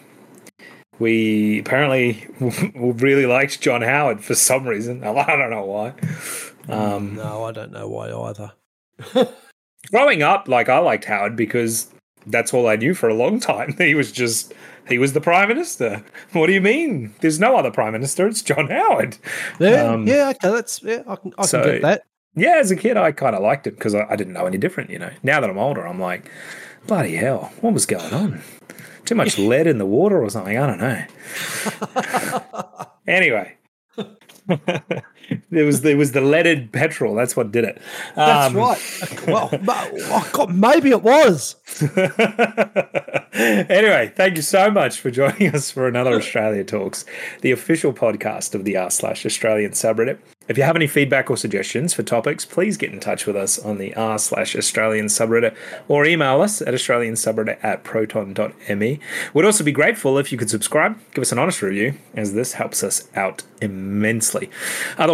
[0.99, 2.27] we apparently
[2.75, 5.05] really liked John Howard for some reason.
[5.05, 5.95] I don't know why.
[6.69, 8.53] Um, no, I don't know why either.
[9.91, 11.91] growing up, like I liked Howard because
[12.27, 13.75] that's all I knew for a long time.
[13.79, 14.53] He was just
[14.89, 16.05] he was the prime minister.
[16.33, 17.15] What do you mean?
[17.21, 18.27] There's no other prime minister.
[18.27, 19.19] It's John Howard.
[19.61, 22.03] Yeah, um, yeah, okay, that's yeah, I can, I so, can get that.
[22.35, 24.59] Yeah, as a kid, I kind of liked it because I, I, didn't know any
[24.59, 24.91] different.
[24.91, 26.31] You know, now that I'm older, I'm like,
[26.87, 28.43] bloody hell, what was going on?
[29.05, 30.57] Too much lead in the water or something?
[30.57, 31.05] I don't know.
[33.07, 33.57] anyway,
[35.29, 37.15] it was it was the leaded petrol.
[37.15, 37.81] That's what did it.
[38.15, 39.27] That's um, right.
[39.27, 41.57] Well, oh God, maybe it was.
[43.33, 47.05] anyway, thank you so much for joining us for another Australia Talks,
[47.43, 50.19] the official podcast of the r slash Australian subreddit.
[50.49, 53.59] If you have any feedback or suggestions for topics, please get in touch with us
[53.59, 55.55] on the r slash Australian subreddit
[55.89, 59.01] or email us at Australian subreddit at proton.me.
[59.35, 62.55] We'd also be grateful if you could subscribe, give us an honest review, as this
[62.55, 64.51] helps us out immensely.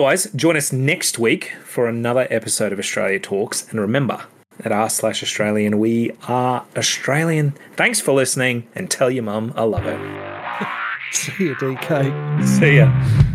[0.05, 3.67] Otherwise, join us next week for another episode of Australia Talks.
[3.71, 4.27] And remember,
[4.63, 7.55] at r slash Australian, we are Australian.
[7.75, 10.69] Thanks for listening and tell your mum I love her.
[11.13, 12.45] See you, DK.
[12.45, 13.34] See ya.